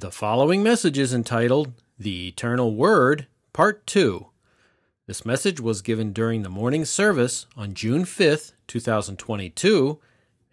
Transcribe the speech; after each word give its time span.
The 0.00 0.10
following 0.10 0.62
message 0.62 0.96
is 0.96 1.12
entitled 1.12 1.74
The 1.98 2.28
Eternal 2.28 2.74
Word, 2.74 3.26
Part 3.52 3.86
2. 3.86 4.28
This 5.06 5.26
message 5.26 5.60
was 5.60 5.82
given 5.82 6.14
during 6.14 6.40
the 6.40 6.48
morning 6.48 6.86
service 6.86 7.44
on 7.54 7.74
June 7.74 8.04
5th, 8.04 8.52
2022, 8.66 9.98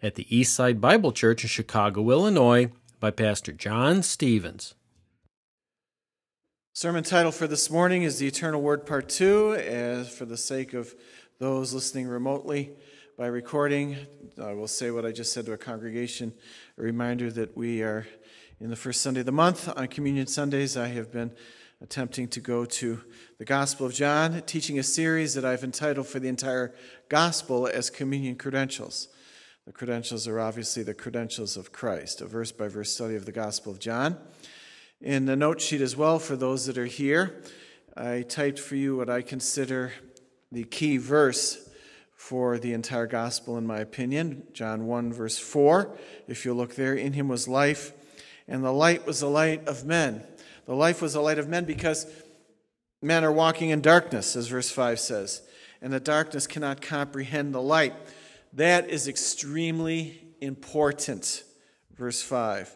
at 0.02 0.16
the 0.16 0.26
Eastside 0.26 0.82
Bible 0.82 1.12
Church 1.12 1.44
in 1.44 1.48
Chicago, 1.48 2.10
Illinois, 2.10 2.70
by 3.00 3.10
Pastor 3.10 3.52
Jon 3.52 4.02
Stephens. 4.02 4.74
Sermon 6.74 7.02
title 7.02 7.32
for 7.32 7.46
this 7.46 7.70
morning 7.70 8.02
is 8.02 8.18
The 8.18 8.26
Eternal 8.26 8.60
Word, 8.60 8.84
Part 8.84 9.08
2. 9.08 9.54
As 9.54 10.14
for 10.14 10.26
the 10.26 10.36
sake 10.36 10.74
of 10.74 10.94
those 11.38 11.72
listening 11.72 12.06
remotely 12.06 12.72
by 13.16 13.28
recording, 13.28 13.96
I 14.38 14.52
will 14.52 14.68
say 14.68 14.90
what 14.90 15.06
I 15.06 15.10
just 15.10 15.32
said 15.32 15.46
to 15.46 15.52
a 15.54 15.58
congregation 15.58 16.34
a 16.76 16.82
reminder 16.82 17.30
that 17.32 17.56
we 17.56 17.80
are 17.82 18.06
in 18.60 18.70
the 18.70 18.76
first 18.76 19.00
Sunday 19.00 19.20
of 19.20 19.26
the 19.26 19.32
month. 19.32 19.68
On 19.76 19.86
Communion 19.86 20.26
Sundays, 20.26 20.76
I 20.76 20.88
have 20.88 21.12
been 21.12 21.32
attempting 21.80 22.26
to 22.28 22.40
go 22.40 22.64
to 22.64 23.00
the 23.38 23.44
Gospel 23.44 23.86
of 23.86 23.94
John, 23.94 24.42
teaching 24.46 24.78
a 24.78 24.82
series 24.82 25.34
that 25.34 25.44
I've 25.44 25.62
entitled 25.62 26.08
for 26.08 26.18
the 26.18 26.28
entire 26.28 26.74
Gospel 27.08 27.68
as 27.68 27.88
Communion 27.88 28.34
Credentials. 28.34 29.08
The 29.64 29.72
credentials 29.72 30.26
are 30.26 30.40
obviously 30.40 30.82
the 30.82 30.94
credentials 30.94 31.56
of 31.56 31.70
Christ, 31.70 32.20
a 32.20 32.26
verse 32.26 32.50
by 32.50 32.66
verse 32.66 32.92
study 32.92 33.14
of 33.14 33.26
the 33.26 33.32
Gospel 33.32 33.70
of 33.70 33.78
John. 33.78 34.18
In 35.00 35.26
the 35.26 35.36
note 35.36 35.60
sheet 35.60 35.80
as 35.80 35.96
well, 35.96 36.18
for 36.18 36.34
those 36.34 36.66
that 36.66 36.78
are 36.78 36.86
here, 36.86 37.42
I 37.96 38.22
typed 38.22 38.58
for 38.58 38.74
you 38.74 38.96
what 38.96 39.08
I 39.08 39.22
consider 39.22 39.92
the 40.50 40.64
key 40.64 40.96
verse 40.96 41.68
for 42.16 42.58
the 42.58 42.72
entire 42.72 43.06
gospel, 43.06 43.56
in 43.56 43.64
my 43.64 43.78
opinion. 43.78 44.48
John 44.52 44.86
1, 44.86 45.12
verse 45.12 45.38
4. 45.38 45.96
If 46.26 46.44
you 46.44 46.52
look 46.52 46.74
there, 46.74 46.94
in 46.94 47.12
him 47.12 47.28
was 47.28 47.46
life, 47.46 47.92
and 48.48 48.64
the 48.64 48.72
light 48.72 49.06
was 49.06 49.20
the 49.20 49.28
light 49.28 49.68
of 49.68 49.84
men. 49.84 50.24
The 50.66 50.74
life 50.74 51.02
was 51.02 51.12
the 51.12 51.20
light 51.20 51.38
of 51.38 51.48
men 51.48 51.64
because 51.64 52.06
men 53.02 53.24
are 53.24 53.32
walking 53.32 53.70
in 53.70 53.80
darkness, 53.80 54.34
as 54.34 54.48
verse 54.48 54.70
5 54.70 54.98
says, 54.98 55.42
and 55.80 55.92
the 55.92 56.00
darkness 56.00 56.46
cannot 56.46 56.80
comprehend 56.80 57.54
the 57.54 57.62
light. 57.62 57.94
That 58.54 58.88
is 58.90 59.06
extremely 59.06 60.20
important. 60.40 61.44
Verse 61.94 62.22
5. 62.22 62.74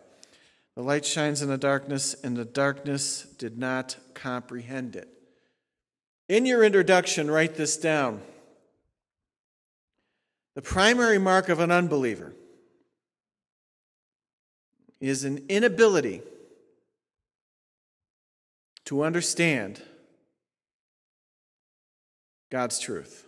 The 0.75 0.83
light 0.83 1.05
shines 1.05 1.43
in 1.43 1.49
the 1.49 1.59
darkness, 1.59 2.15
and 2.23 2.37
the 2.37 2.45
darkness 2.45 3.27
did 3.39 3.59
not 3.59 3.97
comprehend 4.15 4.97
it. 4.97 5.09
In 6.29 6.47
your 6.47 6.65
introduction, 6.65 7.31
write 7.31 7.57
this 7.57 7.77
down. 7.77 8.23
The 10.55 10.63
primary 10.63 11.19
mark 11.19 11.49
of 11.49 11.61
an 11.61 11.71
unbeliever 11.71 12.35
is 15.03 15.25
an 15.25 15.45
inability 15.49 16.23
to 18.85 19.03
understand 19.03 19.83
God's 22.53 22.79
truth. 22.79 23.27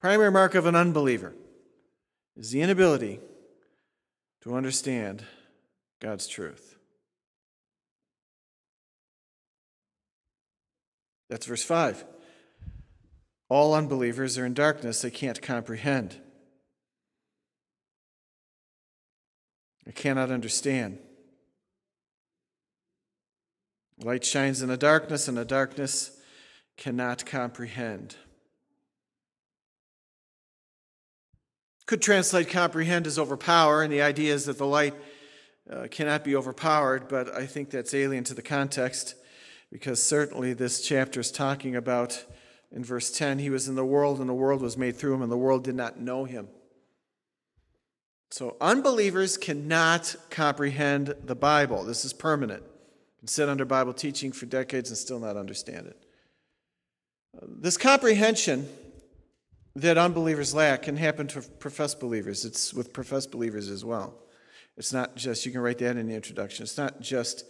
Primary 0.00 0.30
mark 0.30 0.54
of 0.54 0.64
an 0.64 0.74
unbeliever 0.74 1.34
is 2.34 2.50
the 2.50 2.62
inability 2.62 3.20
to 4.40 4.54
understand 4.54 5.22
God's 6.00 6.26
truth. 6.26 6.78
That's 11.28 11.44
verse 11.44 11.62
5. 11.62 12.06
All 13.50 13.74
unbelievers 13.74 14.38
are 14.38 14.46
in 14.46 14.54
darkness, 14.54 15.02
they 15.02 15.10
can't 15.10 15.42
comprehend. 15.42 16.20
I 19.86 19.92
cannot 19.92 20.30
understand. 20.30 20.98
Light 24.02 24.24
shines 24.24 24.60
in 24.62 24.68
the 24.68 24.76
darkness, 24.76 25.28
and 25.28 25.36
the 25.36 25.44
darkness 25.44 26.18
cannot 26.76 27.24
comprehend. 27.24 28.16
Could 31.86 32.02
translate 32.02 32.50
comprehend 32.50 33.06
as 33.06 33.18
overpower, 33.18 33.82
and 33.82 33.92
the 33.92 34.02
idea 34.02 34.34
is 34.34 34.46
that 34.46 34.58
the 34.58 34.66
light 34.66 34.94
uh, 35.70 35.86
cannot 35.90 36.24
be 36.24 36.36
overpowered, 36.36 37.08
but 37.08 37.32
I 37.34 37.46
think 37.46 37.70
that's 37.70 37.94
alien 37.94 38.24
to 38.24 38.34
the 38.34 38.42
context 38.42 39.14
because 39.70 40.02
certainly 40.02 40.52
this 40.52 40.80
chapter 40.80 41.20
is 41.20 41.30
talking 41.30 41.74
about, 41.74 42.24
in 42.70 42.84
verse 42.84 43.10
10, 43.10 43.38
he 43.38 43.50
was 43.50 43.68
in 43.68 43.76
the 43.76 43.84
world, 43.84 44.20
and 44.20 44.28
the 44.28 44.34
world 44.34 44.62
was 44.62 44.76
made 44.76 44.96
through 44.96 45.14
him, 45.14 45.22
and 45.22 45.32
the 45.32 45.36
world 45.36 45.64
did 45.64 45.74
not 45.74 45.98
know 45.98 46.24
him. 46.24 46.48
So 48.30 48.56
unbelievers 48.60 49.36
cannot 49.36 50.16
comprehend 50.30 51.14
the 51.24 51.36
Bible. 51.36 51.84
This 51.84 52.04
is 52.04 52.12
permanent. 52.12 52.62
You 52.62 53.20
can 53.20 53.28
sit 53.28 53.48
under 53.48 53.64
Bible 53.64 53.92
teaching 53.92 54.32
for 54.32 54.46
decades 54.46 54.90
and 54.90 54.98
still 54.98 55.20
not 55.20 55.36
understand 55.36 55.86
it. 55.86 55.96
This 57.42 57.76
comprehension 57.76 58.68
that 59.76 59.98
unbelievers 59.98 60.54
lack 60.54 60.82
can 60.82 60.96
happen 60.96 61.26
to 61.28 61.42
professed 61.42 62.00
believers. 62.00 62.44
It's 62.44 62.72
with 62.72 62.92
professed 62.92 63.30
believers 63.30 63.68
as 63.68 63.84
well. 63.84 64.14
It's 64.76 64.92
not 64.92 65.16
just, 65.16 65.44
you 65.46 65.52
can 65.52 65.60
write 65.60 65.78
that 65.78 65.96
in 65.96 66.08
the 66.08 66.14
introduction, 66.14 66.62
it's 66.62 66.78
not 66.78 67.00
just 67.00 67.44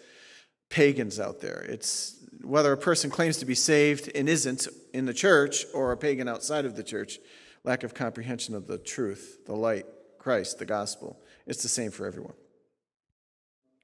pagans 0.68 1.18
out 1.20 1.40
there. 1.40 1.64
It's 1.68 2.16
whether 2.42 2.72
a 2.72 2.76
person 2.76 3.10
claims 3.10 3.38
to 3.38 3.46
be 3.46 3.54
saved 3.54 4.10
and 4.14 4.28
isn't 4.28 4.68
in 4.92 5.06
the 5.06 5.14
church 5.14 5.64
or 5.72 5.92
a 5.92 5.96
pagan 5.96 6.28
outside 6.28 6.64
of 6.64 6.76
the 6.76 6.82
church, 6.82 7.18
lack 7.64 7.82
of 7.82 7.94
comprehension 7.94 8.54
of 8.54 8.66
the 8.66 8.78
truth, 8.78 9.44
the 9.46 9.54
light, 9.54 9.86
Christ, 10.26 10.58
the 10.58 10.66
gospel. 10.66 11.20
It's 11.46 11.62
the 11.62 11.68
same 11.68 11.92
for 11.92 12.04
everyone. 12.04 12.34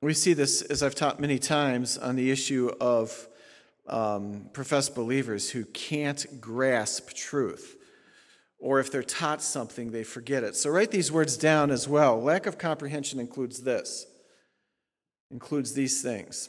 We 0.00 0.12
see 0.12 0.32
this, 0.32 0.60
as 0.62 0.82
I've 0.82 0.96
taught 0.96 1.20
many 1.20 1.38
times, 1.38 1.96
on 1.96 2.16
the 2.16 2.32
issue 2.32 2.68
of 2.80 3.28
um, 3.86 4.50
professed 4.52 4.96
believers 4.96 5.50
who 5.50 5.64
can't 5.66 6.40
grasp 6.40 7.10
truth. 7.10 7.76
Or 8.58 8.80
if 8.80 8.90
they're 8.90 9.04
taught 9.04 9.40
something, 9.40 9.92
they 9.92 10.02
forget 10.02 10.42
it. 10.42 10.56
So 10.56 10.70
write 10.70 10.90
these 10.90 11.12
words 11.12 11.36
down 11.36 11.70
as 11.70 11.86
well. 11.86 12.20
Lack 12.20 12.46
of 12.46 12.58
comprehension 12.58 13.20
includes 13.20 13.62
this, 13.62 14.04
includes 15.30 15.74
these 15.74 16.02
things 16.02 16.48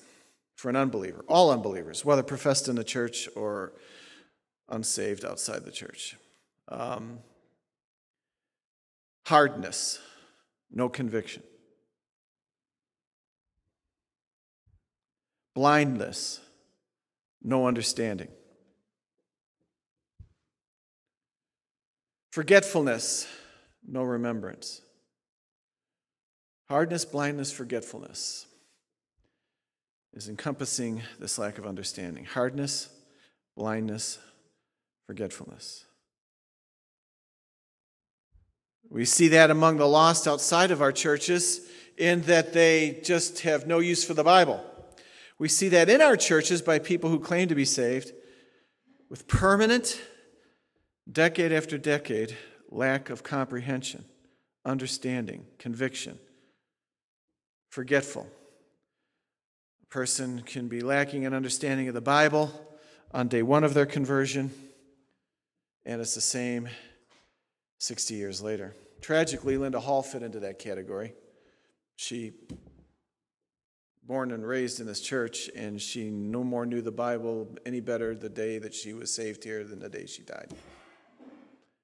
for 0.56 0.70
an 0.70 0.76
unbeliever, 0.76 1.24
all 1.28 1.52
unbelievers, 1.52 2.04
whether 2.04 2.24
professed 2.24 2.68
in 2.68 2.78
the 2.78 2.84
church 2.84 3.30
or 3.36 3.74
unsaved 4.70 5.24
outside 5.24 5.66
the 5.66 5.72
church. 5.72 6.18
Um, 6.68 7.20
hardness, 9.26 10.00
no 10.72 10.90
conviction. 10.90 11.44
Blindness, 15.56 16.40
no 17.42 17.68
understanding. 17.68 18.30
Forgetfulness, 22.32 23.28
no 23.88 24.02
remembrance. 24.02 24.82
Hardness, 26.70 27.06
blindness, 27.06 27.52
forgetfulness 27.52 28.48
is 30.14 30.30
encompassing 30.30 31.02
this 31.20 31.38
lack 31.38 31.58
of 31.58 31.68
understanding. 31.68 32.26
Hardness, 32.26 32.90
blindness, 33.56 34.18
forgetfulness. 35.06 35.86
We 38.94 39.06
see 39.06 39.30
that 39.30 39.50
among 39.50 39.78
the 39.78 39.88
lost 39.88 40.28
outside 40.28 40.70
of 40.70 40.80
our 40.80 40.92
churches 40.92 41.62
in 41.98 42.22
that 42.22 42.54
they 42.54 43.02
just 43.04 43.40
have 43.40 43.66
no 43.66 43.80
use 43.80 44.04
for 44.04 44.14
the 44.14 44.24
Bible. 44.24 44.64
We 45.40 45.48
see 45.48 45.68
that 45.70 45.90
in 45.90 46.00
our 46.00 46.16
churches 46.16 46.62
by 46.62 46.78
people 46.78 47.10
who 47.10 47.20
claim 47.20 47.48
to 47.48 47.56
be 47.56 47.66
saved 47.66 48.12
with 49.10 49.28
permanent, 49.28 50.00
decade 51.12 51.52
after 51.52 51.76
decade, 51.80 52.38
lack 52.70 53.10
of 53.10 53.24
comprehension, 53.24 54.06
understanding, 54.64 55.48
conviction, 55.58 56.20
forgetful. 57.72 58.28
A 59.82 59.86
person 59.88 60.44
can 60.46 60.68
be 60.68 60.82
lacking 60.82 61.24
in 61.24 61.34
understanding 61.34 61.88
of 61.88 61.96
the 61.96 62.02
Bible 62.02 62.52
on 63.12 63.28
day 63.28 63.42
one 63.42 63.64
of 63.64 63.74
their 63.74 63.88
conversion, 63.88 64.52
and 65.84 66.00
it's 66.00 66.14
the 66.14 66.22
same 66.22 66.70
60 67.80 68.14
years 68.14 68.40
later. 68.40 68.76
Tragically, 69.04 69.58
Linda 69.58 69.82
Hall 69.82 70.02
fit 70.02 70.24
into 70.24 70.40
that 70.40 70.60
category. 70.60 71.14
She 71.98 72.32
born 74.02 74.32
and 74.32 74.48
raised 74.48 74.80
in 74.80 74.88
this 74.88 75.02
church, 75.02 75.50
and 75.58 75.82
she 75.82 76.10
no 76.10 76.42
more 76.42 76.66
knew 76.66 76.82
the 76.82 76.92
Bible 76.92 77.54
any 77.66 77.82
better 77.82 78.16
the 78.16 78.30
day 78.30 78.60
that 78.60 78.74
she 78.74 78.94
was 78.94 79.14
saved 79.14 79.44
here 79.44 79.66
than 79.66 79.80
the 79.80 79.90
day 79.90 80.06
she 80.06 80.24
died. 80.24 80.54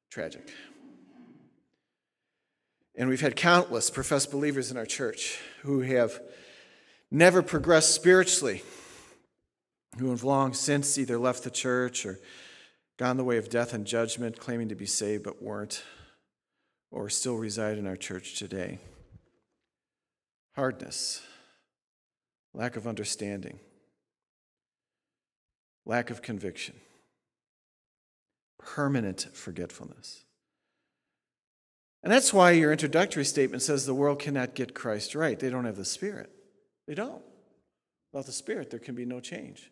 Tragic. 0.09 0.49
And 2.95 3.09
we've 3.09 3.19
had 3.19 3.35
countless 3.35 3.89
professed 3.89 4.31
believers 4.31 4.71
in 4.71 4.77
our 4.77 4.85
church 4.85 5.39
who 5.63 5.81
have 5.81 6.21
never 7.11 7.41
progressed 7.41 7.93
spiritually, 7.93 8.63
who 9.97 10.09
have 10.11 10.23
long 10.23 10.53
since 10.53 10.97
either 10.97 11.17
left 11.17 11.43
the 11.43 11.51
church 11.51 12.05
or 12.05 12.17
gone 12.95 13.17
the 13.17 13.25
way 13.25 13.35
of 13.35 13.49
death 13.49 13.73
and 13.73 13.85
judgment, 13.85 14.39
claiming 14.39 14.69
to 14.69 14.75
be 14.75 14.85
saved 14.85 15.25
but 15.25 15.43
weren't 15.43 15.83
or 16.91 17.09
still 17.09 17.35
reside 17.37 17.77
in 17.77 17.87
our 17.87 17.95
church 17.95 18.37
today. 18.37 18.79
hardness, 20.55 21.21
lack 22.53 22.75
of 22.75 22.85
understanding, 22.85 23.59
lack 25.85 26.09
of 26.09 26.21
conviction, 26.21 26.75
permanent 28.57 29.27
forgetfulness. 29.33 30.25
And 32.03 32.11
that's 32.11 32.33
why 32.33 32.51
your 32.51 32.71
introductory 32.71 33.23
statement 33.25 33.61
says 33.63 33.85
the 33.85 33.93
world 33.93 34.19
cannot 34.19 34.53
get 34.53 34.73
Christ 34.73 35.15
right. 35.15 35.39
They 35.39 35.49
don't 35.49 35.65
have 35.65 35.77
the 35.77 35.85
Spirit. 35.85 36.29
They 36.87 36.95
don't. 36.95 37.21
Without 38.11 38.25
the 38.25 38.31
Spirit, 38.31 38.69
there 38.69 38.79
can 38.79 38.95
be 38.95 39.05
no 39.05 39.19
change. 39.19 39.71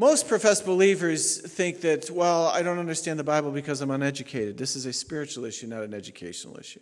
Most 0.00 0.28
professed 0.28 0.64
believers 0.64 1.38
think 1.38 1.80
that, 1.80 2.08
well, 2.08 2.46
I 2.46 2.62
don't 2.62 2.78
understand 2.78 3.18
the 3.18 3.24
Bible 3.24 3.50
because 3.50 3.80
I'm 3.80 3.90
uneducated. 3.90 4.56
This 4.56 4.76
is 4.76 4.86
a 4.86 4.92
spiritual 4.92 5.44
issue, 5.44 5.66
not 5.66 5.82
an 5.82 5.92
educational 5.92 6.56
issue. 6.56 6.80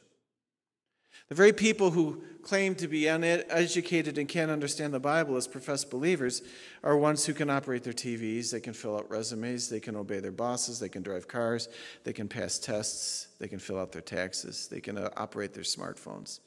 The 1.28 1.34
very 1.34 1.54
people 1.54 1.90
who 1.90 2.22
claim 2.42 2.74
to 2.76 2.86
be 2.86 3.08
uneducated 3.08 4.18
and 4.18 4.28
can't 4.28 4.50
understand 4.50 4.92
the 4.92 5.00
Bible 5.00 5.36
as 5.36 5.48
professed 5.48 5.90
believers 5.90 6.42
are 6.84 6.96
ones 6.96 7.24
who 7.24 7.32
can 7.32 7.48
operate 7.48 7.82
their 7.82 7.94
TVs, 7.94 8.52
they 8.52 8.60
can 8.60 8.74
fill 8.74 8.96
out 8.96 9.10
resumes, 9.10 9.68
they 9.68 9.80
can 9.80 9.96
obey 9.96 10.20
their 10.20 10.30
bosses, 10.30 10.78
they 10.78 10.88
can 10.90 11.02
drive 11.02 11.26
cars, 11.26 11.68
they 12.04 12.12
can 12.12 12.28
pass 12.28 12.58
tests, 12.58 13.28
they 13.40 13.48
can 13.48 13.58
fill 13.58 13.80
out 13.80 13.92
their 13.92 14.02
taxes, 14.02 14.68
they 14.68 14.80
can 14.80 14.98
uh, 14.98 15.08
operate 15.16 15.52
their 15.52 15.64
smartphones. 15.64 16.40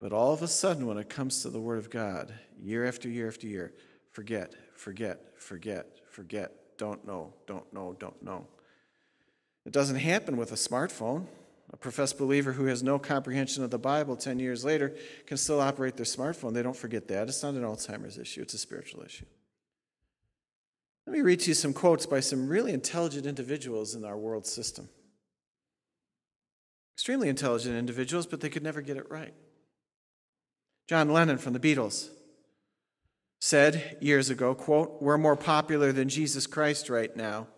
But 0.00 0.12
all 0.12 0.32
of 0.32 0.42
a 0.42 0.48
sudden, 0.48 0.86
when 0.86 0.98
it 0.98 1.08
comes 1.08 1.42
to 1.42 1.50
the 1.50 1.60
Word 1.60 1.78
of 1.78 1.90
God, 1.90 2.32
year 2.58 2.86
after 2.86 3.08
year 3.08 3.28
after 3.28 3.46
year, 3.46 3.72
forget, 4.10 4.54
forget, 4.76 5.20
forget, 5.36 5.86
forget, 6.10 6.52
don't 6.78 7.06
know, 7.06 7.32
don't 7.46 7.70
know, 7.72 7.96
don't 7.98 8.22
know. 8.22 8.46
It 9.64 9.72
doesn't 9.72 9.96
happen 9.96 10.36
with 10.36 10.52
a 10.52 10.56
smartphone. 10.56 11.26
A 11.72 11.76
professed 11.76 12.16
believer 12.16 12.52
who 12.52 12.66
has 12.66 12.84
no 12.84 12.96
comprehension 12.96 13.64
of 13.64 13.70
the 13.70 13.78
Bible 13.78 14.14
10 14.14 14.38
years 14.38 14.64
later 14.64 14.94
can 15.26 15.36
still 15.36 15.60
operate 15.60 15.96
their 15.96 16.06
smartphone. 16.06 16.54
They 16.54 16.62
don't 16.62 16.76
forget 16.76 17.08
that. 17.08 17.28
It's 17.28 17.42
not 17.42 17.54
an 17.54 17.62
Alzheimer's 17.62 18.18
issue, 18.18 18.42
it's 18.42 18.54
a 18.54 18.58
spiritual 18.58 19.02
issue. 19.02 19.26
Let 21.06 21.12
me 21.14 21.22
read 21.22 21.40
to 21.40 21.48
you 21.48 21.54
some 21.54 21.72
quotes 21.72 22.06
by 22.06 22.20
some 22.20 22.48
really 22.48 22.72
intelligent 22.72 23.26
individuals 23.26 23.94
in 23.94 24.04
our 24.04 24.16
world 24.16 24.46
system. 24.46 24.88
Extremely 26.96 27.28
intelligent 27.28 27.76
individuals, 27.76 28.26
but 28.26 28.40
they 28.40 28.48
could 28.48 28.62
never 28.62 28.80
get 28.80 28.96
it 28.96 29.10
right. 29.10 29.34
John 30.88 31.10
Lennon 31.10 31.38
from 31.38 31.52
the 31.52 31.60
Beatles 31.60 32.10
said 33.40 33.98
years 34.00 34.30
ago, 34.30 34.54
quote, 34.54 35.00
"We're 35.00 35.18
more 35.18 35.36
popular 35.36 35.92
than 35.92 36.08
Jesus 36.08 36.46
Christ 36.46 36.88
right 36.88 37.14
now." 37.16 37.48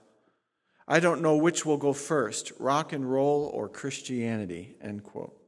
I 0.87 1.01
don't 1.01 1.21
know 1.21 1.37
which 1.37 1.67
will 1.67 1.77
go 1.77 1.93
first, 1.93 2.53
rock 2.59 2.93
and 2.93 3.11
roll 3.11 3.45
or 3.45 3.69
Christianity, 3.69 4.77
end 4.81 5.05
quote. 5.05 5.39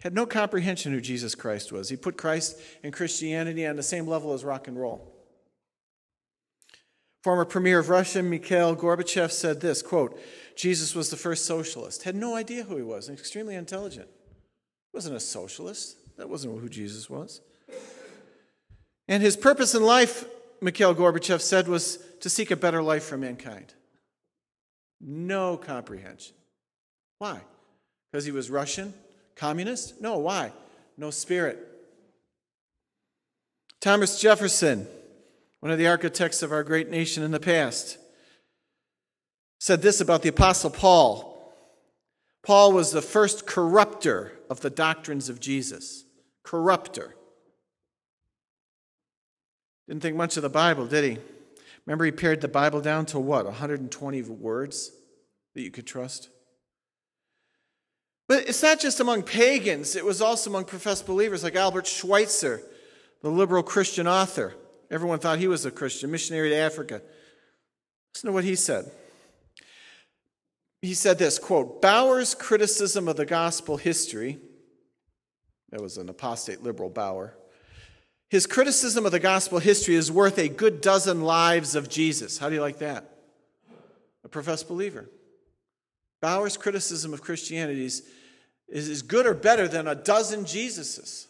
Had 0.00 0.14
no 0.14 0.26
comprehension 0.26 0.92
who 0.92 1.00
Jesus 1.00 1.34
Christ 1.34 1.70
was. 1.70 1.88
He 1.88 1.96
put 1.96 2.18
Christ 2.18 2.60
and 2.82 2.92
Christianity 2.92 3.64
on 3.64 3.76
the 3.76 3.82
same 3.82 4.06
level 4.06 4.32
as 4.32 4.44
rock 4.44 4.66
and 4.66 4.78
roll. 4.78 5.12
Former 7.22 7.44
Premier 7.44 7.78
of 7.78 7.88
Russia, 7.88 8.22
Mikhail 8.22 8.76
Gorbachev, 8.76 9.30
said 9.30 9.60
this 9.60 9.80
quote, 9.80 10.20
Jesus 10.56 10.94
was 10.94 11.08
the 11.08 11.16
first 11.16 11.46
socialist. 11.46 12.02
Had 12.02 12.16
no 12.16 12.34
idea 12.34 12.64
who 12.64 12.76
he 12.76 12.82
was, 12.82 13.08
extremely 13.08 13.54
intelligent. 13.54 14.08
He 14.08 14.96
wasn't 14.96 15.16
a 15.16 15.20
socialist. 15.20 15.96
That 16.18 16.28
wasn't 16.28 16.60
who 16.60 16.68
Jesus 16.68 17.08
was. 17.08 17.40
And 19.08 19.22
his 19.22 19.36
purpose 19.36 19.74
in 19.74 19.82
life, 19.82 20.24
Mikhail 20.60 20.94
Gorbachev 20.94 21.40
said, 21.40 21.68
was 21.68 21.98
to 22.20 22.30
seek 22.30 22.50
a 22.50 22.56
better 22.56 22.82
life 22.82 23.04
for 23.04 23.16
mankind. 23.16 23.74
No 25.00 25.56
comprehension. 25.56 26.34
Why? 27.18 27.40
Because 28.10 28.24
he 28.24 28.32
was 28.32 28.50
Russian? 28.50 28.94
Communist? 29.36 30.00
No, 30.00 30.18
why? 30.18 30.52
No 30.96 31.10
spirit. 31.10 31.58
Thomas 33.80 34.18
Jefferson, 34.18 34.86
one 35.60 35.70
of 35.70 35.78
the 35.78 35.88
architects 35.88 36.42
of 36.42 36.52
our 36.52 36.62
great 36.62 36.90
nation 36.90 37.22
in 37.22 37.32
the 37.32 37.40
past, 37.40 37.98
said 39.58 39.82
this 39.82 40.00
about 40.00 40.22
the 40.22 40.28
Apostle 40.30 40.70
Paul. 40.70 41.52
Paul 42.42 42.72
was 42.72 42.92
the 42.92 43.02
first 43.02 43.46
corrupter 43.46 44.32
of 44.48 44.60
the 44.60 44.70
doctrines 44.70 45.28
of 45.28 45.40
Jesus. 45.40 46.04
Corrupter. 46.42 47.16
Didn't 49.88 50.02
think 50.02 50.16
much 50.16 50.36
of 50.36 50.42
the 50.42 50.48
Bible, 50.48 50.86
did 50.86 51.04
he? 51.04 51.18
Remember, 51.86 52.04
he 52.04 52.12
pared 52.12 52.40
the 52.40 52.48
Bible 52.48 52.80
down 52.80 53.06
to 53.06 53.18
what? 53.18 53.44
120 53.44 54.22
words 54.22 54.90
that 55.54 55.62
you 55.62 55.70
could 55.70 55.86
trust? 55.86 56.30
But 58.26 58.48
it's 58.48 58.62
not 58.62 58.80
just 58.80 59.00
among 59.00 59.22
pagans, 59.22 59.96
it 59.96 60.04
was 60.04 60.22
also 60.22 60.48
among 60.48 60.64
professed 60.64 61.06
believers 61.06 61.44
like 61.44 61.56
Albert 61.56 61.86
Schweitzer, 61.86 62.62
the 63.22 63.30
liberal 63.30 63.62
Christian 63.62 64.08
author. 64.08 64.54
Everyone 64.90 65.18
thought 65.18 65.38
he 65.38 65.48
was 65.48 65.66
a 65.66 65.70
Christian, 65.70 66.10
missionary 66.10 66.50
to 66.50 66.56
Africa. 66.56 67.02
Listen 68.14 68.28
to 68.28 68.32
what 68.32 68.44
he 68.44 68.54
said. 68.54 68.90
He 70.80 70.94
said 70.94 71.18
this 71.18 71.38
quote, 71.38 71.82
Bauer's 71.82 72.34
criticism 72.34 73.08
of 73.08 73.16
the 73.16 73.26
gospel 73.26 73.76
history, 73.76 74.38
that 75.70 75.80
was 75.80 75.98
an 75.98 76.08
apostate 76.08 76.62
liberal 76.62 76.90
Bauer, 76.90 77.36
his 78.30 78.46
criticism 78.46 79.06
of 79.06 79.12
the 79.12 79.20
gospel 79.20 79.58
history 79.58 79.94
is 79.94 80.10
worth 80.10 80.38
a 80.38 80.48
good 80.48 80.80
dozen 80.80 81.22
lives 81.22 81.74
of 81.74 81.88
Jesus. 81.88 82.38
How 82.38 82.48
do 82.48 82.54
you 82.54 82.60
like 82.60 82.78
that? 82.78 83.08
A 84.24 84.28
professed 84.28 84.68
believer. 84.68 85.08
Bauer's 86.20 86.56
criticism 86.56 87.12
of 87.12 87.20
Christianity 87.20 87.84
is, 87.84 88.02
is 88.68 89.02
good 89.02 89.26
or 89.26 89.34
better 89.34 89.68
than 89.68 89.86
a 89.86 89.94
dozen 89.94 90.44
Jesuses. 90.44 91.26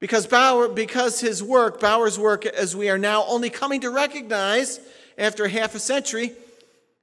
Because 0.00 0.26
Bauer, 0.26 0.68
because 0.68 1.20
his 1.20 1.40
work, 1.40 1.78
Bauer's 1.78 2.18
work, 2.18 2.44
as 2.44 2.74
we 2.74 2.90
are 2.90 2.98
now 2.98 3.24
only 3.26 3.50
coming 3.50 3.82
to 3.82 3.90
recognize 3.90 4.80
after 5.16 5.46
half 5.46 5.76
a 5.76 5.78
century, 5.78 6.32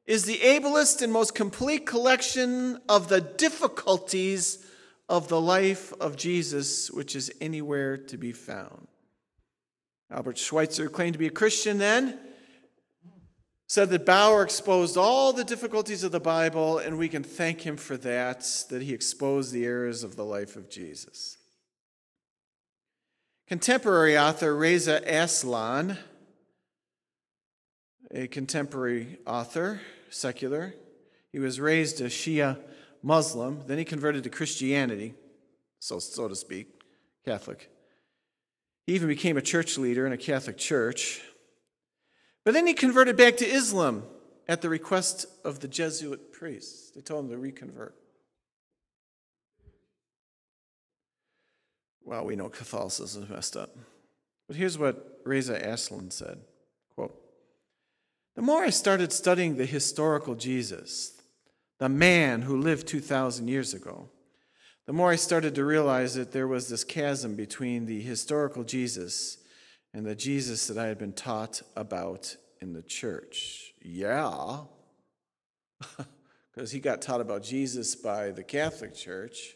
is 0.06 0.26
the 0.26 0.42
ablest 0.42 1.02
and 1.02 1.14
most 1.14 1.34
complete 1.34 1.86
collection 1.86 2.82
of 2.90 3.08
the 3.08 3.22
difficulties 3.22 4.58
of 5.10 5.28
the 5.28 5.42
life 5.42 5.92
of 6.00 6.16
Jesus 6.16 6.90
which 6.92 7.16
is 7.16 7.32
anywhere 7.42 7.98
to 7.98 8.18
be 8.18 8.32
found. 8.32 8.88
Albert 10.12 10.38
Schweitzer 10.38 10.88
claimed 10.88 11.14
to 11.14 11.20
be 11.20 11.28
a 11.28 11.32
Christian 11.32 11.80
then, 11.80 12.18
said 13.68 13.90
that 13.90 14.06
Bauer 14.06 14.44
exposed 14.44 14.98
all 14.98 15.34
the 15.34 15.44
difficulties 15.44 16.04
of 16.04 16.12
the 16.12 16.20
Bible, 16.20 16.78
and 16.78 16.98
we 16.98 17.10
can 17.10 17.24
thank 17.24 17.62
him 17.62 17.78
for 17.78 17.98
that, 17.98 18.42
that 18.70 18.82
he 18.82 18.94
exposed 18.94 19.52
the 19.52 19.66
errors 19.66 20.04
of 20.04 20.16
the 20.16 20.26
life 20.26 20.56
of 20.56 20.70
Jesus. 20.70 21.38
Contemporary 23.48 24.18
author 24.18 24.56
Reza 24.56 25.02
Aslan, 25.06 25.98
a 28.12 28.28
contemporary 28.28 29.18
author, 29.26 29.82
secular, 30.10 30.74
he 31.32 31.40
was 31.40 31.60
raised 31.60 32.02
a 32.02 32.06
Shia 32.06 32.58
Muslim, 33.02 33.64
then 33.68 33.78
he 33.78 33.86
converted 33.86 34.24
to 34.24 34.30
Christianity, 34.30 35.14
so, 35.80 36.00
so 36.00 36.28
to 36.28 36.36
speak, 36.36 36.68
Catholic. 37.26 37.70
He 38.86 38.96
even 38.96 39.08
became 39.08 39.38
a 39.38 39.42
church 39.42 39.78
leader 39.78 40.06
in 40.06 40.14
a 40.14 40.18
Catholic 40.18 40.58
church. 40.58 41.22
But 42.44 42.54
then 42.54 42.68
he 42.68 42.74
converted 42.74 43.16
back 43.16 43.38
to 43.38 43.46
Islam 43.46 44.04
at 44.48 44.62
the 44.62 44.70
request 44.70 45.28
of 45.46 45.60
the 45.60 45.68
Jesuit 45.68 46.34
priests. 46.34 46.92
They 46.92 47.02
told 47.02 47.26
him 47.26 47.32
to 47.32 47.38
reconvert. 47.38 47.96
Well, 52.04 52.26
we 52.26 52.36
know 52.36 52.50
Catholicism 52.50 53.24
is 53.24 53.30
messed 53.30 53.56
up. 53.56 53.78
But 54.48 54.56
here's 54.58 54.80
what 54.80 55.22
Reza 55.24 55.54
Aslan 55.54 56.10
said 56.10 56.40
quote, 56.96 57.16
The 58.36 58.42
more 58.42 58.64
I 58.64 58.72
started 58.72 59.14
studying 59.14 59.56
the 59.56 59.68
historical 59.68 60.34
Jesus, 60.34 61.19
the 61.80 61.90
man 61.90 62.44
who 62.44 62.58
lived 62.58 62.88
2,000 62.88 63.48
years 63.48 63.74
ago, 63.74 64.10
the 64.86 64.94
more 64.94 65.12
I 65.12 65.16
started 65.16 65.56
to 65.56 65.66
realize 65.66 66.16
that 66.16 66.32
there 66.32 66.48
was 66.48 66.68
this 66.68 66.84
chasm 66.84 67.36
between 67.36 67.86
the 67.86 68.02
historical 68.02 68.64
Jesus 68.64 69.38
and 69.94 70.06
the 70.06 70.16
Jesus 70.16 70.68
that 70.68 70.78
I 70.78 70.88
had 70.88 70.98
been 70.98 71.14
taught 71.14 71.62
about 71.76 72.36
in 72.60 72.74
the 72.74 72.82
church. 72.82 73.74
Yeah, 73.82 74.62
because 76.54 76.72
he 76.72 76.80
got 76.80 77.02
taught 77.02 77.22
about 77.22 77.44
Jesus 77.44 77.96
by 77.96 78.32
the 78.32 78.44
Catholic 78.44 78.94
Church. 78.94 79.56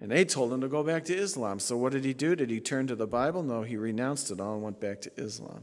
And 0.00 0.10
they 0.10 0.24
told 0.24 0.52
him 0.52 0.60
to 0.60 0.68
go 0.68 0.82
back 0.82 1.04
to 1.04 1.14
Islam. 1.14 1.60
So, 1.60 1.76
what 1.76 1.92
did 1.92 2.04
he 2.04 2.12
do? 2.12 2.34
Did 2.34 2.50
he 2.50 2.58
turn 2.58 2.88
to 2.88 2.96
the 2.96 3.06
Bible? 3.06 3.44
No, 3.44 3.62
he 3.62 3.76
renounced 3.76 4.32
it 4.32 4.40
all 4.40 4.54
and 4.54 4.62
went 4.62 4.80
back 4.80 5.00
to 5.02 5.12
Islam. 5.16 5.62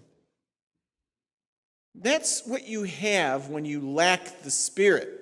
That's 1.93 2.46
what 2.48 2.65
you 2.65 2.84
have 2.84 3.50
when 3.50 3.65
you 3.65 3.81
lack 3.81 4.43
the 4.43 4.51
Spirit. 4.51 5.22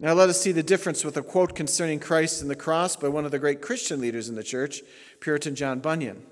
Now, 0.00 0.12
let 0.12 0.28
us 0.28 0.40
see 0.40 0.52
the 0.52 0.62
difference 0.62 1.04
with 1.04 1.16
a 1.16 1.22
quote 1.22 1.56
concerning 1.56 1.98
Christ 1.98 2.40
and 2.40 2.50
the 2.50 2.54
cross 2.56 2.94
by 2.94 3.08
one 3.08 3.24
of 3.24 3.32
the 3.32 3.38
great 3.40 3.60
Christian 3.60 4.00
leaders 4.00 4.28
in 4.28 4.36
the 4.36 4.44
church, 4.44 4.80
Puritan 5.20 5.56
John 5.56 5.80
Bunyan. 5.80 6.24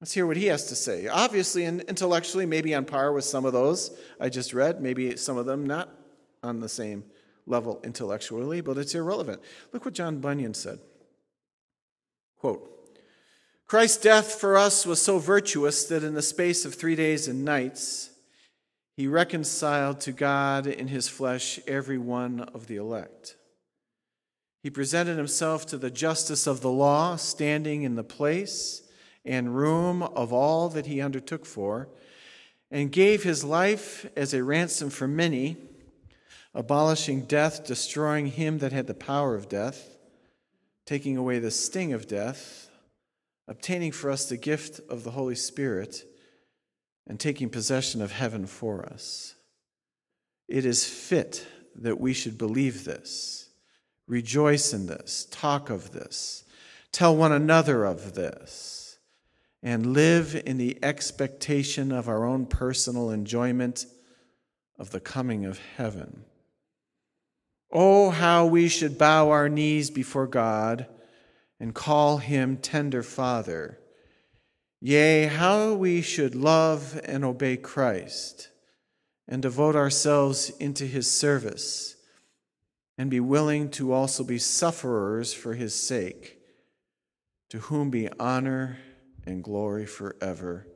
Let's 0.00 0.12
hear 0.12 0.26
what 0.26 0.36
he 0.36 0.46
has 0.46 0.66
to 0.66 0.76
say. 0.76 1.08
Obviously, 1.08 1.64
and 1.64 1.80
intellectually, 1.82 2.46
maybe 2.46 2.74
on 2.74 2.84
par 2.84 3.12
with 3.12 3.24
some 3.24 3.44
of 3.44 3.52
those 3.52 3.98
I 4.20 4.28
just 4.28 4.52
read, 4.52 4.80
maybe 4.80 5.16
some 5.16 5.38
of 5.38 5.46
them 5.46 5.66
not 5.66 5.88
on 6.42 6.60
the 6.60 6.68
same 6.68 7.04
level 7.46 7.80
intellectually, 7.82 8.60
but 8.60 8.78
it's 8.78 8.94
irrelevant. 8.94 9.40
Look 9.72 9.84
what 9.84 9.94
John 9.94 10.20
Bunyan 10.20 10.54
said. 10.54 10.78
Quote, 12.38 12.70
Christ's 13.66 14.02
death 14.02 14.34
for 14.34 14.56
us 14.56 14.86
was 14.86 15.02
so 15.02 15.18
virtuous 15.18 15.84
that 15.86 16.04
in 16.04 16.14
the 16.14 16.22
space 16.22 16.64
of 16.64 16.74
three 16.74 16.94
days 16.94 17.26
and 17.26 17.44
nights, 17.44 18.10
he 18.98 19.06
reconciled 19.06 20.00
to 20.00 20.10
God 20.10 20.66
in 20.66 20.88
his 20.88 21.08
flesh 21.08 21.60
every 21.68 21.98
one 21.98 22.40
of 22.40 22.66
the 22.66 22.74
elect. 22.74 23.36
He 24.60 24.70
presented 24.70 25.16
himself 25.16 25.66
to 25.66 25.78
the 25.78 25.88
justice 25.88 26.48
of 26.48 26.62
the 26.62 26.72
law, 26.72 27.14
standing 27.14 27.84
in 27.84 27.94
the 27.94 28.02
place 28.02 28.82
and 29.24 29.56
room 29.56 30.02
of 30.02 30.32
all 30.32 30.68
that 30.70 30.86
he 30.86 31.00
undertook 31.00 31.46
for, 31.46 31.88
and 32.72 32.90
gave 32.90 33.22
his 33.22 33.44
life 33.44 34.04
as 34.16 34.34
a 34.34 34.42
ransom 34.42 34.90
for 34.90 35.06
many, 35.06 35.56
abolishing 36.52 37.20
death, 37.20 37.64
destroying 37.64 38.26
him 38.26 38.58
that 38.58 38.72
had 38.72 38.88
the 38.88 38.94
power 38.94 39.36
of 39.36 39.48
death, 39.48 39.96
taking 40.86 41.16
away 41.16 41.38
the 41.38 41.52
sting 41.52 41.92
of 41.92 42.08
death 42.08 42.68
obtaining 43.46 43.92
for 43.92 44.10
us 44.10 44.28
the 44.28 44.36
gift 44.36 44.80
of 44.90 45.04
the 45.04 45.12
Holy 45.12 45.36
Spirit, 45.36 46.04
and 47.08 47.18
taking 47.18 47.48
possession 47.48 48.02
of 48.02 48.12
heaven 48.12 48.46
for 48.46 48.84
us. 48.84 49.34
It 50.46 50.64
is 50.64 50.84
fit 50.84 51.46
that 51.74 51.98
we 51.98 52.12
should 52.12 52.36
believe 52.36 52.84
this, 52.84 53.48
rejoice 54.06 54.72
in 54.72 54.86
this, 54.86 55.26
talk 55.30 55.70
of 55.70 55.92
this, 55.92 56.44
tell 56.92 57.16
one 57.16 57.32
another 57.32 57.84
of 57.84 58.14
this, 58.14 58.98
and 59.62 59.94
live 59.94 60.40
in 60.46 60.58
the 60.58 60.78
expectation 60.82 61.90
of 61.90 62.08
our 62.08 62.24
own 62.24 62.46
personal 62.46 63.10
enjoyment 63.10 63.86
of 64.78 64.90
the 64.90 65.00
coming 65.00 65.44
of 65.44 65.60
heaven. 65.76 66.24
Oh, 67.72 68.10
how 68.10 68.46
we 68.46 68.68
should 68.68 68.96
bow 68.96 69.30
our 69.30 69.48
knees 69.48 69.90
before 69.90 70.26
God 70.26 70.86
and 71.60 71.74
call 71.74 72.18
him 72.18 72.56
tender 72.56 73.02
Father. 73.02 73.78
Yea, 74.80 75.26
how 75.26 75.74
we 75.74 76.00
should 76.00 76.34
love 76.34 77.00
and 77.04 77.24
obey 77.24 77.56
Christ 77.56 78.48
and 79.26 79.42
devote 79.42 79.74
ourselves 79.74 80.50
into 80.60 80.86
his 80.86 81.10
service 81.10 81.96
and 82.96 83.10
be 83.10 83.20
willing 83.20 83.70
to 83.70 83.92
also 83.92 84.24
be 84.24 84.38
sufferers 84.38 85.34
for 85.34 85.54
his 85.54 85.74
sake, 85.74 86.38
to 87.50 87.58
whom 87.58 87.90
be 87.90 88.08
honor 88.18 88.78
and 89.26 89.42
glory 89.42 89.86
forever. 89.86 90.66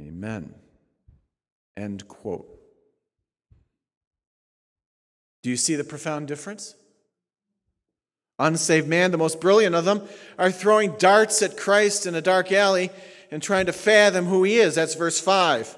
Amen. 0.00 0.54
End 1.76 2.06
quote. 2.08 2.48
Do 5.42 5.50
you 5.50 5.56
see 5.56 5.76
the 5.76 5.84
profound 5.84 6.26
difference? 6.26 6.74
Unsaved 8.38 8.86
man, 8.86 9.12
the 9.12 9.18
most 9.18 9.40
brilliant 9.40 9.74
of 9.74 9.84
them, 9.84 10.02
are 10.38 10.50
throwing 10.50 10.96
darts 10.98 11.40
at 11.42 11.56
Christ 11.56 12.06
in 12.06 12.14
a 12.14 12.20
dark 12.20 12.52
alley 12.52 12.90
and 13.30 13.42
trying 13.42 13.66
to 13.66 13.72
fathom 13.72 14.26
who 14.26 14.44
he 14.44 14.58
is. 14.58 14.74
That's 14.74 14.94
verse 14.94 15.18
5. 15.18 15.76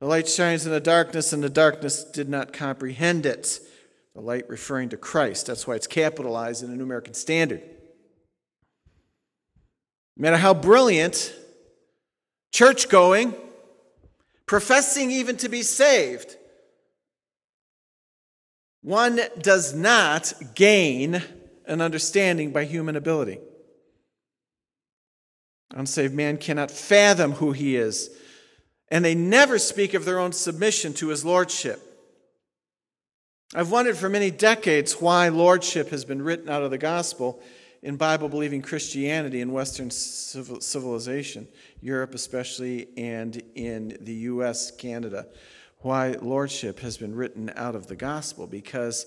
The 0.00 0.06
light 0.06 0.28
shines 0.28 0.64
in 0.66 0.72
the 0.72 0.80
darkness, 0.80 1.32
and 1.32 1.42
the 1.42 1.50
darkness 1.50 2.04
did 2.04 2.28
not 2.28 2.52
comprehend 2.52 3.26
it. 3.26 3.60
The 4.14 4.20
light 4.20 4.48
referring 4.48 4.90
to 4.90 4.96
Christ. 4.96 5.46
That's 5.46 5.66
why 5.66 5.74
it's 5.74 5.86
capitalized 5.86 6.62
in 6.62 6.70
the 6.70 6.76
New 6.76 6.84
American 6.84 7.14
Standard. 7.14 7.62
No 10.16 10.22
matter 10.22 10.38
how 10.38 10.54
brilliant, 10.54 11.34
church 12.52 12.88
going, 12.88 13.34
professing 14.46 15.10
even 15.10 15.36
to 15.38 15.50
be 15.50 15.62
saved, 15.62 16.36
one 18.80 19.20
does 19.40 19.74
not 19.74 20.32
gain 20.54 21.22
an 21.66 21.80
understanding 21.80 22.52
by 22.52 22.64
human 22.64 22.96
ability. 22.96 23.38
Unsaved 25.70 26.14
man 26.14 26.38
cannot 26.38 26.70
fathom 26.70 27.32
who 27.32 27.52
he 27.52 27.76
is, 27.76 28.10
and 28.88 29.04
they 29.04 29.14
never 29.14 29.58
speak 29.58 29.94
of 29.94 30.04
their 30.04 30.18
own 30.18 30.32
submission 30.32 30.94
to 30.94 31.08
his 31.08 31.24
lordship. 31.24 31.82
I've 33.54 33.70
wondered 33.70 33.96
for 33.96 34.08
many 34.08 34.30
decades 34.30 35.00
why 35.00 35.28
lordship 35.28 35.90
has 35.90 36.04
been 36.04 36.22
written 36.22 36.48
out 36.48 36.62
of 36.62 36.70
the 36.70 36.78
gospel 36.78 37.42
in 37.82 37.96
Bible 37.96 38.28
believing 38.28 38.62
Christianity 38.62 39.40
in 39.40 39.52
Western 39.52 39.90
civilization, 39.90 41.46
Europe 41.80 42.14
especially, 42.14 42.88
and 42.96 43.40
in 43.54 43.96
the 44.00 44.14
U.S., 44.14 44.70
Canada 44.70 45.26
why 45.86 46.16
lordship 46.20 46.80
has 46.80 46.96
been 46.96 47.14
written 47.14 47.52
out 47.54 47.76
of 47.76 47.86
the 47.86 47.94
gospel 47.94 48.46
because 48.46 49.06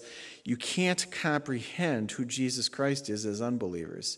you 0.49 0.57
can't 0.57 1.11
comprehend 1.11 2.09
who 2.09 2.25
Jesus 2.25 2.69
Christ 2.69 3.07
is 3.07 3.23
as 3.23 3.39
unbelievers. 3.39 4.17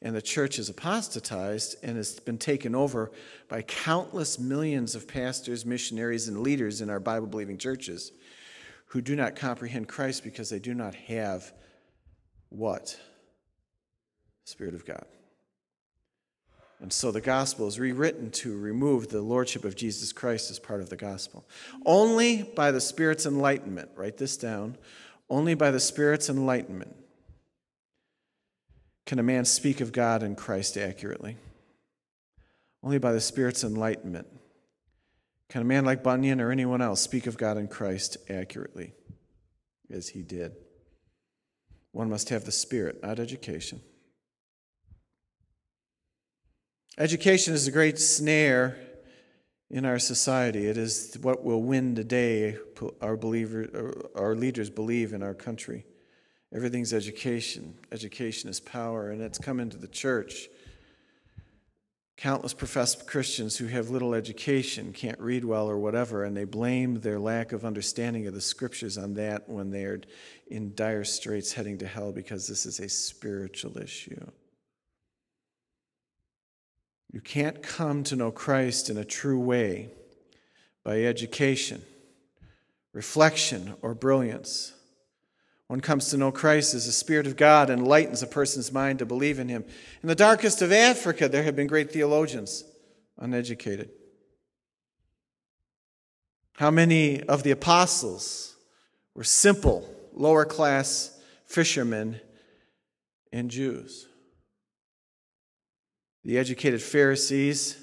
And 0.00 0.14
the 0.14 0.22
church 0.22 0.60
is 0.60 0.68
apostatized 0.68 1.74
and 1.82 1.96
has 1.96 2.20
been 2.20 2.38
taken 2.38 2.76
over 2.76 3.10
by 3.48 3.62
countless 3.62 4.38
millions 4.38 4.94
of 4.94 5.08
pastors, 5.08 5.66
missionaries, 5.66 6.28
and 6.28 6.40
leaders 6.40 6.82
in 6.82 6.88
our 6.88 7.00
Bible 7.00 7.26
believing 7.26 7.58
churches 7.58 8.12
who 8.86 9.00
do 9.00 9.16
not 9.16 9.34
comprehend 9.34 9.88
Christ 9.88 10.22
because 10.22 10.50
they 10.50 10.60
do 10.60 10.72
not 10.72 10.94
have 10.94 11.52
what? 12.48 12.96
Spirit 14.44 14.74
of 14.74 14.86
God. 14.86 15.04
And 16.80 16.92
so 16.92 17.10
the 17.10 17.20
gospel 17.20 17.66
is 17.66 17.80
rewritten 17.80 18.30
to 18.32 18.56
remove 18.56 19.08
the 19.08 19.20
lordship 19.20 19.64
of 19.64 19.74
Jesus 19.74 20.12
Christ 20.12 20.48
as 20.52 20.60
part 20.60 20.80
of 20.80 20.90
the 20.90 20.96
gospel. 20.96 21.44
Only 21.84 22.44
by 22.44 22.70
the 22.70 22.80
Spirit's 22.80 23.26
enlightenment, 23.26 23.90
write 23.96 24.18
this 24.18 24.36
down, 24.36 24.76
only 25.32 25.54
by 25.54 25.70
the 25.70 25.80
Spirit's 25.80 26.28
enlightenment 26.28 26.94
can 29.06 29.18
a 29.18 29.22
man 29.22 29.46
speak 29.46 29.80
of 29.80 29.90
God 29.90 30.22
and 30.22 30.36
Christ 30.36 30.76
accurately. 30.76 31.38
Only 32.82 32.98
by 32.98 33.12
the 33.12 33.20
Spirit's 33.20 33.64
enlightenment 33.64 34.26
can 35.48 35.62
a 35.62 35.64
man 35.64 35.86
like 35.86 36.02
Bunyan 36.02 36.38
or 36.38 36.50
anyone 36.50 36.82
else 36.82 37.00
speak 37.00 37.26
of 37.26 37.38
God 37.38 37.56
and 37.56 37.70
Christ 37.70 38.18
accurately, 38.28 38.92
as 39.90 40.10
he 40.10 40.22
did. 40.22 40.52
One 41.92 42.10
must 42.10 42.28
have 42.28 42.44
the 42.44 42.52
Spirit, 42.52 43.02
not 43.02 43.18
education. 43.18 43.80
Education 46.98 47.54
is 47.54 47.66
a 47.66 47.72
great 47.72 47.98
snare 47.98 48.76
in 49.72 49.86
our 49.86 49.98
society. 49.98 50.66
It 50.66 50.76
is 50.76 51.16
what 51.22 51.42
will 51.42 51.62
win 51.62 51.94
today 51.94 52.58
our 53.00 53.16
believer, 53.16 54.10
our 54.14 54.36
leaders 54.36 54.68
believe 54.68 55.14
in 55.14 55.22
our 55.22 55.34
country. 55.34 55.86
Everything's 56.54 56.92
education. 56.92 57.78
Education 57.90 58.50
is 58.50 58.60
power, 58.60 59.10
and 59.10 59.22
it's 59.22 59.38
come 59.38 59.58
into 59.58 59.78
the 59.78 59.88
church. 59.88 60.48
Countless 62.18 62.52
professed 62.52 63.06
Christians 63.06 63.56
who 63.56 63.66
have 63.68 63.88
little 63.88 64.14
education, 64.14 64.92
can't 64.92 65.18
read 65.18 65.44
well 65.44 65.68
or 65.68 65.78
whatever, 65.78 66.24
and 66.24 66.36
they 66.36 66.44
blame 66.44 67.00
their 67.00 67.18
lack 67.18 67.52
of 67.52 67.64
understanding 67.64 68.26
of 68.26 68.34
the 68.34 68.40
scriptures 68.40 68.98
on 68.98 69.14
that 69.14 69.48
when 69.48 69.70
they 69.70 69.84
are 69.84 70.02
in 70.48 70.74
dire 70.74 71.04
straits 71.04 71.52
heading 71.52 71.78
to 71.78 71.86
hell 71.86 72.12
because 72.12 72.46
this 72.46 72.66
is 72.66 72.78
a 72.78 72.88
spiritual 72.88 73.78
issue. 73.78 74.20
You 77.12 77.20
can't 77.20 77.62
come 77.62 78.04
to 78.04 78.16
know 78.16 78.30
Christ 78.30 78.88
in 78.88 78.96
a 78.96 79.04
true 79.04 79.38
way 79.38 79.90
by 80.82 81.04
education, 81.04 81.82
reflection, 82.94 83.74
or 83.82 83.94
brilliance. 83.94 84.72
One 85.66 85.80
comes 85.80 86.08
to 86.08 86.16
know 86.16 86.32
Christ 86.32 86.74
as 86.74 86.86
the 86.86 86.92
Spirit 86.92 87.26
of 87.26 87.36
God 87.36 87.70
enlightens 87.70 88.22
a 88.22 88.26
person's 88.26 88.72
mind 88.72 88.98
to 88.98 89.06
believe 89.06 89.38
in 89.38 89.48
Him. 89.48 89.64
In 90.02 90.08
the 90.08 90.14
darkest 90.14 90.62
of 90.62 90.72
Africa, 90.72 91.28
there 91.28 91.42
have 91.42 91.54
been 91.54 91.66
great 91.66 91.92
theologians, 91.92 92.64
uneducated. 93.18 93.90
How 96.54 96.70
many 96.70 97.22
of 97.22 97.42
the 97.42 97.50
apostles 97.50 98.56
were 99.14 99.24
simple, 99.24 99.88
lower 100.14 100.44
class 100.44 101.18
fishermen 101.44 102.20
and 103.32 103.50
Jews? 103.50 104.08
The 106.24 106.38
educated 106.38 106.80
Pharisees 106.80 107.76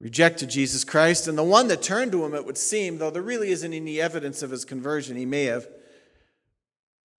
rejected 0.00 0.50
Jesus 0.50 0.84
Christ, 0.84 1.26
and 1.26 1.36
the 1.36 1.42
one 1.42 1.68
that 1.68 1.82
turned 1.82 2.12
to 2.12 2.24
him, 2.24 2.34
it 2.34 2.46
would 2.46 2.58
seem, 2.58 2.98
though 2.98 3.10
there 3.10 3.22
really 3.22 3.50
isn't 3.50 3.72
any 3.72 4.00
evidence 4.00 4.42
of 4.42 4.50
his 4.50 4.64
conversion, 4.64 5.16
he 5.16 5.26
may 5.26 5.44
have, 5.44 5.66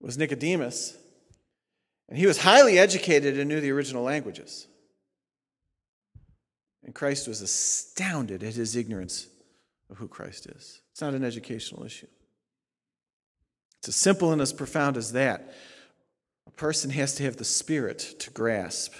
was 0.00 0.16
Nicodemus. 0.16 0.96
And 2.08 2.16
he 2.16 2.26
was 2.26 2.38
highly 2.38 2.78
educated 2.78 3.38
and 3.38 3.48
knew 3.48 3.60
the 3.60 3.72
original 3.72 4.04
languages. 4.04 4.66
And 6.84 6.94
Christ 6.94 7.28
was 7.28 7.42
astounded 7.42 8.42
at 8.42 8.54
his 8.54 8.76
ignorance 8.76 9.26
of 9.90 9.98
who 9.98 10.08
Christ 10.08 10.46
is. 10.46 10.80
It's 10.92 11.00
not 11.00 11.14
an 11.14 11.24
educational 11.24 11.84
issue. 11.84 12.06
It's 13.80 13.88
as 13.88 13.96
simple 13.96 14.32
and 14.32 14.40
as 14.40 14.52
profound 14.52 14.96
as 14.96 15.12
that. 15.12 15.52
A 16.46 16.50
person 16.52 16.90
has 16.90 17.14
to 17.16 17.24
have 17.24 17.36
the 17.36 17.44
Spirit 17.44 17.98
to 18.20 18.30
grasp 18.30 18.94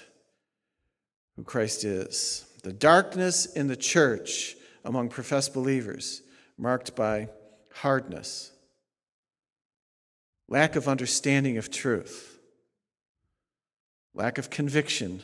who 1.39 1.45
Christ 1.45 1.85
is. 1.85 2.45
The 2.65 2.73
darkness 2.73 3.47
in 3.47 3.69
the 3.69 3.77
church 3.77 4.57
among 4.85 5.09
professed 5.09 5.55
believers, 5.55 6.21
marked 6.59 6.97
by 6.97 7.29
hardness, 7.75 8.51
lack 10.49 10.75
of 10.75 10.89
understanding 10.89 11.57
of 11.57 11.71
truth, 11.71 12.41
lack 14.15 14.39
of 14.39 14.51
conviction, 14.51 15.23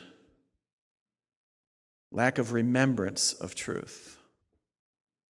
lack 2.13 2.37
of 2.37 2.53
remembrance 2.53 3.33
of 3.33 3.53
truth 3.53 4.17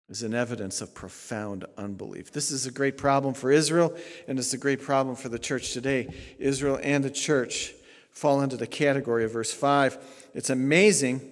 is 0.08 0.22
an 0.22 0.32
evidence 0.32 0.80
of 0.80 0.94
profound 0.94 1.66
unbelief. 1.76 2.32
This 2.32 2.50
is 2.50 2.66
a 2.66 2.70
great 2.70 2.96
problem 2.96 3.34
for 3.34 3.52
Israel, 3.52 3.94
and 4.26 4.38
it's 4.38 4.54
a 4.54 4.58
great 4.58 4.80
problem 4.80 5.14
for 5.14 5.28
the 5.28 5.38
church 5.38 5.74
today. 5.74 6.08
Israel 6.38 6.80
and 6.82 7.04
the 7.04 7.10
church 7.10 7.74
fall 8.20 8.42
into 8.42 8.58
the 8.58 8.66
category 8.66 9.24
of 9.24 9.32
verse 9.32 9.50
5. 9.50 9.96
It's 10.34 10.50
amazing. 10.50 11.22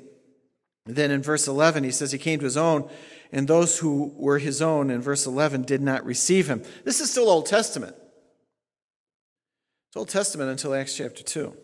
Then 0.86 1.10
in 1.10 1.20
verse 1.20 1.46
11, 1.46 1.84
he 1.84 1.90
says 1.90 2.12
he 2.12 2.18
came 2.18 2.38
to 2.38 2.46
his 2.46 2.56
own, 2.56 2.88
and 3.30 3.46
those 3.46 3.78
who 3.78 4.14
were 4.16 4.38
his 4.38 4.62
own, 4.62 4.88
in 4.88 5.02
verse 5.02 5.26
11, 5.26 5.64
did 5.64 5.82
not 5.82 6.06
receive 6.06 6.48
him. 6.48 6.62
This 6.84 7.00
is 7.00 7.10
still 7.10 7.28
Old 7.28 7.44
Testament. 7.44 7.94
It's 9.88 9.98
Old 9.98 10.08
Testament 10.08 10.50
until 10.50 10.74
Acts 10.74 10.96
chapter 10.96 11.22
2. 11.22 11.54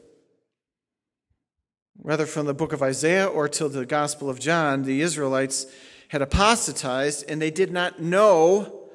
Whether 1.96 2.26
from 2.26 2.44
the 2.44 2.52
book 2.52 2.74
of 2.74 2.82
Isaiah 2.82 3.26
or 3.26 3.48
till 3.48 3.70
the 3.70 3.86
Gospel 3.86 4.28
of 4.28 4.38
John, 4.38 4.82
the 4.82 5.00
Israelites 5.00 5.64
had 6.08 6.20
apostatized 6.20 7.24
and 7.30 7.40
they 7.40 7.50
did 7.50 7.72
not 7.72 7.98
know 7.98 8.90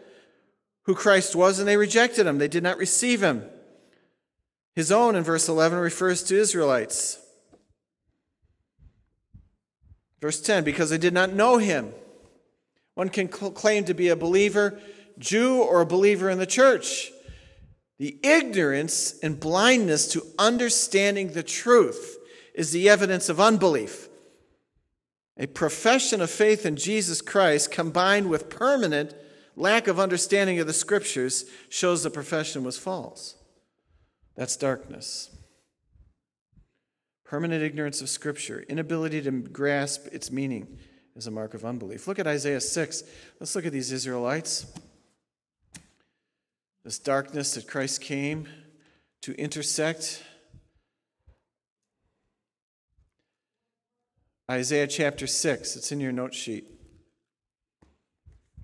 who 0.83 0.93
Christ 0.93 1.35
was 1.35 1.57
and 1.57 1.67
they 1.67 1.77
rejected 1.77 2.27
him. 2.27 2.37
They 2.37 2.47
did 2.47 2.61
not 2.61 2.77
receive 2.77 3.23
him. 3.23 3.49
His 4.79 4.93
own 4.93 5.17
in 5.17 5.23
verse 5.25 5.49
11 5.49 5.77
refers 5.77 6.23
to 6.23 6.39
Israelites. 6.39 7.19
Verse 10.21 10.39
10 10.39 10.63
because 10.63 10.89
they 10.89 10.97
did 10.97 11.13
not 11.13 11.33
know 11.33 11.57
him. 11.57 11.91
One 12.93 13.09
can 13.09 13.27
claim 13.27 13.83
to 13.83 13.93
be 13.93 14.07
a 14.07 14.15
believer, 14.15 14.79
Jew, 15.17 15.61
or 15.61 15.81
a 15.81 15.85
believer 15.85 16.29
in 16.29 16.37
the 16.37 16.45
church. 16.45 17.11
The 17.97 18.21
ignorance 18.23 19.19
and 19.21 19.37
blindness 19.37 20.07
to 20.13 20.25
understanding 20.39 21.33
the 21.33 21.43
truth 21.43 22.17
is 22.53 22.71
the 22.71 22.87
evidence 22.87 23.27
of 23.27 23.37
unbelief. 23.37 24.07
A 25.35 25.47
profession 25.47 26.21
of 26.21 26.29
faith 26.29 26.65
in 26.65 26.77
Jesus 26.77 27.19
Christ 27.19 27.69
combined 27.69 28.29
with 28.29 28.49
permanent 28.49 29.13
lack 29.57 29.89
of 29.89 29.99
understanding 29.99 30.57
of 30.57 30.67
the 30.67 30.71
scriptures 30.71 31.43
shows 31.67 32.01
the 32.01 32.09
profession 32.09 32.63
was 32.63 32.77
false. 32.77 33.35
That's 34.39 34.55
darkness. 34.55 35.31
Permanent 37.25 37.61
ignorance 37.61 37.99
of 37.99 38.07
scripture, 38.07 38.63
inability 38.69 39.21
to 39.23 39.31
grasp 39.31 40.07
its 40.13 40.31
meaning 40.31 40.79
is 41.17 41.27
a 41.27 41.31
mark 41.31 41.53
of 41.53 41.65
unbelief. 41.65 42.07
Look 42.07 42.19
at 42.19 42.25
Isaiah 42.25 42.61
6. 42.61 43.03
Let's 43.41 43.53
look 43.53 43.65
at 43.65 43.73
these 43.73 43.91
Israelites. 43.91 44.65
This 46.85 46.99
darkness 46.99 47.55
that 47.55 47.67
Christ 47.67 47.99
came 47.99 48.47
to 49.23 49.33
intersect 49.33 50.23
Isaiah 54.49 54.87
chapter 54.87 55.27
6. 55.27 55.75
It's 55.75 55.91
in 55.91 55.99
your 55.99 56.13
note 56.13 56.33
sheet. 56.33 56.63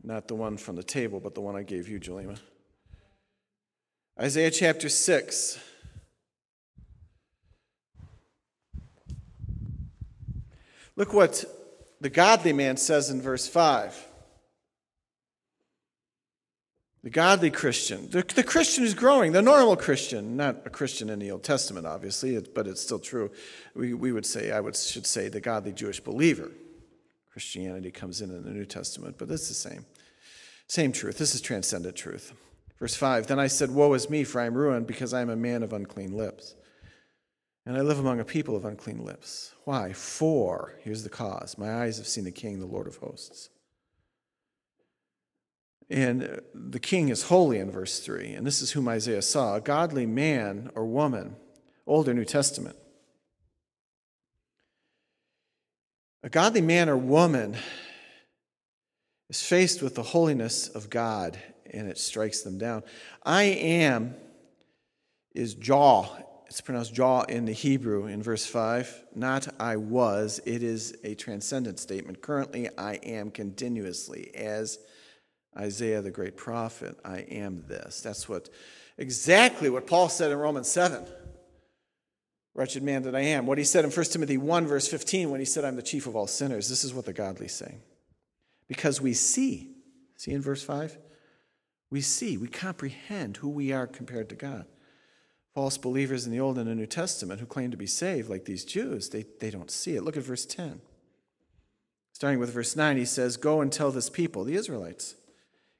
Not 0.03 0.29
the 0.29 0.35
one 0.35 0.55
from 0.55 0.77
the 0.77 0.83
table, 0.83 1.19
but 1.19 1.35
the 1.35 1.41
one 1.41 1.57
I 1.57 1.63
gave 1.63 1.89
you, 1.89 1.99
Julima. 1.99 2.37
Isaiah 4.19 4.51
chapter 4.51 4.87
6. 4.87 5.59
Look 10.95 11.13
what 11.13 11.43
the 11.99 12.09
godly 12.09 12.53
man 12.53 12.77
says 12.77 13.09
in 13.09 13.21
verse 13.21 13.45
5. 13.47 14.07
The 17.03 17.09
godly 17.09 17.51
Christian, 17.51 18.09
the, 18.09 18.23
the 18.23 18.43
Christian 18.43 18.83
who's 18.83 18.93
growing, 18.93 19.33
the 19.33 19.41
normal 19.41 19.75
Christian, 19.75 20.37
not 20.37 20.61
a 20.65 20.69
Christian 20.69 21.09
in 21.09 21.19
the 21.19 21.29
Old 21.29 21.43
Testament, 21.43 21.85
obviously, 21.85 22.39
but 22.39 22.67
it's 22.67 22.81
still 22.81 22.97
true. 22.97 23.29
We, 23.75 23.93
we 23.93 24.11
would 24.11 24.25
say, 24.25 24.51
I 24.51 24.59
would, 24.61 24.75
should 24.75 25.05
say, 25.05 25.27
the 25.27 25.41
godly 25.41 25.73
Jewish 25.73 25.99
believer. 25.99 26.49
Christianity 27.31 27.91
comes 27.91 28.21
in 28.21 28.31
in 28.31 28.43
the 28.43 28.49
New 28.49 28.65
Testament, 28.65 29.17
but 29.19 29.29
it's 29.29 29.49
the 29.49 29.53
same. 29.53 29.85
Same 30.67 30.93
truth. 30.93 31.17
This 31.17 31.35
is 31.35 31.41
transcendent 31.41 31.95
truth. 31.95 32.33
Verse 32.79 32.95
5 32.95 33.27
Then 33.27 33.39
I 33.39 33.47
said, 33.47 33.71
Woe 33.71 33.93
is 33.93 34.09
me, 34.09 34.23
for 34.23 34.41
I 34.41 34.45
am 34.45 34.55
ruined, 34.55 34.87
because 34.87 35.13
I 35.13 35.21
am 35.21 35.29
a 35.29 35.35
man 35.35 35.63
of 35.63 35.73
unclean 35.73 36.13
lips. 36.13 36.55
And 37.65 37.75
I 37.75 37.81
live 37.81 37.99
among 37.99 38.19
a 38.19 38.25
people 38.25 38.55
of 38.55 38.65
unclean 38.65 39.03
lips. 39.03 39.53
Why? 39.63 39.91
For, 39.93 40.75
here's 40.83 41.03
the 41.03 41.09
cause 41.09 41.57
my 41.57 41.83
eyes 41.83 41.97
have 41.97 42.07
seen 42.07 42.23
the 42.23 42.31
King, 42.31 42.59
the 42.59 42.65
Lord 42.65 42.87
of 42.87 42.97
hosts. 42.97 43.49
And 45.89 46.41
the 46.53 46.79
king 46.79 47.09
is 47.09 47.23
holy 47.23 47.59
in 47.59 47.69
verse 47.69 47.99
3. 47.99 48.33
And 48.33 48.45
this 48.45 48.61
is 48.61 48.71
whom 48.71 48.87
Isaiah 48.87 49.21
saw 49.21 49.55
a 49.55 49.61
godly 49.61 50.07
man 50.07 50.71
or 50.73 50.85
woman, 50.85 51.35
Old 51.85 52.09
or 52.09 52.13
New 52.13 52.25
Testament. 52.25 52.75
A 56.23 56.29
godly 56.29 56.61
man 56.61 56.89
or 56.89 56.97
woman 56.97 57.55
is 59.29 59.43
faced 59.43 59.83
with 59.83 59.93
the 59.93 60.01
holiness 60.01 60.67
of 60.67 60.89
God 60.89 61.37
and 61.71 61.89
it 61.89 61.97
strikes 61.97 62.41
them 62.41 62.57
down. 62.57 62.83
I 63.23 63.43
am 63.43 64.15
is 65.33 65.53
jaw. 65.53 66.07
It's 66.47 66.61
pronounced 66.61 66.93
jaw 66.93 67.23
in 67.23 67.45
the 67.45 67.53
Hebrew 67.53 68.05
in 68.05 68.23
verse 68.23 68.45
5. 68.45 69.05
Not 69.15 69.47
I 69.59 69.75
was. 69.75 70.39
It 70.45 70.63
is 70.63 70.95
a 71.03 71.15
transcendent 71.15 71.79
statement. 71.79 72.21
Currently, 72.21 72.69
I 72.77 72.95
am 72.95 73.31
continuously 73.31 74.33
as 74.35 74.79
Isaiah 75.57 76.01
the 76.01 76.11
great 76.11 76.35
prophet, 76.35 76.97
I 77.05 77.19
am 77.19 77.63
this. 77.67 78.01
That's 78.01 78.27
what 78.27 78.49
exactly 78.97 79.69
what 79.69 79.87
Paul 79.87 80.09
said 80.09 80.31
in 80.31 80.37
Romans 80.37 80.69
7. 80.69 81.05
Wretched 82.53 82.83
man 82.83 83.03
that 83.03 83.15
I 83.15 83.21
am. 83.21 83.45
What 83.45 83.57
he 83.57 83.63
said 83.63 83.83
in 83.83 83.91
1 83.91 84.05
Timothy 84.05 84.37
1, 84.37 84.67
verse 84.67 84.87
15, 84.87 85.29
when 85.29 85.39
he 85.41 85.45
said, 85.45 85.65
I'm 85.65 85.75
the 85.75 85.81
chief 85.81 86.07
of 86.07 86.15
all 86.15 86.27
sinners. 86.27 86.69
This 86.69 86.83
is 86.83 86.93
what 86.93 87.05
the 87.05 87.13
godly 87.13 87.49
say. 87.49 87.75
Because 88.67 89.01
we 89.01 89.13
see, 89.13 89.75
see 90.15 90.31
in 90.31 90.41
verse 90.41 90.63
5? 90.63 90.97
We 91.95 92.01
see, 92.01 92.35
we 92.35 92.49
comprehend 92.49 93.37
who 93.37 93.47
we 93.47 93.71
are 93.71 93.87
compared 93.87 94.27
to 94.27 94.35
God. 94.35 94.65
False 95.53 95.77
believers 95.77 96.25
in 96.25 96.31
the 96.33 96.41
Old 96.41 96.57
and 96.57 96.69
the 96.69 96.75
New 96.75 96.85
Testament 96.85 97.39
who 97.39 97.45
claim 97.45 97.71
to 97.71 97.77
be 97.77 97.87
saved, 97.87 98.29
like 98.29 98.43
these 98.43 98.65
Jews, 98.65 99.07
they, 99.07 99.23
they 99.39 99.49
don't 99.49 99.71
see 99.71 99.95
it. 99.95 100.03
Look 100.03 100.17
at 100.17 100.23
verse 100.23 100.45
10. 100.45 100.81
Starting 102.11 102.37
with 102.37 102.53
verse 102.53 102.75
9, 102.75 102.97
he 102.97 103.05
says, 103.05 103.37
Go 103.37 103.61
and 103.61 103.71
tell 103.71 103.91
this 103.91 104.09
people, 104.09 104.43
the 104.43 104.55
Israelites, 104.55 105.15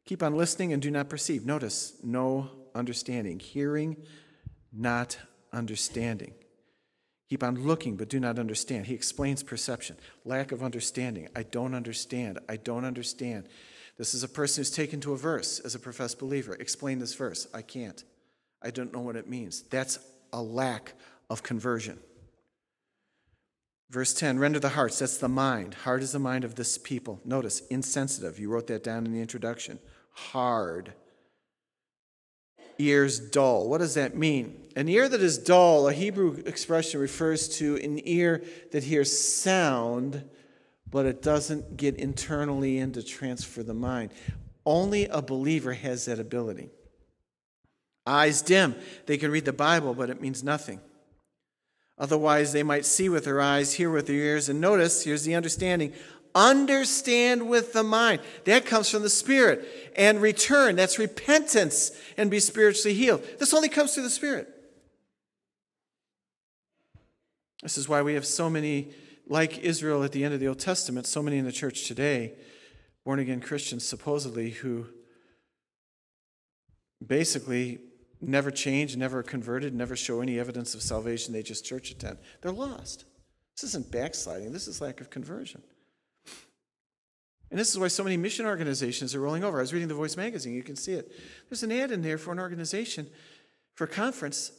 Keep 0.06 0.24
on 0.24 0.38
listening 0.38 0.72
and 0.72 0.82
do 0.82 0.90
not 0.90 1.10
perceive. 1.10 1.46
Notice, 1.46 1.98
no 2.02 2.50
understanding. 2.74 3.42
Hearing, 3.42 3.98
not 4.72 5.18
understanding. 5.52 6.34
Keep 7.30 7.44
on 7.44 7.68
looking, 7.68 7.98
but 7.98 8.08
do 8.08 8.22
not 8.22 8.40
understand. 8.40 8.86
He 8.86 8.94
explains 8.94 9.44
perception. 9.44 9.98
Lack 10.24 10.54
of 10.54 10.64
understanding. 10.64 11.28
I 11.36 11.44
don't 11.44 11.76
understand. 11.76 12.40
I 12.48 12.56
don't 12.56 12.86
understand. 12.86 13.50
This 13.98 14.14
is 14.14 14.24
a 14.24 14.28
person 14.28 14.62
who's 14.62 14.72
taken 14.72 15.00
to 15.02 15.14
a 15.14 15.18
verse 15.18 15.60
as 15.60 15.76
a 15.76 15.80
professed 15.80 16.20
believer. 16.20 16.54
Explain 16.56 17.00
this 17.00 17.16
verse. 17.16 17.48
I 17.54 17.62
can't. 17.62 18.04
I 18.62 18.72
don't 18.72 18.94
know 18.94 19.02
what 19.02 19.16
it 19.16 19.30
means. 19.30 19.62
That's 19.64 20.00
a 20.34 20.42
lack 20.42 20.94
of 21.30 21.44
conversion. 21.44 22.00
Verse 23.90 24.14
10 24.14 24.40
render 24.40 24.60
the 24.60 24.70
hearts, 24.70 25.00
that's 25.00 25.18
the 25.18 25.30
mind. 25.30 25.74
Heart 25.74 26.04
is 26.04 26.12
the 26.12 26.20
mind 26.20 26.44
of 26.44 26.56
this 26.56 26.78
people. 26.78 27.22
Notice, 27.24 27.62
insensitive. 27.70 28.40
You 28.40 28.50
wrote 28.50 28.68
that 28.68 28.84
down 28.84 29.06
in 29.06 29.14
the 29.14 29.22
introduction 29.22 29.80
hard. 30.16 30.94
Ears 32.78 33.20
dull. 33.20 33.70
What 33.70 33.78
does 33.78 33.94
that 33.94 34.16
mean? 34.16 34.70
An 34.76 34.90
ear 34.90 35.08
that 35.08 35.22
is 35.22 35.38
dull, 35.38 35.88
a 35.88 35.94
Hebrew 35.94 36.42
expression 36.46 37.00
refers 37.00 37.48
to 37.58 37.78
an 37.78 38.02
ear 38.06 38.44
that 38.72 38.84
hears 38.84 39.18
sound, 39.18 40.28
but 40.90 41.06
it 41.06 41.22
doesn't 41.22 41.78
get 41.78 41.96
internally 41.96 42.78
in 42.78 42.92
to 42.94 43.04
transfer 43.04 43.64
the 43.64 43.74
mind. 43.74 44.12
Only 44.66 45.06
a 45.06 45.22
believer 45.22 45.74
has 45.74 46.06
that 46.06 46.20
ability. 46.20 46.70
Eyes 48.08 48.42
dim. 48.42 48.76
They 49.06 49.18
can 49.18 49.32
read 49.32 49.46
the 49.46 49.54
Bible, 49.54 49.94
but 49.94 50.10
it 50.10 50.22
means 50.22 50.44
nothing. 50.44 50.80
Otherwise, 51.98 52.52
they 52.52 52.64
might 52.64 52.86
see 52.86 53.08
with 53.10 53.26
their 53.26 53.42
eyes, 53.42 53.74
hear 53.74 53.90
with 53.90 54.08
their 54.08 54.16
ears, 54.16 54.50
and 54.50 54.60
notice 54.60 55.04
here's 55.04 55.24
the 55.24 55.36
understanding 55.36 55.94
Understand 56.36 57.48
with 57.48 57.72
the 57.72 57.82
mind. 57.82 58.20
That 58.44 58.66
comes 58.66 58.90
from 58.90 59.04
the 59.04 59.10
Spirit. 59.10 59.94
And 59.96 60.22
return. 60.22 60.76
That's 60.76 61.00
repentance 61.00 61.92
and 62.18 62.30
be 62.30 62.42
spiritually 62.42 62.94
healed. 62.94 63.24
This 63.40 63.54
only 63.54 63.70
comes 63.70 63.94
through 63.94 64.04
the 64.04 64.10
Spirit. 64.10 64.50
This 67.64 67.78
is 67.78 67.88
why 67.88 68.02
we 68.02 68.16
have 68.16 68.26
so 68.26 68.50
many, 68.50 68.90
like 69.28 69.60
Israel 69.60 70.04
at 70.04 70.12
the 70.12 70.24
end 70.24 70.34
of 70.34 70.40
the 70.40 70.48
Old 70.48 70.60
Testament, 70.60 71.08
so 71.08 71.22
many 71.22 71.38
in 71.38 71.46
the 71.46 71.52
church 71.52 71.88
today, 71.88 72.34
born 73.04 73.20
again 73.20 73.42
Christians 73.42 73.86
supposedly, 73.86 74.52
who 74.52 74.88
basically 77.06 77.80
never 78.22 78.52
change, 78.52 78.96
never 78.96 79.24
converted, 79.24 79.74
never 79.74 79.96
show 79.96 80.22
any 80.22 80.40
evidence 80.40 80.74
of 80.74 80.82
salvation. 80.82 81.34
They 81.34 81.44
just 81.44 81.66
church 81.66 81.92
attend. 81.92 82.18
They're 82.42 82.52
lost. 82.52 83.06
This 83.56 83.70
isn't 83.70 83.92
backsliding, 83.92 84.52
this 84.52 84.68
is 84.68 84.82
lack 84.82 85.02
of 85.02 85.10
conversion. 85.10 85.62
And 87.52 87.60
this 87.60 87.70
is 87.70 87.80
why 87.80 87.88
so 87.88 88.04
many 88.04 88.18
mission 88.18 88.46
organizations 88.46 89.16
are 89.16 89.22
rolling 89.22 89.44
over. 89.44 89.60
I 89.60 89.62
was 89.62 89.72
reading 89.72 89.88
The 89.88 89.94
Voice 89.94 90.18
magazine, 90.18 90.56
you 90.56 90.64
can 90.64 90.76
see 90.76 90.94
it. 90.94 91.12
There's 91.50 91.64
an 91.64 91.72
ad 91.72 91.92
in 91.92 92.02
there 92.02 92.18
for 92.18 92.32
an 92.32 92.40
organization 92.40 93.08
for 93.76 93.86
a 93.86 93.88
conference 93.88 94.52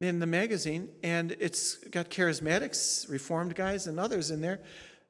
in 0.00 0.18
the 0.18 0.26
magazine, 0.26 0.90
and 1.02 1.36
it's 1.40 1.76
got 1.88 2.10
charismatics, 2.10 3.10
reformed 3.10 3.54
guys, 3.54 3.86
and 3.86 3.98
others 3.98 4.30
in 4.30 4.40
there. 4.40 4.60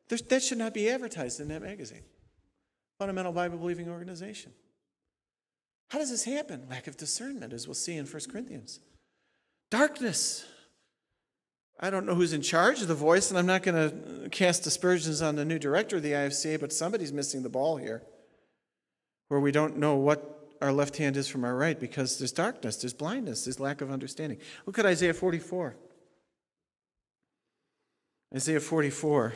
There's, 0.08 0.22
that 0.22 0.42
should 0.42 0.58
not 0.58 0.74
be 0.74 0.88
advertised 0.88 1.40
in 1.40 1.48
that 1.48 1.62
magazine. 1.62 2.02
Fundamental 2.98 3.32
Bible 3.32 3.58
believing 3.58 3.88
organization. 3.88 4.52
How 5.90 5.98
does 5.98 6.10
this 6.10 6.24
happen? 6.24 6.66
Lack 6.70 6.86
of 6.86 6.96
discernment, 6.96 7.52
as 7.52 7.66
we'll 7.66 7.74
see 7.74 7.96
in 7.96 8.06
1 8.06 8.22
Corinthians. 8.30 8.80
Darkness. 9.70 10.44
I 11.78 11.90
don't 11.90 12.06
know 12.06 12.14
who's 12.14 12.32
in 12.32 12.42
charge 12.42 12.80
of 12.80 12.88
the 12.88 12.94
voice, 12.94 13.30
and 13.30 13.38
I'm 13.38 13.46
not 13.46 13.62
going 13.62 13.90
to 13.90 14.28
cast 14.30 14.66
aspersions 14.66 15.20
on 15.20 15.36
the 15.36 15.44
new 15.44 15.58
director 15.58 15.96
of 15.96 16.02
the 16.02 16.12
IFCA, 16.12 16.58
but 16.58 16.72
somebody's 16.72 17.12
missing 17.12 17.42
the 17.42 17.48
ball 17.48 17.76
here, 17.76 18.02
where 19.28 19.40
we 19.40 19.52
don't 19.52 19.76
know 19.76 19.96
what 19.96 20.35
our 20.60 20.72
left 20.72 20.96
hand 20.96 21.16
is 21.16 21.28
from 21.28 21.44
our 21.44 21.54
right 21.54 21.78
because 21.78 22.18
there's 22.18 22.32
darkness, 22.32 22.76
there's 22.76 22.94
blindness, 22.94 23.44
there's 23.44 23.60
lack 23.60 23.80
of 23.80 23.90
understanding. 23.90 24.38
Look 24.64 24.78
at 24.78 24.86
Isaiah 24.86 25.14
44. 25.14 25.76
Isaiah 28.34 28.60
44. 28.60 29.34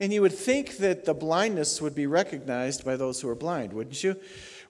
And 0.00 0.12
you 0.12 0.22
would 0.22 0.32
think 0.32 0.76
that 0.78 1.04
the 1.04 1.14
blindness 1.14 1.82
would 1.82 1.94
be 1.94 2.06
recognized 2.06 2.84
by 2.84 2.96
those 2.96 3.20
who 3.20 3.28
are 3.28 3.34
blind, 3.34 3.72
wouldn't 3.72 4.02
you? 4.04 4.16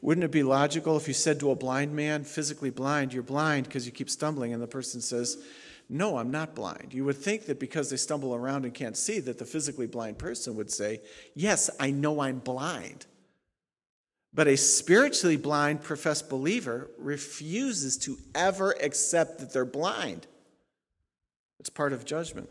Wouldn't 0.01 0.25
it 0.25 0.31
be 0.31 0.43
logical 0.43 0.97
if 0.97 1.09
you 1.09 1.15
said 1.15 1.41
to 1.41 1.51
a 1.51 1.57
blind 1.57 1.95
man, 1.95 2.25
physically 2.25 2.71
blind, 2.71 3.13
you're 3.13 3.23
blind 3.23 3.65
because 3.65 3.85
you 3.85 3.93
keep 3.93 4.09
stumbling, 4.09 4.53
and 4.53 4.63
the 4.63 4.69
person 4.69 5.01
says, 5.01 5.43
No, 5.88 6.18
I'm 6.18 6.31
not 6.31 6.55
blind. 6.55 6.92
You 6.92 7.05
would 7.07 7.16
think 7.16 7.46
that 7.46 7.59
because 7.59 7.88
they 7.88 7.96
stumble 7.96 8.35
around 8.35 8.64
and 8.64 8.74
can't 8.74 8.96
see, 8.96 9.20
that 9.20 9.38
the 9.38 9.44
physically 9.44 9.87
blind 9.87 10.18
person 10.18 10.55
would 10.57 10.70
say, 10.70 11.01
Yes, 11.35 11.70
I 11.81 11.90
know 11.90 12.20
I'm 12.20 12.40
blind. 12.40 13.07
But 14.35 14.48
a 14.48 14.57
spiritually 14.57 15.37
blind 15.37 15.83
professed 15.83 16.29
believer 16.29 16.90
refuses 16.98 17.96
to 17.98 18.18
ever 18.35 18.72
accept 18.83 19.38
that 19.38 19.53
they're 19.53 19.64
blind. 19.64 20.27
It's 21.59 21.70
part 21.70 21.92
of 21.92 22.05
judgment 22.05 22.51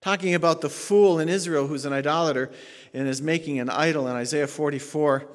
talking 0.00 0.34
about 0.34 0.62
the 0.62 0.70
fool 0.70 1.18
in 1.18 1.28
Israel 1.28 1.66
who's 1.66 1.84
an 1.84 1.92
idolater 1.92 2.50
and 2.94 3.06
is 3.06 3.20
making 3.20 3.58
an 3.58 3.68
idol 3.68 4.08
in 4.08 4.16
Isaiah 4.16 4.46
44. 4.46 5.26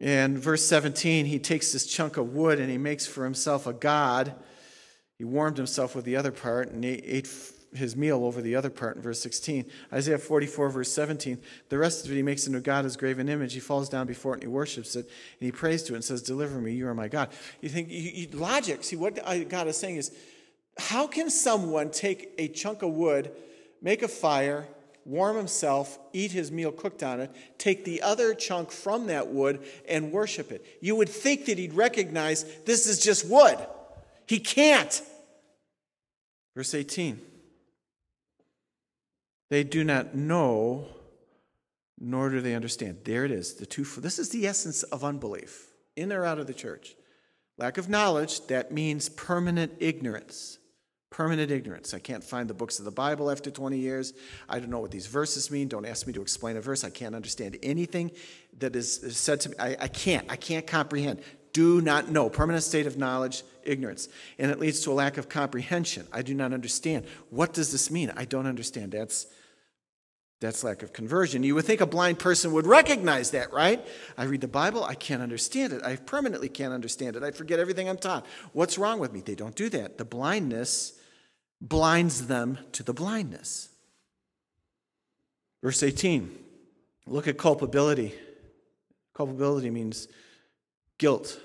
And 0.00 0.38
verse 0.38 0.64
17, 0.64 1.26
he 1.26 1.38
takes 1.38 1.72
this 1.72 1.86
chunk 1.86 2.16
of 2.16 2.32
wood 2.32 2.58
and 2.58 2.70
he 2.70 2.78
makes 2.78 3.06
for 3.06 3.24
himself 3.24 3.66
a 3.66 3.74
god. 3.74 4.34
He 5.20 5.24
warmed 5.26 5.58
himself 5.58 5.94
with 5.94 6.06
the 6.06 6.16
other 6.16 6.32
part 6.32 6.70
and 6.70 6.82
ate 6.82 7.28
his 7.74 7.94
meal 7.94 8.24
over 8.24 8.40
the 8.40 8.56
other 8.56 8.70
part 8.70 8.96
in 8.96 9.02
verse 9.02 9.20
16. 9.20 9.66
Isaiah 9.92 10.16
44, 10.16 10.70
verse 10.70 10.90
17. 10.90 11.38
The 11.68 11.76
rest 11.76 12.06
of 12.06 12.10
it, 12.10 12.14
he 12.14 12.22
makes 12.22 12.46
into 12.46 12.60
God 12.60 12.84
his 12.84 12.96
graven 12.96 13.28
image. 13.28 13.52
He 13.52 13.60
falls 13.60 13.90
down 13.90 14.06
before 14.06 14.32
it 14.32 14.36
and 14.36 14.44
he 14.44 14.48
worships 14.48 14.96
it. 14.96 15.04
And 15.04 15.46
he 15.46 15.52
prays 15.52 15.82
to 15.82 15.92
it 15.92 15.96
and 15.96 16.04
says, 16.04 16.22
Deliver 16.22 16.58
me, 16.58 16.72
you 16.72 16.88
are 16.88 16.94
my 16.94 17.06
God. 17.06 17.28
You 17.60 17.68
think, 17.68 17.90
you, 17.90 17.98
you, 17.98 18.28
logic, 18.28 18.82
see, 18.82 18.96
what 18.96 19.22
God 19.50 19.68
is 19.68 19.76
saying 19.76 19.96
is, 19.96 20.10
how 20.78 21.06
can 21.06 21.28
someone 21.28 21.90
take 21.90 22.32
a 22.38 22.48
chunk 22.48 22.80
of 22.80 22.92
wood 22.92 23.30
make 23.82 24.02
a 24.02 24.08
fire, 24.08 24.66
warm 25.04 25.36
himself, 25.36 25.98
eat 26.14 26.32
his 26.32 26.50
meal 26.50 26.72
cooked 26.72 27.02
on 27.02 27.20
it, 27.20 27.30
take 27.58 27.84
the 27.84 28.00
other 28.00 28.32
chunk 28.32 28.70
from 28.70 29.08
that 29.08 29.28
wood, 29.28 29.62
and 29.86 30.12
worship 30.12 30.50
it. 30.50 30.64
You 30.80 30.96
would 30.96 31.10
think 31.10 31.44
that 31.44 31.58
he'd 31.58 31.74
recognize 31.74 32.44
this 32.64 32.86
is 32.86 33.02
just 33.02 33.28
wood. 33.28 33.58
He 34.26 34.38
can't. 34.38 35.02
Verse 36.54 36.74
18 36.74 37.20
They 39.50 39.64
do 39.64 39.84
not 39.84 40.14
know, 40.14 40.86
nor 41.98 42.30
do 42.30 42.40
they 42.40 42.54
understand. 42.54 42.98
There 43.04 43.24
it 43.24 43.30
is. 43.30 43.54
The 43.54 43.66
two, 43.66 43.84
this 43.84 44.18
is 44.18 44.30
the 44.30 44.46
essence 44.46 44.82
of 44.84 45.04
unbelief, 45.04 45.68
in 45.96 46.12
or 46.12 46.24
out 46.24 46.38
of 46.38 46.46
the 46.46 46.54
church. 46.54 46.94
Lack 47.58 47.76
of 47.76 47.90
knowledge, 47.90 48.46
that 48.46 48.72
means 48.72 49.10
permanent 49.10 49.72
ignorance. 49.80 50.58
Permanent 51.10 51.50
ignorance. 51.50 51.92
I 51.92 51.98
can't 51.98 52.22
find 52.22 52.48
the 52.48 52.54
books 52.54 52.78
of 52.78 52.84
the 52.84 52.90
Bible 52.90 53.30
after 53.30 53.50
20 53.50 53.76
years. 53.76 54.14
I 54.48 54.60
don't 54.60 54.70
know 54.70 54.78
what 54.78 54.92
these 54.92 55.08
verses 55.08 55.50
mean. 55.50 55.68
Don't 55.68 55.84
ask 55.84 56.06
me 56.06 56.12
to 56.14 56.22
explain 56.22 56.56
a 56.56 56.60
verse. 56.60 56.84
I 56.84 56.90
can't 56.90 57.14
understand 57.14 57.58
anything 57.62 58.12
that 58.60 58.74
is 58.76 59.14
said 59.16 59.40
to 59.40 59.50
me. 59.50 59.56
I, 59.58 59.76
I 59.80 59.88
can't. 59.88 60.24
I 60.30 60.36
can't 60.36 60.66
comprehend. 60.66 61.20
Do 61.52 61.80
not 61.80 62.08
know. 62.08 62.30
Permanent 62.30 62.64
state 62.64 62.86
of 62.86 62.96
knowledge, 62.96 63.42
ignorance. 63.64 64.08
And 64.38 64.50
it 64.50 64.60
leads 64.60 64.80
to 64.82 64.92
a 64.92 64.94
lack 64.94 65.18
of 65.18 65.28
comprehension. 65.28 66.06
I 66.12 66.22
do 66.22 66.34
not 66.34 66.52
understand. 66.52 67.06
What 67.30 67.52
does 67.52 67.72
this 67.72 67.90
mean? 67.90 68.12
I 68.16 68.24
don't 68.24 68.46
understand. 68.46 68.92
That's 68.92 69.26
that's 70.40 70.64
lack 70.64 70.82
of 70.82 70.94
conversion. 70.94 71.42
You 71.42 71.54
would 71.54 71.66
think 71.66 71.82
a 71.82 71.86
blind 71.86 72.18
person 72.18 72.52
would 72.52 72.66
recognize 72.66 73.32
that, 73.32 73.52
right? 73.52 73.86
I 74.16 74.24
read 74.24 74.40
the 74.40 74.48
Bible, 74.48 74.82
I 74.82 74.94
can't 74.94 75.20
understand 75.20 75.74
it. 75.74 75.82
I 75.84 75.96
permanently 75.96 76.48
can't 76.48 76.72
understand 76.72 77.14
it. 77.14 77.22
I 77.22 77.30
forget 77.30 77.58
everything 77.58 77.90
I'm 77.90 77.98
taught. 77.98 78.24
What's 78.54 78.78
wrong 78.78 78.98
with 78.98 79.12
me? 79.12 79.20
They 79.20 79.34
don't 79.34 79.54
do 79.54 79.68
that. 79.68 79.98
The 79.98 80.06
blindness 80.06 80.94
blinds 81.60 82.26
them 82.26 82.58
to 82.72 82.82
the 82.82 82.94
blindness. 82.94 83.68
Verse 85.62 85.82
18, 85.82 86.34
look 87.06 87.28
at 87.28 87.36
culpability. 87.36 88.14
Culpability 89.14 89.68
means 89.68 90.08
guilt. 91.00 91.40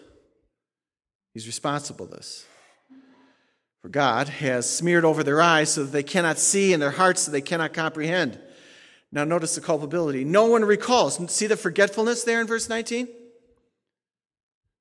He's 1.33 1.47
responsible 1.47 2.05
this. 2.05 2.45
For 3.81 3.89
God 3.89 4.27
has 4.29 4.69
smeared 4.69 5.05
over 5.05 5.23
their 5.23 5.41
eyes 5.41 5.71
so 5.71 5.83
that 5.83 5.91
they 5.91 6.03
cannot 6.03 6.37
see, 6.37 6.73
and 6.73 6.81
their 6.81 6.91
hearts 6.91 7.21
so 7.21 7.31
they 7.31 7.41
cannot 7.41 7.73
comprehend. 7.73 8.39
Now, 9.11 9.23
notice 9.23 9.55
the 9.55 9.61
culpability. 9.61 10.25
No 10.25 10.45
one 10.45 10.65
recalls. 10.65 11.31
See 11.31 11.47
the 11.47 11.55
forgetfulness 11.55 12.23
there 12.23 12.41
in 12.41 12.47
verse 12.47 12.67
19? 12.67 13.07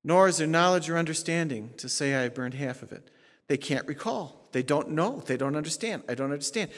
Nor 0.02 0.28
is 0.28 0.38
there 0.38 0.46
knowledge 0.46 0.90
or 0.90 0.98
understanding 0.98 1.70
to 1.76 1.88
say, 1.88 2.14
I 2.14 2.22
have 2.22 2.34
burned 2.34 2.54
half 2.54 2.82
of 2.82 2.92
it. 2.92 3.10
They 3.46 3.56
can't 3.56 3.86
recall. 3.86 4.48
They 4.52 4.62
don't 4.62 4.90
know. 4.90 5.22
They 5.24 5.36
don't 5.36 5.56
understand. 5.56 6.02
I 6.08 6.14
don't 6.14 6.32
understand. 6.32 6.70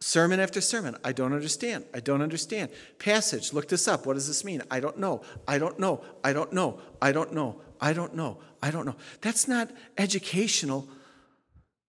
Sermon 0.00 0.38
after 0.38 0.60
sermon. 0.60 0.96
I 1.04 1.12
don't 1.12 1.32
understand. 1.32 1.84
I 1.92 2.00
don't 2.00 2.22
understand. 2.22 2.70
Passage. 2.98 3.52
Look 3.52 3.68
this 3.68 3.88
up. 3.88 4.06
What 4.06 4.14
does 4.14 4.28
this 4.28 4.44
mean? 4.44 4.62
I 4.70 4.80
don't 4.80 4.98
know. 4.98 5.22
I 5.46 5.58
don't 5.58 5.78
know. 5.78 6.04
I 6.22 6.32
don't 6.32 6.52
know. 6.52 6.80
I 7.02 7.12
don't 7.12 7.32
know. 7.32 7.60
I 7.80 7.92
don't 7.92 8.14
know. 8.14 8.38
I 8.62 8.70
don't 8.70 8.86
know. 8.86 8.96
That's 9.20 9.48
not 9.48 9.70
educational 9.96 10.88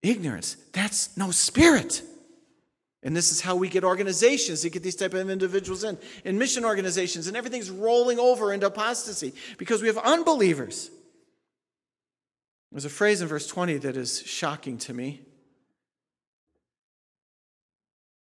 ignorance. 0.01 0.57
That's 0.73 1.15
no 1.17 1.31
spirit. 1.31 2.01
And 3.03 3.15
this 3.15 3.31
is 3.31 3.41
how 3.41 3.55
we 3.55 3.69
get 3.69 3.83
organizations 3.83 4.61
to 4.61 4.69
get 4.69 4.83
these 4.83 4.95
type 4.95 5.13
of 5.13 5.29
individuals 5.29 5.83
in, 5.83 5.97
in 6.25 6.37
mission 6.37 6.65
organizations, 6.65 7.27
and 7.27 7.37
everything's 7.37 7.69
rolling 7.69 8.19
over 8.19 8.51
into 8.51 8.67
apostasy 8.67 9.33
because 9.57 9.81
we 9.81 9.87
have 9.87 9.97
unbelievers 9.97 10.91
there's 12.71 12.85
a 12.85 12.89
phrase 12.89 13.21
in 13.21 13.27
verse 13.27 13.47
20 13.47 13.77
that 13.77 13.97
is 13.97 14.21
shocking 14.25 14.77
to 14.79 14.93
me. 14.93 15.21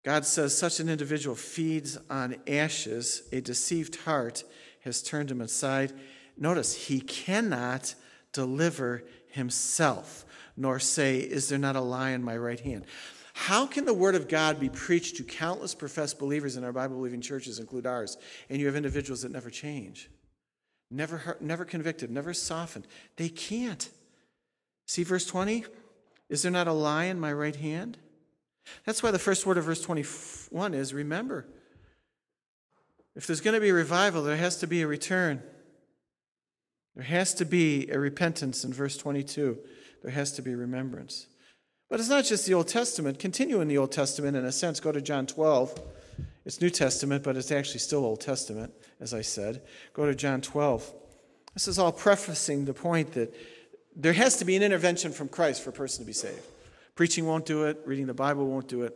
God 0.03 0.25
says, 0.25 0.57
Such 0.57 0.79
an 0.79 0.89
individual 0.89 1.35
feeds 1.35 1.97
on 2.09 2.35
ashes. 2.47 3.23
A 3.31 3.41
deceived 3.41 3.95
heart 3.97 4.43
has 4.81 5.01
turned 5.01 5.31
him 5.31 5.41
aside. 5.41 5.93
Notice, 6.37 6.87
he 6.87 6.99
cannot 6.99 7.95
deliver 8.33 9.03
himself, 9.27 10.25
nor 10.57 10.79
say, 10.79 11.19
Is 11.19 11.49
there 11.49 11.59
not 11.59 11.75
a 11.75 11.81
lie 11.81 12.11
in 12.11 12.23
my 12.23 12.37
right 12.37 12.59
hand? 12.59 12.85
How 13.33 13.65
can 13.65 13.85
the 13.85 13.93
word 13.93 14.13
of 14.13 14.27
God 14.27 14.59
be 14.59 14.69
preached 14.69 15.17
to 15.17 15.23
countless 15.23 15.73
professed 15.73 16.19
believers 16.19 16.55
in 16.55 16.63
our 16.63 16.71
Bible 16.71 16.97
believing 16.97 17.21
churches, 17.21 17.57
include 17.57 17.87
ours, 17.87 18.17
and 18.49 18.59
you 18.59 18.67
have 18.67 18.75
individuals 18.75 19.23
that 19.23 19.31
never 19.31 19.49
change, 19.49 20.09
never, 20.91 21.37
never 21.39 21.65
convicted, 21.65 22.11
never 22.11 22.33
softened? 22.33 22.85
They 23.15 23.29
can't. 23.29 23.89
See 24.85 25.03
verse 25.03 25.25
20? 25.25 25.65
Is 26.29 26.43
there 26.43 26.51
not 26.51 26.67
a 26.67 26.73
lie 26.73 27.05
in 27.05 27.19
my 27.19 27.33
right 27.33 27.55
hand? 27.55 27.97
That's 28.85 29.03
why 29.03 29.11
the 29.11 29.19
first 29.19 29.45
word 29.45 29.57
of 29.57 29.65
verse 29.65 29.81
21 29.81 30.73
is 30.73 30.93
remember. 30.93 31.45
If 33.15 33.27
there's 33.27 33.41
going 33.41 33.53
to 33.53 33.61
be 33.61 33.69
a 33.69 33.73
revival, 33.73 34.23
there 34.23 34.37
has 34.37 34.57
to 34.57 34.67
be 34.67 34.81
a 34.81 34.87
return. 34.87 35.41
There 36.95 37.05
has 37.05 37.33
to 37.35 37.45
be 37.45 37.89
a 37.89 37.99
repentance 37.99 38.63
in 38.63 38.73
verse 38.73 38.97
22. 38.97 39.57
There 40.01 40.11
has 40.11 40.31
to 40.33 40.41
be 40.41 40.55
remembrance. 40.55 41.27
But 41.89 41.99
it's 41.99 42.09
not 42.09 42.25
just 42.25 42.45
the 42.45 42.53
Old 42.53 42.67
Testament. 42.67 43.19
Continue 43.19 43.61
in 43.61 43.67
the 43.67 43.77
Old 43.77 43.91
Testament 43.91 44.35
in 44.35 44.45
a 44.45 44.51
sense. 44.51 44.79
Go 44.79 44.91
to 44.91 45.01
John 45.01 45.27
12. 45.27 45.79
It's 46.45 46.59
New 46.59 46.69
Testament, 46.69 47.23
but 47.23 47.37
it's 47.37 47.51
actually 47.51 47.79
still 47.79 48.03
Old 48.03 48.19
Testament, 48.19 48.73
as 48.99 49.13
I 49.13 49.21
said. 49.21 49.61
Go 49.93 50.05
to 50.05 50.15
John 50.15 50.41
12. 50.41 50.91
This 51.53 51.67
is 51.67 51.79
all 51.79 51.91
prefacing 51.91 52.65
the 52.65 52.73
point 52.73 53.13
that 53.13 53.33
there 53.95 54.13
has 54.13 54.37
to 54.37 54.45
be 54.45 54.55
an 54.55 54.63
intervention 54.63 55.11
from 55.11 55.29
Christ 55.29 55.61
for 55.61 55.69
a 55.69 55.73
person 55.73 56.03
to 56.03 56.07
be 56.07 56.13
saved. 56.13 56.41
Preaching 56.95 57.25
won't 57.25 57.45
do 57.45 57.65
it, 57.65 57.81
reading 57.85 58.05
the 58.05 58.13
Bible 58.13 58.47
won't 58.47 58.67
do 58.67 58.83
it. 58.83 58.95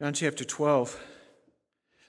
John 0.00 0.12
chapter 0.12 0.44
12. 0.44 0.98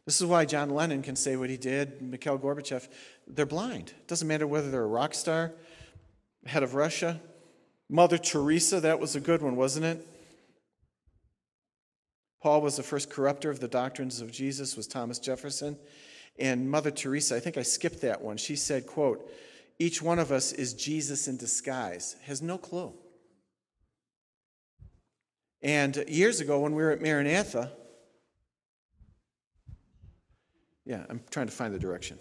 This 0.05 0.21
is 0.21 0.25
why 0.25 0.45
John 0.45 0.69
Lennon 0.69 1.01
can 1.01 1.15
say 1.15 1.35
what 1.35 1.49
he 1.49 1.57
did, 1.57 2.01
Mikhail 2.01 2.37
Gorbachev. 2.37 2.87
They're 3.27 3.45
blind. 3.45 3.89
It 3.89 4.07
doesn't 4.07 4.27
matter 4.27 4.47
whether 4.47 4.69
they're 4.71 4.83
a 4.83 4.87
rock 4.87 5.13
star, 5.13 5.53
head 6.45 6.63
of 6.63 6.73
Russia, 6.73 7.19
Mother 7.89 8.19
Teresa, 8.19 8.79
that 8.81 8.99
was 8.99 9.15
a 9.15 9.19
good 9.19 9.41
one, 9.41 9.55
wasn't 9.55 9.85
it? 9.85 10.07
Paul 12.41 12.61
was 12.61 12.77
the 12.77 12.83
first 12.83 13.09
corrupter 13.09 13.49
of 13.49 13.59
the 13.59 13.67
doctrines 13.67 14.21
of 14.21 14.31
Jesus, 14.31 14.77
was 14.77 14.87
Thomas 14.87 15.17
Jefferson. 15.17 15.75
And 16.37 16.69
Mother 16.69 16.91
Teresa, 16.91 17.35
I 17.35 17.39
think 17.39 17.57
I 17.57 17.63
skipped 17.63 18.01
that 18.01 18.21
one. 18.21 18.37
She 18.37 18.55
said, 18.55 18.85
quote, 18.85 19.29
each 19.79 20.01
one 20.01 20.19
of 20.19 20.31
us 20.31 20.53
is 20.53 20.73
Jesus 20.73 21.27
in 21.27 21.35
disguise. 21.35 22.15
Has 22.23 22.41
no 22.41 22.57
clue. 22.57 22.93
And 25.61 26.03
years 26.07 26.39
ago, 26.39 26.59
when 26.59 26.73
we 26.73 26.81
were 26.81 26.91
at 26.91 27.01
Maranatha, 27.01 27.71
yeah, 30.85 31.05
I'm 31.09 31.21
trying 31.29 31.47
to 31.47 31.51
find 31.51 31.73
the 31.73 31.79
direction. 31.79 32.17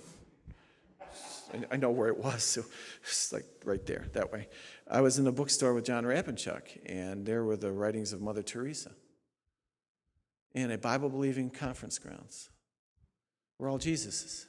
I 1.71 1.77
know 1.77 1.91
where 1.91 2.09
it 2.09 2.19
was, 2.19 2.43
so 2.43 2.65
it's 3.03 3.33
like 3.33 3.45
right 3.65 3.85
there, 3.87 4.07
that 4.13 4.31
way. 4.31 4.49
I 4.91 5.01
was 5.01 5.19
in 5.19 5.25
the 5.25 5.33
bookstore 5.33 5.73
with 5.73 5.85
John 5.85 6.05
Rapenchuk, 6.05 6.63
and 6.85 7.25
there 7.25 7.45
were 7.45 7.57
the 7.57 7.73
writings 7.73 8.13
of 8.13 8.21
Mother 8.21 8.43
Teresa 8.43 8.91
in 10.53 10.71
a 10.71 10.77
Bible 10.77 11.09
believing 11.09 11.49
conference 11.49 11.99
grounds. 11.99 12.51
We're 13.59 13.71
all 13.71 13.79
Jesus's. 13.79 14.47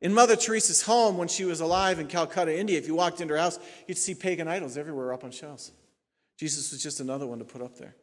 In 0.00 0.14
Mother 0.14 0.36
Teresa's 0.36 0.82
home, 0.82 1.18
when 1.18 1.28
she 1.28 1.44
was 1.44 1.60
alive 1.60 1.98
in 1.98 2.06
Calcutta, 2.06 2.56
India, 2.56 2.78
if 2.78 2.86
you 2.86 2.94
walked 2.94 3.20
into 3.20 3.34
her 3.34 3.40
house, 3.40 3.58
you'd 3.86 3.98
see 3.98 4.14
pagan 4.14 4.48
idols 4.48 4.76
everywhere 4.76 5.12
up 5.12 5.24
on 5.24 5.32
shelves. 5.32 5.72
Jesus 6.38 6.70
was 6.70 6.82
just 6.82 7.00
another 7.00 7.26
one 7.26 7.40
to 7.40 7.44
put 7.44 7.62
up 7.62 7.76
there. 7.76 7.96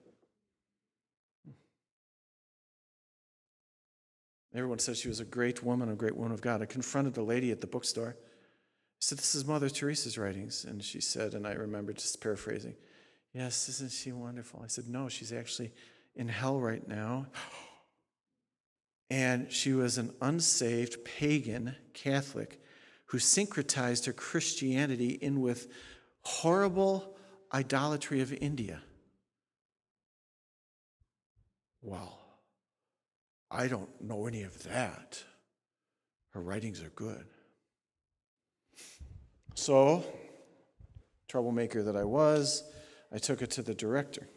Everyone 4.53 4.79
said 4.79 4.95
she 4.95 5.07
was 5.07 5.19
a 5.19 5.25
great 5.25 5.63
woman, 5.63 5.89
a 5.89 5.95
great 5.95 6.15
woman 6.15 6.31
of 6.31 6.41
God. 6.41 6.61
I 6.61 6.65
confronted 6.65 7.17
a 7.17 7.23
lady 7.23 7.51
at 7.51 7.61
the 7.61 7.67
bookstore. 7.67 8.15
I 8.17 8.99
said, 8.99 9.17
This 9.17 9.35
is 9.35 9.45
Mother 9.45 9.69
Teresa's 9.69 10.17
writings. 10.17 10.65
And 10.65 10.83
she 10.83 11.01
said, 11.01 11.33
and 11.33 11.45
I 11.45 11.53
remember 11.53 11.93
just 11.93 12.21
paraphrasing, 12.21 12.75
Yes, 13.33 13.67
isn't 13.67 13.91
she 13.91 14.13
wonderful? 14.13 14.61
I 14.63 14.67
said, 14.67 14.87
No, 14.87 15.09
she's 15.09 15.33
actually 15.33 15.73
in 16.15 16.27
hell 16.29 16.59
right 16.59 16.85
now. 16.87 17.27
And 19.09 19.51
she 19.51 19.73
was 19.73 19.97
an 19.97 20.13
unsaved 20.21 21.05
pagan 21.05 21.75
Catholic 21.93 22.61
who 23.07 23.17
syncretized 23.17 24.05
her 24.07 24.13
Christianity 24.13 25.09
in 25.09 25.41
with 25.41 25.67
horrible 26.21 27.14
idolatry 27.55 28.19
of 28.19 28.33
India. 28.33 28.81
Well, 31.81 32.19
I 33.49 33.67
don't 33.67 33.89
know 34.01 34.27
any 34.27 34.43
of 34.43 34.63
that. 34.63 35.23
Her 36.31 36.41
writings 36.41 36.83
are 36.83 36.89
good. 36.89 37.25
So, 39.53 40.03
troublemaker 41.29 41.81
that 41.83 41.95
I 41.95 42.03
was, 42.03 42.63
I 43.13 43.19
took 43.19 43.41
it 43.41 43.51
to 43.51 43.61
the 43.61 43.73
director. 43.73 44.27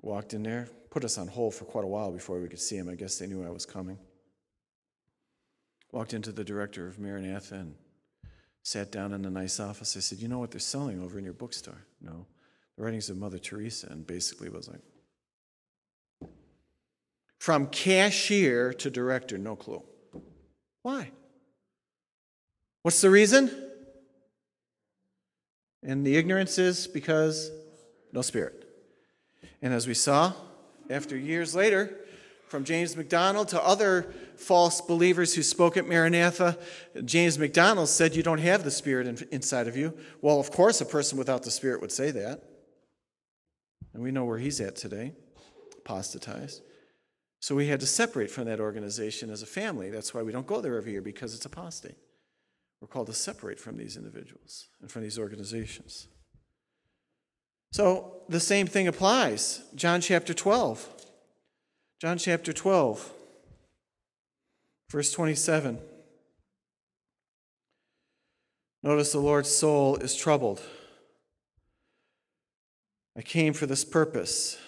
Walked 0.00 0.32
in 0.32 0.42
there, 0.42 0.70
put 0.90 1.04
us 1.04 1.18
on 1.18 1.28
hold 1.28 1.54
for 1.54 1.66
quite 1.66 1.84
a 1.84 1.88
while 1.88 2.12
before 2.12 2.40
we 2.40 2.48
could 2.48 2.60
see 2.60 2.76
him. 2.76 2.88
I 2.88 2.94
guess 2.94 3.18
they 3.18 3.26
knew 3.26 3.44
I 3.44 3.50
was 3.50 3.66
coming. 3.66 3.98
Walked 5.90 6.14
into 6.14 6.32
the 6.32 6.44
director 6.44 6.88
of 6.88 6.98
Maranatha 6.98 7.56
and 7.56 7.74
sat 8.62 8.92
down 8.92 9.12
in 9.12 9.24
a 9.24 9.30
nice 9.30 9.58
office. 9.60 9.96
I 9.96 10.00
said, 10.00 10.18
You 10.18 10.28
know 10.28 10.38
what 10.38 10.50
they're 10.50 10.60
selling 10.60 11.02
over 11.02 11.18
in 11.18 11.24
your 11.24 11.32
bookstore? 11.32 11.84
No. 12.00 12.26
The 12.76 12.84
writings 12.84 13.10
of 13.10 13.18
Mother 13.18 13.38
Teresa, 13.38 13.88
and 13.88 14.06
basically 14.06 14.48
was 14.48 14.68
like, 14.68 14.80
From 17.38 17.66
cashier 17.66 18.72
to 18.74 18.90
director, 18.90 19.38
no 19.38 19.56
clue. 19.56 19.82
Why? 20.82 21.10
What's 22.82 23.00
the 23.00 23.10
reason? 23.10 23.50
And 25.84 26.06
the 26.06 26.16
ignorance 26.16 26.58
is 26.58 26.86
because 26.86 27.50
no 28.12 28.22
spirit. 28.22 28.68
And 29.60 29.72
as 29.72 29.86
we 29.86 29.94
saw, 29.94 30.32
after 30.90 31.16
years 31.16 31.54
later, 31.54 31.96
from 32.48 32.64
James 32.64 32.96
MacDonald 32.96 33.48
to 33.48 33.62
other 33.64 34.12
false 34.42 34.80
believers 34.80 35.34
who 35.34 35.42
spoke 35.42 35.76
at 35.76 35.86
Maranatha, 35.86 36.58
James 37.04 37.38
MacDonald 37.38 37.88
said, 37.88 38.14
You 38.14 38.22
don't 38.22 38.38
have 38.38 38.64
the 38.64 38.70
Spirit 38.70 39.06
in, 39.06 39.18
inside 39.30 39.68
of 39.68 39.76
you. 39.76 39.96
Well, 40.20 40.40
of 40.40 40.50
course, 40.50 40.80
a 40.80 40.86
person 40.86 41.16
without 41.16 41.42
the 41.42 41.50
Spirit 41.50 41.80
would 41.80 41.92
say 41.92 42.10
that. 42.10 42.42
And 43.94 44.02
we 44.02 44.10
know 44.10 44.24
where 44.24 44.38
he's 44.38 44.60
at 44.60 44.76
today, 44.76 45.12
apostatized. 45.78 46.62
So 47.40 47.54
we 47.54 47.66
had 47.66 47.80
to 47.80 47.86
separate 47.86 48.30
from 48.30 48.44
that 48.44 48.60
organization 48.60 49.30
as 49.30 49.42
a 49.42 49.46
family. 49.46 49.90
That's 49.90 50.14
why 50.14 50.22
we 50.22 50.32
don't 50.32 50.46
go 50.46 50.60
there 50.60 50.76
every 50.76 50.92
year, 50.92 51.02
because 51.02 51.34
it's 51.34 51.44
apostate. 51.44 51.96
We're 52.80 52.88
called 52.88 53.08
to 53.08 53.12
separate 53.12 53.60
from 53.60 53.76
these 53.76 53.96
individuals 53.96 54.68
and 54.80 54.90
from 54.90 55.02
these 55.02 55.18
organizations. 55.18 56.08
So 57.72 58.22
the 58.28 58.40
same 58.40 58.66
thing 58.66 58.86
applies. 58.88 59.62
John 59.74 60.00
chapter 60.00 60.34
12. 60.34 60.88
John 62.02 62.18
chapter 62.18 62.52
12, 62.52 63.12
verse 64.92 65.10
27. 65.10 65.78
Notice 68.82 69.12
the 69.12 69.18
Lord's 69.18 69.48
soul 69.48 69.96
is 69.96 70.14
troubled. 70.14 70.60
I 73.16 73.22
came 73.22 73.54
for 73.54 73.64
this 73.64 73.86
purpose. 73.86 74.58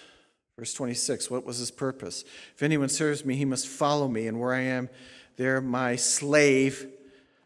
Verse 0.57 0.73
26, 0.73 1.29
what 1.29 1.45
was 1.45 1.59
his 1.59 1.69
purpose? 1.69 2.23
If 2.55 2.63
anyone 2.63 2.89
serves 2.89 3.23
me, 3.23 3.35
he 3.35 3.45
must 3.45 3.67
follow 3.67 4.07
me, 4.07 4.25
and 4.25 4.39
where 4.39 4.53
I 4.53 4.61
am, 4.61 4.89
there 5.37 5.61
my 5.61 5.95
slave 5.95 6.87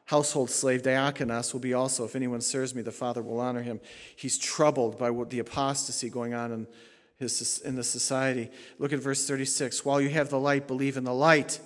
household 0.06 0.50
slave 0.50 0.82
diakonos 0.82 1.54
will 1.54 1.60
be 1.60 1.74
also. 1.74 2.06
If 2.06 2.16
anyone 2.16 2.42
serves 2.42 2.74
me, 2.74 2.82
the 2.82 2.92
Father 2.92 3.22
will 3.22 3.40
honor 3.40 3.62
him. 3.62 3.82
He's 4.16 4.38
troubled 4.38 4.98
by 4.98 5.10
what 5.10 5.32
the 5.32 5.40
apostasy 5.40 6.10
going 6.10 6.34
on 6.34 6.52
in, 6.52 6.68
his, 7.18 7.62
in 7.66 7.76
the 7.76 7.84
society. 7.84 8.50
Look 8.80 8.94
at 8.94 9.00
verse 9.00 9.28
36. 9.28 9.84
While 9.84 10.00
you 10.00 10.10
have 10.10 10.30
the 10.30 10.40
light, 10.40 10.66
believe 10.66 10.98
in 10.98 11.04
the 11.04 11.14
light, 11.14 11.60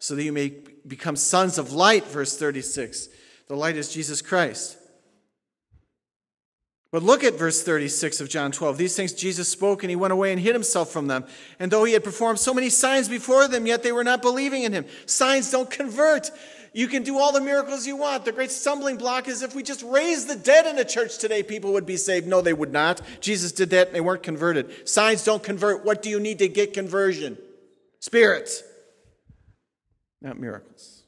so 0.00 0.16
that 0.16 0.24
you 0.24 0.32
may 0.32 0.54
become 0.86 1.14
sons 1.14 1.58
of 1.58 1.72
light. 1.72 2.04
Verse 2.06 2.36
36. 2.36 3.08
The 3.46 3.54
light 3.54 3.76
is 3.76 3.92
Jesus 3.92 4.20
Christ. 4.20 4.78
But 6.92 7.04
look 7.04 7.22
at 7.22 7.38
verse 7.38 7.62
36 7.62 8.20
of 8.20 8.28
John 8.28 8.50
12. 8.50 8.76
These 8.76 8.96
things 8.96 9.12
Jesus 9.12 9.48
spoke, 9.48 9.84
and 9.84 9.90
he 9.90 9.96
went 9.96 10.12
away 10.12 10.32
and 10.32 10.40
hid 10.40 10.56
himself 10.56 10.90
from 10.90 11.06
them. 11.06 11.24
And 11.60 11.70
though 11.70 11.84
he 11.84 11.92
had 11.92 12.02
performed 12.02 12.40
so 12.40 12.52
many 12.52 12.68
signs 12.68 13.08
before 13.08 13.46
them, 13.46 13.66
yet 13.66 13.84
they 13.84 13.92
were 13.92 14.02
not 14.02 14.22
believing 14.22 14.64
in 14.64 14.72
him. 14.72 14.86
Signs 15.06 15.52
don't 15.52 15.70
convert. 15.70 16.32
You 16.72 16.88
can 16.88 17.04
do 17.04 17.18
all 17.18 17.32
the 17.32 17.40
miracles 17.40 17.86
you 17.86 17.96
want. 17.96 18.24
The 18.24 18.32
great 18.32 18.50
stumbling 18.50 18.96
block 18.96 19.28
is 19.28 19.42
if 19.42 19.54
we 19.54 19.62
just 19.62 19.82
raise 19.84 20.26
the 20.26 20.34
dead 20.34 20.66
in 20.66 20.74
the 20.74 20.84
church 20.84 21.18
today, 21.18 21.44
people 21.44 21.72
would 21.74 21.86
be 21.86 21.96
saved. 21.96 22.26
No, 22.26 22.40
they 22.40 22.52
would 22.52 22.72
not. 22.72 23.00
Jesus 23.20 23.52
did 23.52 23.70
that 23.70 23.88
and 23.88 23.96
they 23.96 24.00
weren't 24.00 24.22
converted. 24.24 24.88
Signs 24.88 25.24
don't 25.24 25.42
convert. 25.42 25.84
What 25.84 26.02
do 26.02 26.10
you 26.10 26.18
need 26.18 26.38
to 26.40 26.48
get 26.48 26.72
conversion? 26.72 27.38
Spirits, 28.00 28.62
not 30.20 30.38
miracles. 30.38 31.02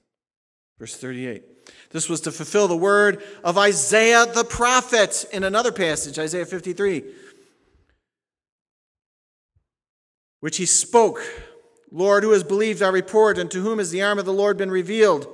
Verse 0.79 0.96
38. 0.96 1.42
This 1.90 2.09
was 2.09 2.20
to 2.22 2.33
fulfill 2.33 2.68
the 2.68 2.77
word 2.77 3.22
of 3.44 3.59
Isaiah 3.59 4.27
the 4.27 4.44
prophet 4.44 5.27
in 5.33 5.44
another 5.44 5.72
passage, 5.72 6.18
Isaiah 6.18 6.46
53, 6.46 7.05
which 10.40 10.57
he 10.57 10.66
spoke 10.66 11.20
Lord, 11.92 12.25
who 12.25 12.31
has 12.31 12.42
believed 12.42 12.83
our 12.83 12.90
report, 12.90 13.38
and 13.38 13.51
to 13.51 13.61
whom 13.61 13.79
has 13.79 13.90
the 13.90 14.03
arm 14.03 14.18
of 14.18 14.25
the 14.25 14.33
Lord 14.33 14.57
been 14.57 14.70
revealed? 14.70 15.27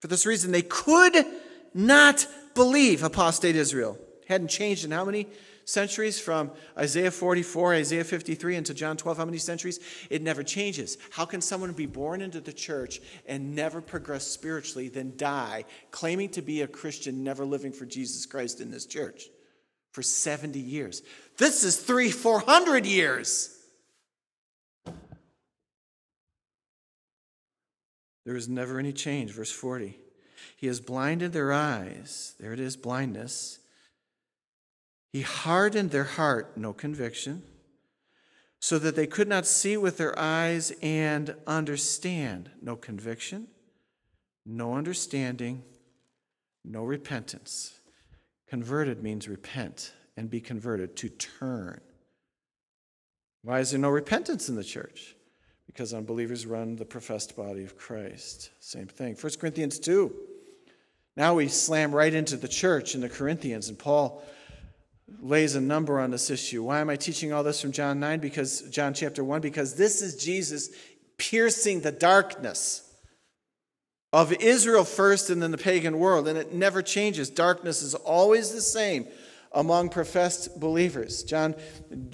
For 0.00 0.08
this 0.08 0.24
reason, 0.24 0.50
they 0.50 0.62
could 0.62 1.14
not 1.74 2.26
believe 2.54 3.02
apostate 3.02 3.54
Israel. 3.54 3.98
Hadn't 4.28 4.48
changed 4.48 4.86
in 4.86 4.90
how 4.90 5.04
many 5.04 5.26
centuries? 5.68 6.18
From 6.18 6.50
Isaiah 6.76 7.10
44, 7.10 7.74
Isaiah 7.74 8.04
53, 8.04 8.56
into 8.56 8.74
John 8.74 8.96
12, 8.96 9.18
how 9.18 9.24
many 9.24 9.38
centuries? 9.38 9.78
It 10.08 10.22
never 10.22 10.42
changes. 10.42 10.96
How 11.10 11.24
can 11.24 11.40
someone 11.40 11.72
be 11.72 11.86
born 11.86 12.22
into 12.22 12.40
the 12.40 12.52
church 12.52 13.00
and 13.26 13.54
never 13.54 13.80
progress 13.80 14.26
spiritually, 14.26 14.88
then 14.88 15.12
die, 15.16 15.64
claiming 15.90 16.30
to 16.30 16.42
be 16.42 16.62
a 16.62 16.66
Christian, 16.66 17.22
never 17.22 17.44
living 17.44 17.72
for 17.72 17.84
Jesus 17.84 18.26
Christ 18.26 18.60
in 18.60 18.70
this 18.70 18.86
church 18.86 19.24
for 19.92 20.02
70 20.02 20.58
years? 20.58 21.02
This 21.36 21.64
is 21.64 21.76
three, 21.76 22.10
400 22.10 22.86
years. 22.86 23.54
There 28.24 28.36
is 28.36 28.48
never 28.48 28.78
any 28.78 28.92
change. 28.92 29.32
Verse 29.32 29.50
40. 29.50 29.98
He 30.56 30.66
has 30.66 30.80
blinded 30.80 31.32
their 31.32 31.52
eyes. 31.52 32.34
There 32.38 32.52
it 32.52 32.60
is, 32.60 32.76
blindness. 32.76 33.58
He 35.12 35.22
hardened 35.22 35.90
their 35.90 36.04
heart, 36.04 36.56
no 36.56 36.72
conviction, 36.72 37.42
so 38.60 38.78
that 38.78 38.96
they 38.96 39.06
could 39.06 39.28
not 39.28 39.46
see 39.46 39.76
with 39.76 39.96
their 39.96 40.18
eyes 40.18 40.72
and 40.82 41.34
understand. 41.46 42.50
No 42.60 42.76
conviction, 42.76 43.48
no 44.44 44.74
understanding, 44.74 45.62
no 46.64 46.84
repentance. 46.84 47.80
Converted 48.48 49.02
means 49.02 49.28
repent 49.28 49.92
and 50.16 50.28
be 50.28 50.40
converted, 50.40 50.96
to 50.96 51.08
turn. 51.08 51.80
Why 53.42 53.60
is 53.60 53.70
there 53.70 53.80
no 53.80 53.90
repentance 53.90 54.48
in 54.48 54.56
the 54.56 54.64
church? 54.64 55.14
because 55.68 55.94
unbelievers 55.94 56.44
run 56.44 56.74
the 56.74 56.84
professed 56.84 57.36
body 57.36 57.62
of 57.62 57.76
Christ. 57.76 58.50
Same 58.58 58.88
thing. 58.88 59.14
1 59.14 59.32
Corinthians 59.38 59.78
2. 59.78 60.12
Now 61.16 61.34
we 61.34 61.46
slam 61.46 61.94
right 61.94 62.12
into 62.12 62.36
the 62.36 62.48
church 62.48 62.96
in 62.96 63.00
the 63.00 63.08
Corinthians, 63.08 63.68
and 63.68 63.78
Paul 63.78 64.24
lays 65.20 65.54
a 65.54 65.60
number 65.60 65.98
on 66.00 66.10
this 66.10 66.30
issue. 66.30 66.62
Why 66.62 66.80
am 66.80 66.90
I 66.90 66.96
teaching 66.96 67.32
all 67.32 67.42
this 67.42 67.60
from 67.60 67.72
John 67.72 68.00
9? 68.00 68.20
Because 68.20 68.62
John 68.70 68.94
chapter 68.94 69.24
1, 69.24 69.40
because 69.40 69.74
this 69.74 70.02
is 70.02 70.16
Jesus 70.22 70.70
piercing 71.16 71.80
the 71.80 71.92
darkness 71.92 72.84
of 74.12 74.32
Israel 74.32 74.84
first 74.84 75.28
and 75.30 75.42
then 75.42 75.50
the 75.50 75.58
pagan 75.58 75.98
world, 75.98 76.28
and 76.28 76.38
it 76.38 76.54
never 76.54 76.82
changes. 76.82 77.28
Darkness 77.28 77.82
is 77.82 77.94
always 77.94 78.52
the 78.52 78.60
same 78.60 79.06
among 79.52 79.88
professed 79.88 80.58
believers. 80.60 81.22
John, 81.22 81.54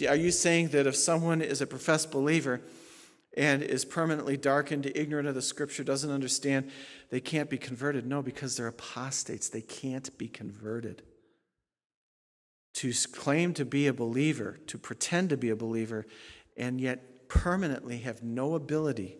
are 0.09 0.17
you 0.17 0.31
saying 0.31 0.69
that 0.69 0.87
if 0.87 0.97
someone 0.97 1.43
is 1.43 1.61
a 1.61 1.67
professed 1.67 2.11
believer 2.11 2.61
and 3.37 3.63
is 3.63 3.85
permanently 3.85 4.37
darkened, 4.37 4.91
ignorant 4.95 5.29
of 5.29 5.35
the 5.35 5.43
scripture, 5.43 5.85
doesn't 5.85 6.11
understand, 6.11 6.71
they 7.11 7.21
can't 7.21 7.51
be 7.51 7.59
converted? 7.59 8.07
No, 8.07 8.23
because 8.23 8.57
they're 8.57 8.69
apostates. 8.69 9.49
They 9.49 9.61
can't 9.61 10.17
be 10.19 10.29
converted. 10.29 11.03
To 12.75 12.93
claim 13.13 13.55
to 13.55 13.65
be 13.65 13.87
a 13.87 13.93
believer, 13.93 14.59
to 14.67 14.79
pretend 14.79 15.31
to 15.31 15.37
be 15.37 15.51
a 15.51 15.57
believer, 15.57 16.07
and 16.57 16.81
yet 16.81 17.29
permanently 17.29 17.99
have 17.99 18.23
no 18.23 18.55
ability 18.55 19.17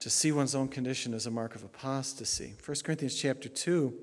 to 0.00 0.10
see 0.10 0.32
one's 0.32 0.54
own 0.54 0.66
condition 0.66 1.14
as 1.14 1.26
a 1.26 1.30
mark 1.30 1.54
of 1.54 1.62
apostasy. 1.62 2.54
1 2.64 2.76
Corinthians 2.82 3.14
chapter 3.14 3.48
2, 3.48 3.94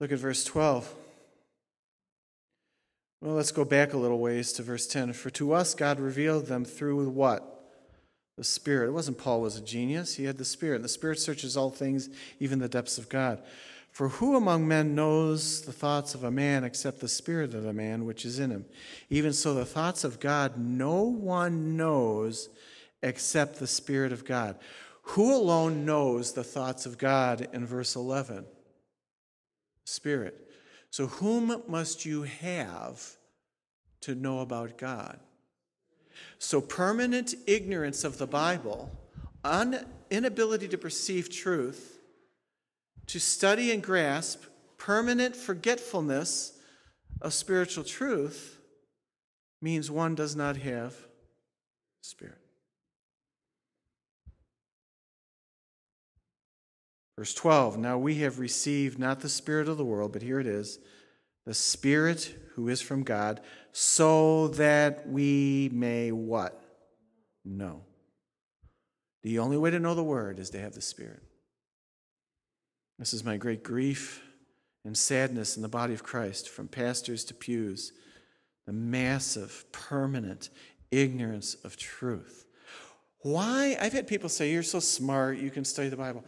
look 0.00 0.12
at 0.12 0.18
verse 0.18 0.44
12. 0.44 0.94
Well, 3.20 3.34
let's 3.34 3.50
go 3.50 3.64
back 3.64 3.92
a 3.92 3.98
little 3.98 4.20
ways 4.20 4.52
to 4.52 4.62
verse 4.62 4.86
10. 4.86 5.14
For 5.14 5.30
to 5.30 5.52
us 5.52 5.74
God 5.74 5.98
revealed 5.98 6.46
them 6.46 6.64
through 6.64 7.08
what? 7.08 7.54
The 8.36 8.44
Spirit. 8.44 8.88
It 8.88 8.92
wasn't 8.92 9.18
Paul 9.18 9.40
was 9.40 9.56
a 9.56 9.60
genius, 9.60 10.14
he 10.14 10.24
had 10.24 10.38
the 10.38 10.44
Spirit. 10.44 10.76
and 10.76 10.84
The 10.84 10.88
Spirit 10.88 11.18
searches 11.18 11.56
all 11.56 11.70
things, 11.70 12.08
even 12.38 12.60
the 12.60 12.68
depths 12.68 12.98
of 12.98 13.08
God. 13.08 13.42
For 13.98 14.10
who 14.10 14.36
among 14.36 14.68
men 14.68 14.94
knows 14.94 15.62
the 15.62 15.72
thoughts 15.72 16.14
of 16.14 16.22
a 16.22 16.30
man 16.30 16.62
except 16.62 17.00
the 17.00 17.08
Spirit 17.08 17.52
of 17.52 17.66
a 17.66 17.72
man 17.72 18.04
which 18.04 18.24
is 18.24 18.38
in 18.38 18.52
him? 18.52 18.64
Even 19.10 19.32
so, 19.32 19.54
the 19.54 19.64
thoughts 19.64 20.04
of 20.04 20.20
God 20.20 20.56
no 20.56 21.02
one 21.02 21.76
knows 21.76 22.48
except 23.02 23.58
the 23.58 23.66
Spirit 23.66 24.12
of 24.12 24.24
God. 24.24 24.56
Who 25.02 25.34
alone 25.34 25.84
knows 25.84 26.32
the 26.32 26.44
thoughts 26.44 26.86
of 26.86 26.96
God 26.96 27.48
in 27.52 27.66
verse 27.66 27.96
11? 27.96 28.44
Spirit. 29.84 30.48
So, 30.90 31.08
whom 31.08 31.64
must 31.66 32.06
you 32.06 32.22
have 32.22 33.16
to 34.02 34.14
know 34.14 34.42
about 34.42 34.78
God? 34.78 35.18
So, 36.38 36.60
permanent 36.60 37.34
ignorance 37.48 38.04
of 38.04 38.18
the 38.18 38.28
Bible, 38.28 38.92
un- 39.42 39.84
inability 40.08 40.68
to 40.68 40.78
perceive 40.78 41.30
truth, 41.30 41.97
to 43.08 43.18
study 43.18 43.72
and 43.72 43.82
grasp, 43.82 44.44
permanent 44.76 45.34
forgetfulness 45.34 46.58
of 47.20 47.34
spiritual 47.34 47.84
truth 47.84 48.58
means 49.60 49.90
one 49.90 50.14
does 50.14 50.36
not 50.36 50.56
have 50.58 50.94
spirit. 52.00 52.38
Verse 57.18 57.34
12 57.34 57.78
Now 57.78 57.98
we 57.98 58.16
have 58.16 58.38
received 58.38 58.96
not 58.96 59.20
the 59.20 59.28
Spirit 59.28 59.68
of 59.68 59.76
the 59.76 59.84
world, 59.84 60.12
but 60.12 60.22
here 60.22 60.38
it 60.38 60.46
is 60.46 60.78
the 61.44 61.54
Spirit 61.54 62.32
who 62.54 62.68
is 62.68 62.80
from 62.80 63.02
God, 63.02 63.40
so 63.72 64.48
that 64.48 65.08
we 65.08 65.68
may 65.72 66.12
what? 66.12 66.62
Know. 67.44 67.82
The 69.24 69.40
only 69.40 69.56
way 69.56 69.70
to 69.70 69.80
know 69.80 69.96
the 69.96 70.04
Word 70.04 70.38
is 70.38 70.50
to 70.50 70.60
have 70.60 70.74
the 70.74 70.80
Spirit. 70.80 71.22
This 72.98 73.14
is 73.14 73.24
my 73.24 73.36
great 73.36 73.62
grief 73.62 74.22
and 74.84 74.96
sadness 74.96 75.56
in 75.56 75.62
the 75.62 75.68
body 75.68 75.94
of 75.94 76.02
Christ, 76.02 76.48
from 76.48 76.68
pastors 76.68 77.24
to 77.24 77.34
pews, 77.34 77.92
the 78.66 78.72
massive, 78.72 79.64
permanent 79.70 80.50
ignorance 80.90 81.54
of 81.64 81.76
truth. 81.76 82.44
Why? 83.20 83.76
I've 83.80 83.92
had 83.92 84.06
people 84.06 84.28
say, 84.28 84.50
You're 84.50 84.62
so 84.62 84.80
smart, 84.80 85.38
you 85.38 85.50
can 85.50 85.64
study 85.64 85.88
the 85.88 85.96
Bible. 85.96 86.24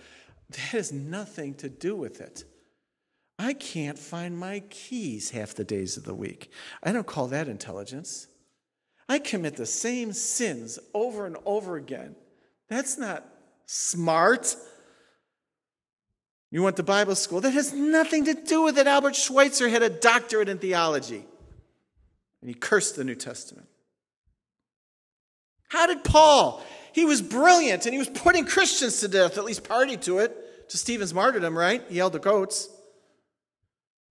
That 0.50 0.58
has 0.58 0.92
nothing 0.92 1.54
to 1.54 1.68
do 1.68 1.94
with 1.94 2.20
it. 2.20 2.44
I 3.38 3.54
can't 3.54 3.98
find 3.98 4.36
my 4.36 4.60
keys 4.68 5.30
half 5.30 5.54
the 5.54 5.64
days 5.64 5.96
of 5.96 6.04
the 6.04 6.14
week. 6.14 6.52
I 6.82 6.92
don't 6.92 7.06
call 7.06 7.28
that 7.28 7.48
intelligence. 7.48 8.26
I 9.08 9.18
commit 9.18 9.56
the 9.56 9.66
same 9.66 10.12
sins 10.12 10.78
over 10.92 11.26
and 11.26 11.36
over 11.46 11.76
again. 11.76 12.16
That's 12.68 12.98
not 12.98 13.26
smart. 13.64 14.54
You 16.50 16.62
went 16.62 16.76
to 16.76 16.82
Bible 16.82 17.14
school. 17.14 17.40
That 17.40 17.52
has 17.52 17.72
nothing 17.72 18.24
to 18.24 18.34
do 18.34 18.62
with 18.62 18.76
it. 18.78 18.86
Albert 18.86 19.14
Schweitzer 19.14 19.68
had 19.68 19.82
a 19.82 19.90
doctorate 19.90 20.48
in 20.48 20.58
theology, 20.58 21.24
and 22.40 22.48
he 22.48 22.54
cursed 22.54 22.96
the 22.96 23.04
New 23.04 23.14
Testament. 23.14 23.68
How 25.68 25.86
did 25.86 26.02
Paul? 26.02 26.62
He 26.92 27.04
was 27.04 27.22
brilliant 27.22 27.86
and 27.86 27.92
he 27.92 27.98
was 27.98 28.08
putting 28.08 28.44
Christians 28.44 29.00
to 29.00 29.08
death, 29.08 29.38
at 29.38 29.44
least 29.44 29.62
party 29.62 29.96
to 29.98 30.18
it, 30.18 30.68
to 30.70 30.76
Stephen's 30.76 31.14
martyrdom, 31.14 31.56
right? 31.56 31.82
He 31.88 31.98
held 31.98 32.12
the 32.12 32.18
coats. 32.18 32.68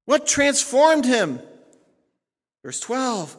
What 0.05 0.25
transformed 0.25 1.05
him? 1.05 1.41
Verse 2.63 2.79
12 2.79 3.35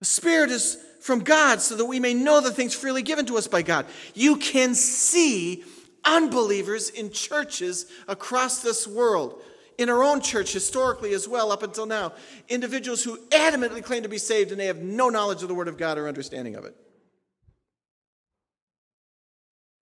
The 0.00 0.06
Spirit 0.06 0.50
is 0.50 0.78
from 1.00 1.20
God 1.20 1.60
so 1.60 1.76
that 1.76 1.84
we 1.84 2.00
may 2.00 2.14
know 2.14 2.40
the 2.40 2.50
things 2.50 2.74
freely 2.74 3.02
given 3.02 3.26
to 3.26 3.36
us 3.36 3.46
by 3.46 3.62
God. 3.62 3.86
You 4.14 4.36
can 4.36 4.74
see 4.74 5.62
unbelievers 6.06 6.90
in 6.90 7.10
churches 7.10 7.86
across 8.08 8.62
this 8.62 8.86
world. 8.86 9.42
In 9.78 9.90
our 9.90 10.02
own 10.02 10.22
church, 10.22 10.52
historically 10.52 11.12
as 11.12 11.28
well, 11.28 11.52
up 11.52 11.62
until 11.62 11.84
now, 11.84 12.14
individuals 12.48 13.02
who 13.02 13.18
adamantly 13.28 13.82
claim 13.82 14.02
to 14.04 14.08
be 14.08 14.16
saved 14.16 14.50
and 14.50 14.58
they 14.58 14.66
have 14.66 14.78
no 14.78 15.10
knowledge 15.10 15.42
of 15.42 15.48
the 15.48 15.54
Word 15.54 15.68
of 15.68 15.76
God 15.76 15.98
or 15.98 16.08
understanding 16.08 16.54
of 16.54 16.64
it. 16.64 16.74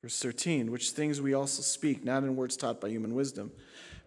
Verse 0.02 0.20
13, 0.20 0.70
which 0.70 0.90
things 0.90 1.20
we 1.20 1.32
also 1.32 1.62
speak, 1.62 2.04
not 2.04 2.24
in 2.24 2.36
words 2.36 2.56
taught 2.56 2.80
by 2.80 2.88
human 2.88 3.14
wisdom, 3.14 3.52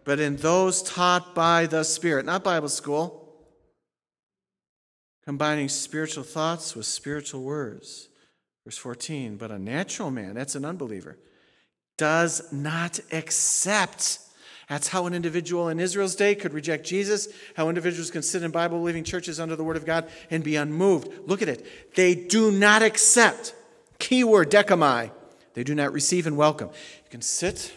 but 0.04 0.20
in 0.20 0.36
those 0.36 0.82
taught 0.82 1.34
by 1.34 1.66
the 1.66 1.82
Spirit, 1.82 2.24
not 2.24 2.44
Bible 2.44 2.68
school, 2.68 3.34
combining 5.24 5.68
spiritual 5.68 6.22
thoughts 6.22 6.76
with 6.76 6.86
spiritual 6.86 7.42
words. 7.42 8.08
Verse 8.64 8.78
14, 8.78 9.36
but 9.38 9.50
a 9.50 9.58
natural 9.58 10.10
man, 10.10 10.34
that's 10.34 10.54
an 10.54 10.64
unbeliever, 10.64 11.18
does 11.98 12.50
not 12.50 12.98
accept. 13.12 14.20
That's 14.68 14.88
how 14.88 15.06
an 15.06 15.14
individual 15.14 15.68
in 15.68 15.78
Israel's 15.80 16.16
day 16.16 16.34
could 16.34 16.54
reject 16.54 16.86
Jesus, 16.86 17.28
how 17.56 17.68
individuals 17.68 18.10
can 18.10 18.22
sit 18.22 18.42
in 18.42 18.50
Bible 18.50 18.78
believing 18.78 19.04
churches 19.04 19.38
under 19.38 19.56
the 19.56 19.64
Word 19.64 19.76
of 19.76 19.84
God 19.84 20.08
and 20.30 20.42
be 20.42 20.56
unmoved. 20.56 21.10
Look 21.26 21.42
at 21.42 21.48
it. 21.48 21.94
They 21.94 22.14
do 22.14 22.50
not 22.50 22.82
accept. 22.82 23.54
Keyword, 23.98 24.50
dechomai 24.50 25.10
they 25.58 25.64
do 25.64 25.74
not 25.74 25.92
receive 25.92 26.28
and 26.28 26.36
welcome. 26.36 26.68
You 26.68 27.10
can 27.10 27.20
sit 27.20 27.72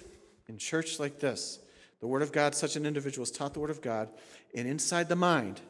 in 0.48 0.60
church 0.60 1.00
like 1.00 1.20
this. 1.20 1.58
The 2.00 2.06
Word 2.06 2.22
of 2.22 2.32
God, 2.32 2.54
such 2.54 2.76
an 2.76 2.86
individual 2.86 3.24
is 3.24 3.32
taught 3.32 3.56
the 3.56 3.60
Word 3.60 3.72
of 3.72 3.82
God, 3.82 4.08
and 4.54 4.68
inside 4.68 5.10
the 5.10 5.16
mind, 5.16 5.62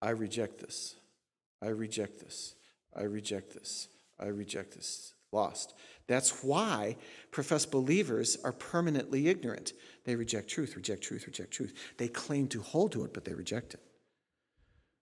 I 0.00 0.10
reject 0.10 0.60
this. 0.60 0.94
I 1.60 1.68
reject 1.68 2.20
this. 2.20 2.54
I 2.94 3.02
reject 3.02 3.54
this. 3.54 3.88
I 4.20 4.26
reject 4.26 4.74
this. 4.74 5.14
Lost. 5.32 5.74
That's 6.06 6.42
why 6.42 6.96
professed 7.30 7.70
believers 7.70 8.36
are 8.44 8.52
permanently 8.52 9.28
ignorant. 9.28 9.72
They 10.04 10.16
reject 10.16 10.48
truth, 10.48 10.76
reject 10.76 11.02
truth, 11.02 11.26
reject 11.26 11.52
truth. 11.52 11.74
They 11.96 12.08
claim 12.08 12.48
to 12.48 12.60
hold 12.60 12.92
to 12.92 13.04
it, 13.04 13.14
but 13.14 13.24
they 13.24 13.34
reject 13.34 13.74
it. 13.74 13.80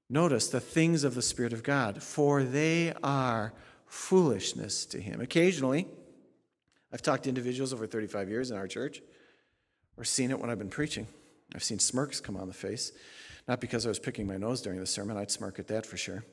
Notice 0.08 0.48
the 0.48 0.60
things 0.60 1.04
of 1.04 1.14
the 1.14 1.22
Spirit 1.22 1.52
of 1.52 1.62
God, 1.62 2.02
for 2.02 2.42
they 2.42 2.92
are 3.02 3.52
foolishness 3.86 4.84
to 4.86 5.00
him. 5.00 5.20
Occasionally, 5.20 5.86
I've 6.92 7.02
talked 7.02 7.24
to 7.24 7.28
individuals 7.28 7.72
over 7.72 7.86
35 7.86 8.28
years 8.28 8.50
in 8.50 8.56
our 8.56 8.66
church, 8.66 9.00
or 9.96 10.04
seen 10.04 10.30
it 10.30 10.38
when 10.38 10.50
I've 10.50 10.58
been 10.58 10.68
preaching. 10.68 11.06
I've 11.54 11.62
seen 11.62 11.78
smirks 11.78 12.20
come 12.20 12.36
on 12.36 12.48
the 12.48 12.54
face, 12.54 12.92
not 13.46 13.60
because 13.60 13.86
I 13.86 13.88
was 13.88 13.98
picking 13.98 14.26
my 14.26 14.36
nose 14.36 14.60
during 14.62 14.80
the 14.80 14.86
sermon, 14.86 15.16
I'd 15.16 15.30
smirk 15.30 15.58
at 15.58 15.68
that 15.68 15.86
for 15.86 15.96
sure, 15.96 16.24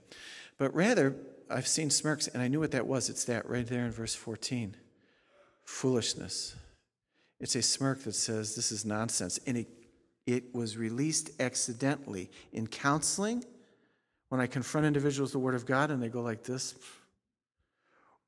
but 0.57 0.73
rather, 0.73 1.15
I've 1.49 1.67
seen 1.67 1.89
smirks, 1.89 2.27
and 2.27 2.41
I 2.41 2.47
knew 2.47 2.59
what 2.59 2.71
that 2.71 2.87
was. 2.87 3.09
It's 3.09 3.25
that 3.25 3.49
right 3.49 3.65
there 3.65 3.85
in 3.85 3.91
verse 3.91 4.15
14 4.15 4.75
foolishness. 5.65 6.55
It's 7.39 7.55
a 7.55 7.61
smirk 7.61 8.03
that 8.03 8.15
says, 8.15 8.55
This 8.55 8.71
is 8.71 8.85
nonsense. 8.85 9.39
And 9.45 9.57
it, 9.57 9.67
it 10.25 10.55
was 10.55 10.77
released 10.77 11.31
accidentally 11.39 12.29
in 12.51 12.67
counseling 12.67 13.43
when 14.29 14.41
I 14.41 14.47
confront 14.47 14.87
individuals 14.87 15.29
with 15.29 15.33
the 15.33 15.45
Word 15.45 15.55
of 15.55 15.65
God 15.65 15.89
and 15.89 16.01
they 16.01 16.09
go 16.09 16.21
like 16.21 16.43
this 16.43 16.75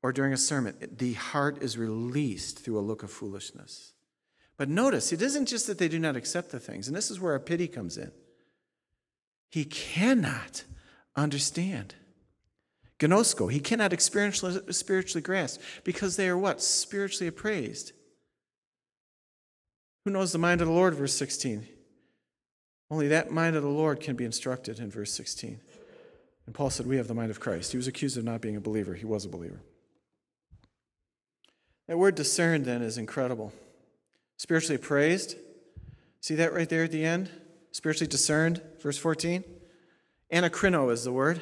or 0.02 0.12
during 0.12 0.32
a 0.32 0.38
sermon, 0.38 0.74
the 0.96 1.12
heart 1.12 1.62
is 1.62 1.76
released 1.76 2.60
through 2.60 2.78
a 2.78 2.80
look 2.80 3.02
of 3.02 3.10
foolishness. 3.10 3.92
But 4.56 4.68
notice, 4.68 5.12
it 5.12 5.22
isn't 5.22 5.46
just 5.46 5.66
that 5.66 5.78
they 5.78 5.88
do 5.88 5.98
not 5.98 6.16
accept 6.16 6.50
the 6.50 6.60
things, 6.60 6.88
and 6.88 6.96
this 6.96 7.10
is 7.10 7.20
where 7.20 7.32
our 7.32 7.40
pity 7.40 7.68
comes 7.68 7.96
in. 7.96 8.10
He 9.50 9.64
cannot 9.64 10.64
understand. 11.16 11.94
Gnosko, 13.00 13.50
he 13.50 13.60
cannot 13.60 13.92
experientially, 13.92 14.72
spiritually 14.74 15.22
grasp 15.22 15.60
because 15.84 16.16
they 16.16 16.28
are 16.28 16.38
what? 16.38 16.62
Spiritually 16.62 17.26
appraised. 17.26 17.92
Who 20.04 20.10
knows 20.10 20.32
the 20.32 20.38
mind 20.38 20.60
of 20.60 20.68
the 20.68 20.74
Lord, 20.74 20.94
verse 20.94 21.14
16? 21.14 21.66
Only 22.90 23.08
that 23.08 23.30
mind 23.30 23.56
of 23.56 23.62
the 23.62 23.68
Lord 23.68 24.00
can 24.00 24.16
be 24.16 24.24
instructed 24.24 24.78
in 24.78 24.90
verse 24.90 25.12
16. 25.12 25.60
And 26.46 26.54
Paul 26.54 26.70
said, 26.70 26.86
We 26.86 26.96
have 26.96 27.08
the 27.08 27.14
mind 27.14 27.30
of 27.30 27.40
Christ. 27.40 27.72
He 27.72 27.76
was 27.76 27.86
accused 27.86 28.16
of 28.16 28.24
not 28.24 28.40
being 28.40 28.56
a 28.56 28.60
believer, 28.60 28.94
he 28.94 29.06
was 29.06 29.24
a 29.24 29.28
believer. 29.28 29.62
That 31.88 31.98
word 31.98 32.14
discerned 32.14 32.66
then 32.66 32.82
is 32.82 32.98
incredible. 32.98 33.52
Spiritually 34.36 34.76
appraised. 34.76 35.36
See 36.20 36.34
that 36.36 36.52
right 36.52 36.68
there 36.68 36.84
at 36.84 36.92
the 36.92 37.04
end? 37.04 37.30
Spiritually 37.72 38.08
discerned, 38.08 38.60
verse 38.80 38.98
14. 38.98 39.44
Anakrino 40.32 40.92
is 40.92 41.04
the 41.04 41.12
word. 41.12 41.40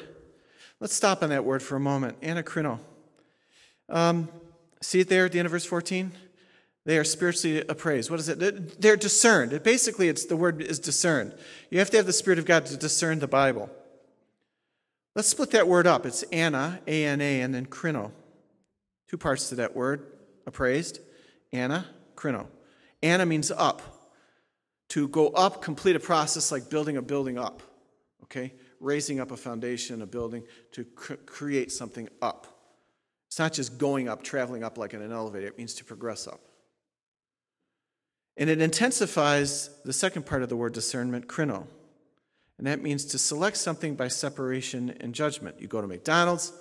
Let's 0.79 0.93
stop 0.93 1.23
on 1.23 1.29
that 1.29 1.43
word 1.43 1.61
for 1.61 1.75
a 1.75 1.79
moment. 1.79 2.21
Anakrino. 2.21 2.79
Um, 3.89 4.29
see 4.81 5.01
it 5.01 5.09
there 5.09 5.25
at 5.25 5.31
the 5.31 5.39
end 5.39 5.45
of 5.45 5.51
verse 5.51 5.65
14? 5.65 6.11
They 6.85 6.97
are 6.97 7.03
spiritually 7.03 7.63
appraised. 7.67 8.09
What 8.09 8.19
is 8.19 8.29
it? 8.29 8.81
They're 8.81 8.95
discerned. 8.95 9.61
Basically, 9.63 10.07
it's 10.07 10.25
the 10.25 10.37
word 10.37 10.61
is 10.61 10.79
discerned. 10.79 11.35
You 11.69 11.79
have 11.79 11.89
to 11.91 11.97
have 11.97 12.05
the 12.05 12.13
Spirit 12.13 12.39
of 12.39 12.45
God 12.45 12.65
to 12.67 12.77
discern 12.77 13.19
the 13.19 13.27
Bible. 13.27 13.69
Let's 15.15 15.27
split 15.27 15.51
that 15.51 15.67
word 15.67 15.85
up. 15.85 16.05
It's 16.05 16.23
ana, 16.23 16.79
A 16.87 17.05
N 17.05 17.19
A, 17.19 17.41
and 17.41 17.53
then 17.53 17.65
krino. 17.65 18.11
Two 19.09 19.17
parts 19.17 19.49
to 19.49 19.55
that 19.55 19.75
word 19.75 20.05
appraised. 20.47 20.99
ana, 21.51 21.85
krino. 22.15 22.47
ana 23.03 23.25
means 23.25 23.51
up. 23.51 23.81
To 24.89 25.07
go 25.07 25.27
up, 25.27 25.61
complete 25.61 25.95
a 25.95 25.99
process 25.99 26.51
like 26.51 26.69
building 26.69 26.97
a 26.97 27.01
building 27.01 27.37
up. 27.37 27.61
Okay? 28.23 28.53
Raising 28.79 29.19
up 29.19 29.31
a 29.31 29.37
foundation, 29.37 30.01
a 30.01 30.05
building, 30.05 30.43
to 30.71 30.85
cr- 30.85 31.15
create 31.25 31.71
something 31.71 32.07
up. 32.21 32.47
It's 33.27 33.39
not 33.39 33.53
just 33.53 33.77
going 33.77 34.09
up, 34.09 34.23
traveling 34.23 34.63
up 34.63 34.77
like 34.77 34.93
in 34.93 35.01
an 35.01 35.11
elevator, 35.11 35.47
it 35.47 35.57
means 35.57 35.73
to 35.75 35.85
progress 35.85 36.27
up. 36.27 36.39
And 38.37 38.49
it 38.49 38.61
intensifies 38.61 39.69
the 39.83 39.93
second 39.93 40.25
part 40.25 40.43
of 40.43 40.49
the 40.49 40.55
word 40.55 40.73
discernment, 40.73 41.27
krino. 41.27 41.67
And 42.57 42.67
that 42.67 42.81
means 42.81 43.05
to 43.05 43.17
select 43.17 43.57
something 43.57 43.95
by 43.95 44.07
separation 44.07 44.95
and 44.99 45.13
judgment. 45.13 45.57
You 45.59 45.67
go 45.67 45.81
to 45.81 45.87
McDonald's, 45.87 46.53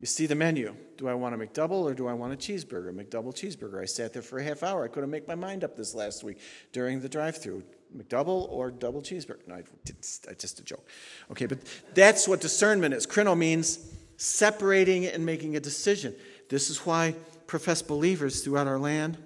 you 0.00 0.06
see 0.06 0.26
the 0.26 0.34
menu. 0.34 0.76
Do 0.96 1.08
I 1.08 1.14
want 1.14 1.34
a 1.34 1.38
McDouble 1.38 1.82
or 1.82 1.94
do 1.94 2.06
I 2.06 2.12
want 2.12 2.32
a 2.32 2.36
cheeseburger? 2.36 2.92
McDouble 2.92 3.34
cheeseburger. 3.34 3.82
I 3.82 3.84
sat 3.84 4.12
there 4.12 4.22
for 4.22 4.38
a 4.38 4.44
half 4.44 4.62
hour. 4.62 4.84
I 4.84 4.88
couldn't 4.88 5.10
make 5.10 5.26
my 5.26 5.34
mind 5.34 5.64
up 5.64 5.76
this 5.76 5.94
last 5.94 6.22
week 6.22 6.38
during 6.72 7.00
the 7.00 7.08
drive 7.08 7.36
through. 7.36 7.64
McDouble 7.96 8.48
or 8.50 8.70
double 8.70 9.02
cheeseburger? 9.02 9.46
No, 9.46 9.56
I, 9.56 9.62
it's 9.86 10.20
just 10.38 10.60
a 10.60 10.64
joke. 10.64 10.86
Okay, 11.30 11.46
but 11.46 11.58
that's 11.94 12.28
what 12.28 12.40
discernment 12.40 12.94
is. 12.94 13.06
Krino 13.06 13.36
means 13.36 13.92
separating 14.16 15.06
and 15.06 15.24
making 15.24 15.56
a 15.56 15.60
decision. 15.60 16.14
This 16.48 16.70
is 16.70 16.84
why 16.84 17.14
professed 17.46 17.88
believers 17.88 18.42
throughout 18.42 18.66
our 18.66 18.78
land 18.78 19.16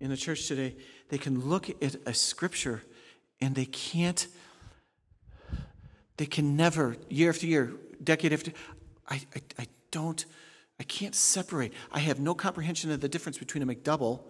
in 0.00 0.10
the 0.10 0.16
church 0.16 0.48
today, 0.48 0.76
they 1.08 1.18
can 1.18 1.40
look 1.48 1.70
at 1.82 1.96
a 2.06 2.14
scripture 2.14 2.82
and 3.40 3.54
they 3.54 3.64
can't, 3.64 4.26
they 6.16 6.26
can 6.26 6.56
never, 6.56 6.96
year 7.08 7.30
after 7.30 7.46
year, 7.46 7.72
decade 8.02 8.32
after, 8.32 8.52
I, 9.08 9.22
I, 9.34 9.42
I 9.60 9.66
don't, 9.90 10.24
I 10.80 10.82
can't 10.82 11.14
separate. 11.14 11.72
I 11.92 12.00
have 12.00 12.18
no 12.18 12.34
comprehension 12.34 12.90
of 12.90 13.00
the 13.00 13.08
difference 13.08 13.38
between 13.38 13.62
a 13.62 13.66
McDouble 13.66 14.20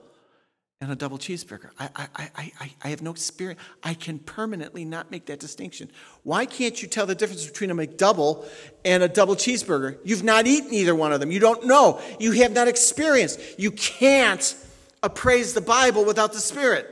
and 0.80 0.90
a 0.90 0.96
double 0.96 1.18
cheeseburger. 1.18 1.70
I, 1.78 1.88
I, 1.96 2.30
I, 2.36 2.72
I, 2.82 2.88
have 2.88 3.00
no 3.00 3.10
experience. 3.10 3.60
I 3.82 3.94
can 3.94 4.18
permanently 4.18 4.84
not 4.84 5.10
make 5.10 5.26
that 5.26 5.40
distinction. 5.40 5.90
Why 6.24 6.46
can't 6.46 6.82
you 6.82 6.88
tell 6.88 7.06
the 7.06 7.14
difference 7.14 7.46
between 7.46 7.70
a 7.70 7.74
McDouble 7.74 8.44
and 8.84 9.02
a 9.02 9.08
double 9.08 9.34
cheeseburger? 9.34 9.98
You've 10.04 10.24
not 10.24 10.46
eaten 10.46 10.74
either 10.74 10.94
one 10.94 11.12
of 11.12 11.20
them. 11.20 11.30
You 11.30 11.40
don't 11.40 11.66
know. 11.66 12.00
You 12.18 12.32
have 12.32 12.52
not 12.52 12.68
experienced. 12.68 13.40
You 13.56 13.70
can't 13.70 14.54
appraise 15.02 15.54
the 15.54 15.60
Bible 15.60 16.04
without 16.04 16.32
the 16.32 16.40
Spirit. 16.40 16.90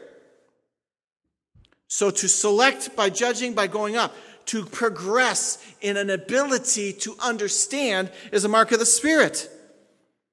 So 1.89 2.11
to 2.11 2.29
select 2.29 2.97
by 2.97 3.11
judging, 3.11 3.53
by 3.53 3.67
going 3.67 3.97
up, 3.97 4.15
to 4.47 4.65
progress 4.65 5.59
in 5.81 5.97
an 5.97 6.11
ability 6.11 6.93
to 6.95 7.15
understand 7.21 8.11
is 8.33 8.45
a 8.45 8.49
mark 8.49 8.73
of 8.73 8.79
the 8.79 8.87
Spirit. 8.87 9.49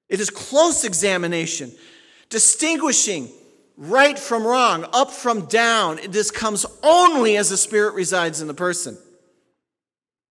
It 0.07 0.19
is 0.19 0.29
close 0.29 0.83
examination, 0.83 1.71
distinguishing 2.29 3.29
right 3.77 4.19
from 4.19 4.45
wrong, 4.45 4.85
up 4.93 5.11
from 5.11 5.45
down. 5.45 5.99
This 6.09 6.31
comes 6.31 6.65
only 6.83 7.37
as 7.37 7.49
the 7.49 7.57
Spirit 7.57 7.95
resides 7.95 8.41
in 8.41 8.47
the 8.47 8.53
person. 8.53 8.97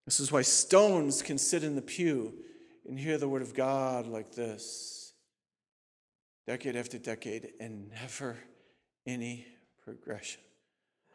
This 0.04 0.20
is 0.20 0.32
why 0.32 0.42
stones 0.42 1.22
can 1.22 1.38
sit 1.38 1.64
in 1.64 1.74
the 1.74 1.82
pew 1.82 2.32
and 2.88 2.98
hear 2.98 3.18
the 3.18 3.28
Word 3.28 3.42
of 3.42 3.54
God 3.54 4.06
like 4.06 4.32
this, 4.32 5.12
decade 6.46 6.76
after 6.76 6.98
decade, 6.98 7.50
and 7.60 7.90
never 7.90 8.38
any 9.06 9.46
progression. 9.82 10.40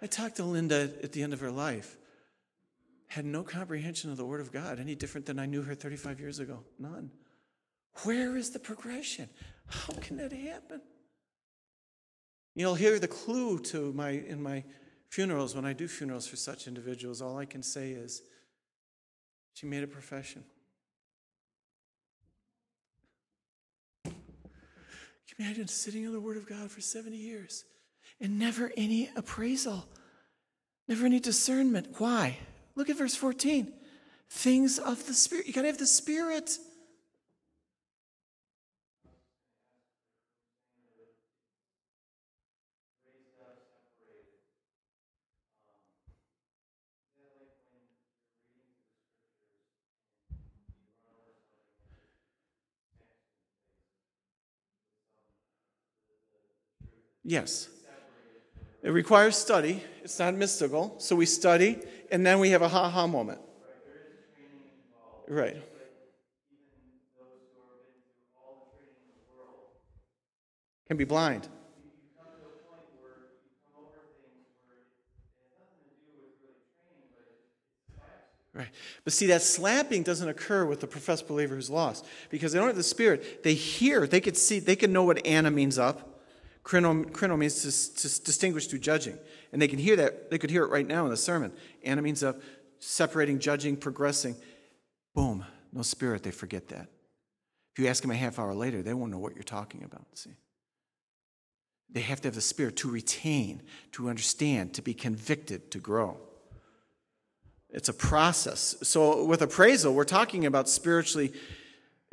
I 0.01 0.07
talked 0.07 0.35
to 0.37 0.43
Linda 0.43 0.91
at 1.01 1.11
the 1.11 1.23
end 1.23 1.33
of 1.33 1.39
her 1.39 1.51
life. 1.51 1.97
Had 3.07 3.25
no 3.25 3.43
comprehension 3.43 4.11
of 4.11 4.17
the 4.17 4.25
Word 4.25 4.41
of 4.41 4.51
God, 4.51 4.79
any 4.79 4.95
different 4.95 5.25
than 5.27 5.39
I 5.39 5.45
knew 5.45 5.61
her 5.61 5.75
35 5.75 6.19
years 6.19 6.39
ago. 6.39 6.59
None. 6.79 7.11
Where 8.03 8.35
is 8.35 8.49
the 8.49 8.59
progression? 8.59 9.29
How 9.67 9.93
can 9.93 10.17
that 10.17 10.31
happen? 10.31 10.81
You'll 12.55 12.75
hear 12.75 12.99
the 12.99 13.07
clue 13.07 13.59
to 13.59 13.91
my 13.93 14.09
in 14.09 14.41
my 14.41 14.63
funerals 15.09 15.55
when 15.55 15.65
I 15.65 15.73
do 15.73 15.87
funerals 15.87 16.27
for 16.27 16.35
such 16.35 16.67
individuals. 16.67 17.21
All 17.21 17.37
I 17.37 17.45
can 17.45 17.63
say 17.63 17.91
is, 17.91 18.21
she 19.53 19.65
made 19.65 19.83
a 19.83 19.87
profession. 19.87 20.43
Can 24.03 24.13
you 25.39 25.45
imagine 25.45 25.67
sitting 25.67 26.05
on 26.05 26.13
the 26.13 26.19
Word 26.19 26.37
of 26.37 26.47
God 26.47 26.69
for 26.69 26.81
70 26.81 27.17
years? 27.17 27.65
and 28.23 28.39
never 28.39 28.71
any 28.77 29.09
appraisal, 29.15 29.85
never 30.87 31.05
any 31.05 31.19
discernment. 31.19 31.95
Why? 31.97 32.37
Look 32.75 32.89
at 32.89 32.97
verse 32.97 33.15
14. 33.15 33.71
Things 34.29 34.79
of 34.79 35.05
the 35.05 35.13
Spirit. 35.13 35.45
You 35.45 35.53
got 35.53 35.61
to 35.61 35.67
have 35.67 35.77
the 35.77 35.85
Spirit. 35.85 36.57
Yes. 57.23 57.69
It 58.81 58.89
requires 58.89 59.37
study. 59.37 59.81
It's 60.03 60.19
not 60.19 60.33
mystical. 60.35 60.95
So 60.99 61.15
we 61.15 61.25
study, 61.25 61.79
and 62.11 62.25
then 62.25 62.39
we 62.39 62.49
have 62.49 62.61
a 62.61 62.67
ha 62.67 62.89
ha 62.89 63.07
moment. 63.07 63.39
Right. 65.27 65.57
Can 70.87 70.97
be 70.97 71.05
blind. 71.05 71.47
Right. 78.55 78.67
But 79.03 79.13
see, 79.13 79.25
that 79.27 79.41
slapping 79.41 80.03
doesn't 80.03 80.29
occur 80.29 80.63
with 80.65 80.79
the 80.79 80.85
professed 80.85 81.27
believer 81.27 81.55
who's 81.55 81.71
lost 81.71 82.05
because 82.29 82.51
they 82.51 82.59
don't 82.59 82.67
have 82.67 82.75
the 82.75 82.83
Spirit. 82.83 83.43
They 83.43 83.55
hear, 83.55 84.05
they 84.05 84.21
could 84.21 84.37
see, 84.37 84.59
they 84.59 84.75
can 84.75 84.93
know 84.93 85.03
what 85.03 85.25
ana 85.25 85.49
means 85.49 85.79
up. 85.79 86.12
Krino 86.63 87.37
means 87.37 87.61
to, 87.61 88.01
to, 88.01 88.23
distinguish 88.23 88.67
through 88.67 88.79
judging. 88.79 89.17
And 89.51 89.61
they 89.61 89.67
can 89.67 89.79
hear 89.79 89.95
that. 89.97 90.31
They 90.31 90.37
could 90.37 90.49
hear 90.49 90.63
it 90.63 90.69
right 90.69 90.87
now 90.87 91.03
in 91.05 91.11
the 91.11 91.17
sermon. 91.17 91.51
ana 91.83 92.01
means 92.01 92.23
of 92.23 92.41
separating, 92.79 93.39
judging, 93.39 93.75
progressing. 93.75 94.35
Boom. 95.13 95.45
No 95.71 95.81
spirit. 95.81 96.23
They 96.23 96.31
forget 96.31 96.69
that. 96.69 96.87
If 97.73 97.79
you 97.79 97.87
ask 97.87 98.01
them 98.01 98.11
a 98.11 98.15
half 98.15 98.39
hour 98.39 98.53
later, 98.53 98.81
they 98.81 98.93
won't 98.93 99.11
know 99.11 99.17
what 99.17 99.35
you're 99.35 99.43
talking 99.43 99.83
about. 99.83 100.05
See? 100.13 100.31
They 101.89 102.01
have 102.01 102.21
to 102.21 102.27
have 102.27 102.35
the 102.35 102.41
spirit 102.41 102.77
to 102.77 102.89
retain, 102.89 103.61
to 103.93 104.09
understand, 104.09 104.73
to 104.75 104.81
be 104.81 104.93
convicted, 104.93 105.71
to 105.71 105.79
grow. 105.79 106.17
It's 107.69 107.89
a 107.89 107.93
process. 107.93 108.75
So, 108.83 109.25
with 109.25 109.41
appraisal, 109.41 109.93
we're 109.93 110.03
talking 110.03 110.45
about 110.45 110.69
spiritually 110.69 111.33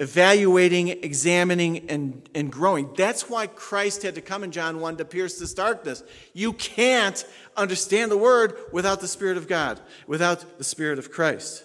evaluating, 0.01 0.89
examining, 0.89 1.91
and, 1.91 2.29
and 2.35 2.51
growing. 2.51 2.91
That's 2.97 3.29
why 3.29 3.47
Christ 3.47 4.03
had 4.03 4.15
to 4.15 4.23
come 4.23 4.43
in 4.43 4.51
John 4.51 4.81
1 4.81 4.97
to 4.97 5.05
pierce 5.05 5.39
this 5.39 5.53
darkness. 5.53 6.03
You 6.33 6.55
can't 6.55 7.23
understand 7.55 8.11
the 8.11 8.17
Word 8.17 8.57
without 8.73 9.03
the 9.03 9.07
Spirit 9.07 9.37
of 9.37 9.47
God, 9.47 9.79
without 10.07 10.57
the 10.57 10.65
Spirit 10.65 10.99
of 10.99 11.13
Christ. 11.13 11.65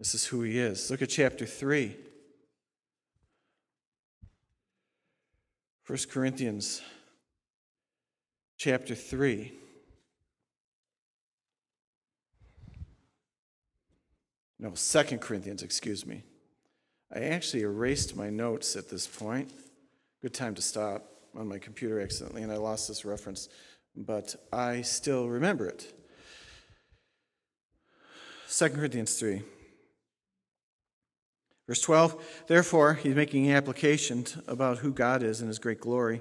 This 0.00 0.12
is 0.12 0.26
who 0.26 0.42
He 0.42 0.58
is. 0.58 0.90
Look 0.90 1.00
at 1.00 1.08
chapter 1.08 1.46
3. 1.46 1.96
1 5.86 5.98
Corinthians 6.10 6.82
chapter 8.56 8.96
3. 8.96 9.52
No, 14.58 14.70
2 14.70 15.18
Corinthians, 15.18 15.62
excuse 15.62 16.04
me. 16.04 16.24
I 17.14 17.20
actually 17.20 17.62
erased 17.62 18.16
my 18.16 18.30
notes 18.30 18.74
at 18.76 18.88
this 18.88 19.06
point. 19.06 19.52
Good 20.22 20.34
time 20.34 20.54
to 20.54 20.62
stop 20.62 21.04
on 21.36 21.48
my 21.48 21.58
computer 21.58 22.00
accidentally, 22.00 22.42
and 22.42 22.52
I 22.52 22.56
lost 22.56 22.88
this 22.88 23.04
reference, 23.04 23.48
but 23.96 24.34
I 24.52 24.82
still 24.82 25.28
remember 25.28 25.66
it. 25.66 25.92
2 28.48 28.68
Corinthians 28.70 29.18
3, 29.18 29.42
Verse 31.68 31.80
12, 31.80 32.44
therefore, 32.48 32.94
he's 32.94 33.14
making 33.14 33.48
an 33.48 33.56
application 33.56 34.26
about 34.48 34.78
who 34.78 34.92
God 34.92 35.22
is 35.22 35.40
and 35.40 35.48
his 35.48 35.58
great 35.58 35.80
glory. 35.80 36.20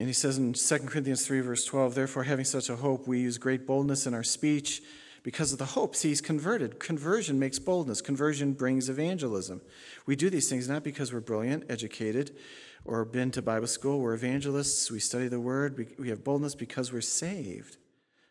And 0.00 0.08
he 0.08 0.12
says 0.12 0.38
in 0.38 0.54
2 0.54 0.78
Corinthians 0.80 1.26
3, 1.26 1.40
verse 1.40 1.64
12, 1.64 1.94
therefore, 1.94 2.24
having 2.24 2.44
such 2.44 2.70
a 2.70 2.76
hope, 2.76 3.06
we 3.06 3.20
use 3.20 3.38
great 3.38 3.66
boldness 3.66 4.06
in 4.06 4.14
our 4.14 4.24
speech 4.24 4.82
because 5.26 5.50
of 5.50 5.58
the 5.58 5.64
hope. 5.64 5.96
See, 5.96 6.10
he's 6.10 6.20
converted. 6.20 6.78
Conversion 6.78 7.36
makes 7.36 7.58
boldness, 7.58 8.00
conversion 8.00 8.52
brings 8.52 8.88
evangelism. 8.88 9.60
We 10.06 10.14
do 10.14 10.30
these 10.30 10.48
things 10.48 10.68
not 10.68 10.84
because 10.84 11.12
we're 11.12 11.18
brilliant, 11.18 11.64
educated, 11.68 12.36
or 12.84 13.04
been 13.04 13.32
to 13.32 13.42
Bible 13.42 13.66
school. 13.66 13.98
We're 13.98 14.14
evangelists. 14.14 14.88
We 14.88 15.00
study 15.00 15.26
the 15.26 15.40
word. 15.40 15.96
We 15.98 16.10
have 16.10 16.22
boldness 16.22 16.54
because 16.54 16.92
we're 16.92 17.00
saved. 17.00 17.76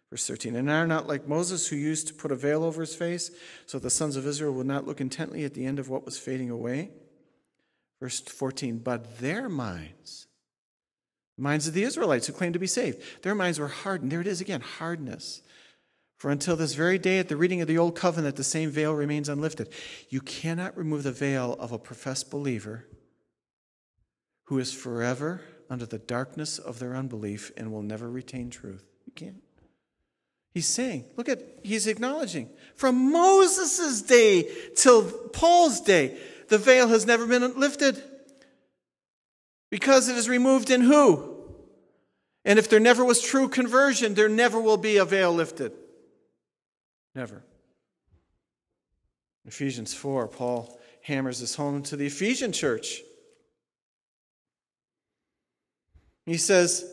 Verse 0.10 0.26
13, 0.26 0.56
and 0.56 0.70
are 0.70 0.88
not 0.88 1.06
like 1.06 1.28
Moses, 1.28 1.68
who 1.68 1.76
used 1.76 2.08
to 2.08 2.14
put 2.14 2.32
a 2.32 2.36
veil 2.36 2.64
over 2.64 2.80
his 2.80 2.96
face, 2.96 3.30
so 3.66 3.78
the 3.78 3.90
sons 3.90 4.16
of 4.16 4.26
Israel 4.26 4.54
would 4.54 4.66
not 4.66 4.88
look 4.88 5.02
intently 5.02 5.44
at 5.44 5.54
the 5.54 5.66
end 5.66 5.80
of 5.80 5.90
what 5.90 6.06
was 6.06 6.18
fading 6.18 6.50
away. 6.50 6.92
Verse 8.00 8.22
14, 8.22 8.78
but 8.78 9.20
their 9.20 9.50
minds, 9.50 10.28
minds 11.38 11.68
of 11.68 11.74
the 11.74 11.84
Israelites 11.84 12.28
who 12.28 12.32
claimed 12.32 12.54
to 12.54 12.60
be 12.60 12.68
saved, 12.68 13.02
their 13.22 13.36
minds 13.36 13.60
were 13.60 13.68
hardened. 13.68 14.14
There 14.14 14.22
it 14.22 14.28
is 14.28 14.40
again, 14.40 14.62
hardness. 14.62 15.42
For 16.18 16.32
until 16.32 16.56
this 16.56 16.76
very 16.76 16.98
day, 16.98 17.20
at 17.20 17.28
the 17.28 17.38
reading 17.38 17.62
of 17.62 17.68
the 17.68 17.78
Old 17.78 17.96
Covenant, 17.96 18.36
the 18.36 18.44
same 18.44 18.70
veil 18.70 18.94
remains 18.94 19.28
unlifted. 19.28 19.70
You 20.10 20.22
cannot 20.22 20.78
remove 20.78 21.04
the 21.04 21.12
veil 21.12 21.58
of 21.60 21.72
a 21.72 21.80
professed 21.80 22.32
believer 22.32 22.88
who 24.46 24.60
is 24.60 24.74
forever 24.74 25.42
under 25.70 25.86
the 25.86 25.98
darkness 25.98 26.58
of 26.58 26.80
their 26.80 26.96
unbelief 26.96 27.52
and 27.58 27.72
will 27.72 27.82
never 27.82 28.10
retain 28.10 28.50
truth. 28.50 28.84
You 29.06 29.14
can't. 29.14 29.42
He's 30.54 30.68
saying, 30.68 31.04
look 31.18 31.28
at, 31.28 31.42
he's 31.64 31.86
acknowledging 31.86 32.50
from 32.76 33.12
Moses' 33.12 34.02
day 34.02 34.50
till 34.76 35.12
Paul's 35.12 35.82
day, 35.82 36.18
the 36.48 36.58
veil 36.58 36.88
has 36.88 37.06
never 37.06 37.28
been 37.28 37.60
lifted. 37.60 38.02
Because 39.70 40.08
it 40.08 40.16
is 40.16 40.30
removed 40.30 40.70
in 40.70 40.80
who? 40.80 41.36
And 42.46 42.58
if 42.58 42.70
there 42.70 42.80
never 42.80 43.04
was 43.04 43.22
true 43.22 43.50
conversion, 43.50 44.14
there 44.14 44.30
never 44.30 44.62
will 44.62 44.78
be 44.78 44.96
a 44.96 45.04
veil 45.04 45.34
lifted. 45.34 45.74
Never. 47.16 47.42
Ephesians 49.46 49.94
4, 49.94 50.28
Paul 50.28 50.78
hammers 51.02 51.40
this 51.40 51.56
home 51.56 51.82
to 51.84 51.96
the 51.96 52.08
Ephesian 52.08 52.52
church. 52.52 53.02
He 56.26 56.38
says 56.38 56.84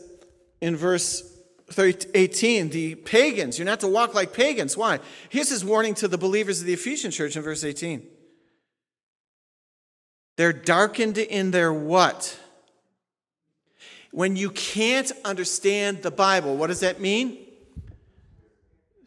in 0.61 0.77
verse 0.77 1.29
18, 1.77 2.69
the 2.69 2.95
pagans, 2.95 3.57
you're 3.57 3.65
not 3.65 3.81
to 3.81 3.87
walk 3.87 4.13
like 4.13 4.31
pagans. 4.31 4.77
Why? 4.77 4.99
Here's 5.29 5.49
his 5.49 5.65
warning 5.65 5.95
to 5.95 6.07
the 6.07 6.17
believers 6.17 6.61
of 6.61 6.67
the 6.67 6.73
Ephesian 6.73 7.11
church 7.11 7.35
in 7.35 7.41
verse 7.41 7.63
18. 7.63 8.07
They're 10.37 10.53
darkened 10.53 11.17
in 11.17 11.51
their 11.51 11.73
what? 11.73 12.39
When 14.11 14.35
you 14.35 14.51
can't 14.51 15.11
understand 15.25 16.03
the 16.03 16.11
Bible, 16.11 16.55
what 16.55 16.67
does 16.67 16.81
that 16.81 17.01
mean? 17.01 17.39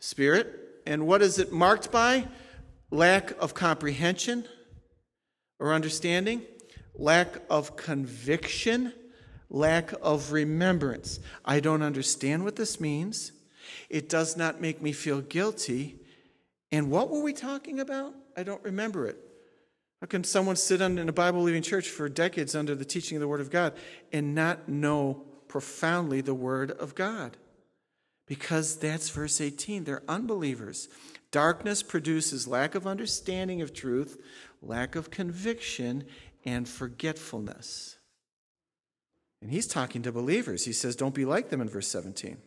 Spirit. 0.01 0.66
And 0.87 1.07
what 1.07 1.23
is 1.23 1.39
it 1.39 1.53
marked 1.53 1.91
by? 1.91 2.27
Lack 2.91 3.33
of 3.43 3.55
comprehension 3.55 4.47
or 5.59 5.73
understanding, 5.73 6.43
lack 6.95 7.39
of 7.51 7.77
conviction 7.77 8.93
lack 9.51 9.93
of 10.03 10.33
remembrance. 10.33 11.21
I 11.45 11.61
don't 11.61 11.83
understand 11.83 12.45
what 12.45 12.57
this 12.57 12.81
means. 12.81 13.33
It 13.89 14.09
does 14.09 14.37
not 14.37 14.61
make 14.61 14.83
me 14.83 14.93
feel 14.93 15.21
guilty. 15.21 16.01
And 16.73 16.91
what 16.91 17.11
were 17.11 17.23
we 17.23 17.33
talking 17.33 17.81
about? 17.81 18.15
I 18.37 18.43
don't 18.43 18.63
remember 18.65 19.07
it. 19.07 19.19
How 20.01 20.07
can 20.07 20.25
someone 20.25 20.57
sit 20.57 20.81
in 20.81 21.09
a 21.09 21.13
Bible 21.13 21.41
believing 21.41 21.63
church 21.63 21.89
for 21.89 22.09
decades 22.09 22.55
under 22.55 22.75
the 22.75 22.85
teaching 22.85 23.17
of 23.17 23.21
the 23.21 23.29
Word 23.29 23.41
of 23.41 23.51
God 23.51 23.75
and 24.13 24.35
not 24.35 24.69
know 24.69 25.25
profoundly 25.49 26.21
the 26.21 26.35
Word 26.35 26.71
of 26.71 26.95
God? 26.95 27.37
Because 28.27 28.77
that's 28.77 29.11
verse 29.11 29.41
18. 29.41 29.85
They're 29.85 30.03
unbelievers. 30.09 30.89
Darkness 31.31 31.83
produces 31.83 32.49
lack 32.49 32.75
of 32.75 32.87
understanding 32.87 33.63
of 33.63 33.73
truth, 33.73 34.21
lack 34.63 34.97
of 34.97 35.11
conviction, 35.11 36.05
and 36.45 36.69
forgetfulness. 36.69 37.97
And 39.41 39.51
he's 39.51 39.67
talking 39.67 40.03
to 40.03 40.13
believers. 40.13 40.65
He 40.65 40.73
says, 40.73 40.97
Don't 40.97 41.15
be 41.15 41.25
like 41.25 41.51
them 41.51 41.61
in 41.61 41.69
verse 41.69 41.89
17. 41.89 42.39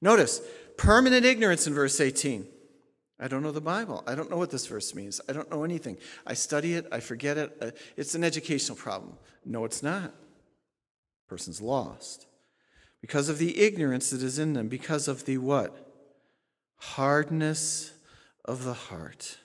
Notice, 0.00 0.42
permanent 0.76 1.24
ignorance 1.24 1.66
in 1.66 1.74
verse 1.74 2.00
18. 2.00 2.46
I 3.20 3.28
don't 3.28 3.42
know 3.42 3.52
the 3.52 3.60
Bible. 3.60 4.02
I 4.06 4.16
don't 4.16 4.30
know 4.30 4.36
what 4.36 4.50
this 4.50 4.66
verse 4.66 4.94
means. 4.96 5.20
I 5.28 5.32
don't 5.32 5.48
know 5.50 5.62
anything. 5.62 5.96
I 6.26 6.34
study 6.34 6.74
it, 6.74 6.86
I 6.90 6.98
forget 6.98 7.38
it. 7.38 7.56
Uh, 7.60 7.70
it's 7.96 8.16
an 8.16 8.24
educational 8.24 8.76
problem. 8.76 9.16
No, 9.44 9.64
it's 9.64 9.82
not. 9.82 10.12
Person's 11.28 11.60
lost. 11.60 12.26
Because 13.02 13.28
of 13.28 13.38
the 13.38 13.60
ignorance 13.60 14.10
that 14.10 14.22
is 14.22 14.38
in 14.38 14.54
them, 14.54 14.68
because 14.68 15.08
of 15.08 15.26
the 15.26 15.36
what? 15.36 15.76
Hardness 16.78 17.92
of 18.44 18.64
the 18.64 18.72
heart. 18.72 19.38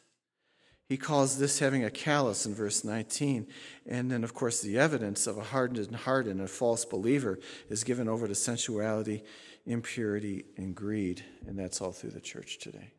He 0.87 0.95
calls 0.95 1.37
this 1.37 1.59
having 1.59 1.83
a 1.83 1.89
callous 1.89 2.45
in 2.45 2.55
verse 2.55 2.85
19. 2.85 3.47
And 3.85 4.09
then, 4.09 4.23
of 4.23 4.33
course, 4.33 4.61
the 4.61 4.79
evidence 4.79 5.27
of 5.27 5.37
a 5.37 5.43
hardened 5.43 5.93
heart 5.93 6.27
and 6.27 6.39
a 6.39 6.47
false 6.47 6.85
believer 6.85 7.39
is 7.67 7.83
given 7.83 8.07
over 8.07 8.25
to 8.27 8.35
sensuality, 8.35 9.23
impurity, 9.65 10.45
and 10.55 10.73
greed. 10.73 11.25
And 11.45 11.59
that's 11.59 11.81
all 11.81 11.91
through 11.91 12.11
the 12.11 12.21
church 12.21 12.59
today. 12.59 12.93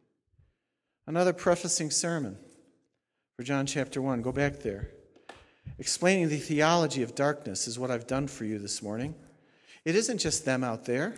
Another 1.06 1.32
prefacing 1.32 1.90
sermon 1.90 2.36
for 3.36 3.42
John 3.42 3.64
chapter 3.64 4.02
1. 4.02 4.20
Go 4.20 4.32
back 4.32 4.58
there. 4.58 4.90
Explaining 5.78 6.28
the 6.28 6.36
theology 6.36 7.02
of 7.02 7.14
darkness 7.14 7.66
is 7.66 7.78
what 7.78 7.90
I've 7.90 8.06
done 8.06 8.26
for 8.26 8.44
you 8.44 8.58
this 8.58 8.82
morning. 8.82 9.14
It 9.88 9.96
isn't 9.96 10.18
just 10.18 10.44
them 10.44 10.62
out 10.62 10.84
there. 10.84 11.14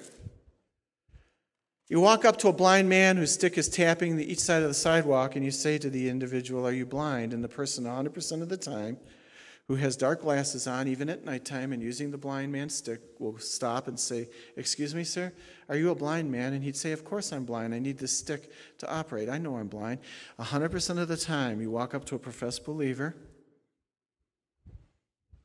You 1.88 1.98
walk 1.98 2.24
up 2.24 2.36
to 2.36 2.46
a 2.46 2.52
blind 2.52 2.88
man 2.88 3.16
whose 3.16 3.34
stick 3.34 3.58
is 3.58 3.68
tapping 3.68 4.16
the, 4.16 4.24
each 4.24 4.38
side 4.38 4.62
of 4.62 4.68
the 4.68 4.74
sidewalk, 4.74 5.34
and 5.34 5.44
you 5.44 5.50
say 5.50 5.76
to 5.78 5.90
the 5.90 6.08
individual, 6.08 6.64
Are 6.64 6.72
you 6.72 6.86
blind? 6.86 7.32
And 7.32 7.42
the 7.42 7.48
person, 7.48 7.82
100% 7.82 8.42
of 8.42 8.48
the 8.48 8.56
time, 8.56 8.98
who 9.66 9.74
has 9.74 9.96
dark 9.96 10.20
glasses 10.20 10.68
on, 10.68 10.86
even 10.86 11.08
at 11.08 11.24
nighttime, 11.24 11.72
and 11.72 11.82
using 11.82 12.12
the 12.12 12.16
blind 12.16 12.52
man's 12.52 12.76
stick, 12.76 13.00
will 13.18 13.36
stop 13.38 13.88
and 13.88 13.98
say, 13.98 14.28
Excuse 14.56 14.94
me, 14.94 15.02
sir, 15.02 15.32
are 15.68 15.76
you 15.76 15.90
a 15.90 15.96
blind 15.96 16.30
man? 16.30 16.52
And 16.52 16.62
he'd 16.62 16.76
say, 16.76 16.92
Of 16.92 17.04
course 17.04 17.32
I'm 17.32 17.44
blind. 17.44 17.74
I 17.74 17.80
need 17.80 17.98
this 17.98 18.16
stick 18.16 18.52
to 18.78 18.88
operate. 18.88 19.28
I 19.28 19.38
know 19.38 19.56
I'm 19.56 19.66
blind. 19.66 19.98
100% 20.38 20.98
of 21.00 21.08
the 21.08 21.16
time, 21.16 21.60
you 21.60 21.72
walk 21.72 21.92
up 21.92 22.04
to 22.04 22.14
a 22.14 22.20
professed 22.20 22.64
believer 22.64 23.16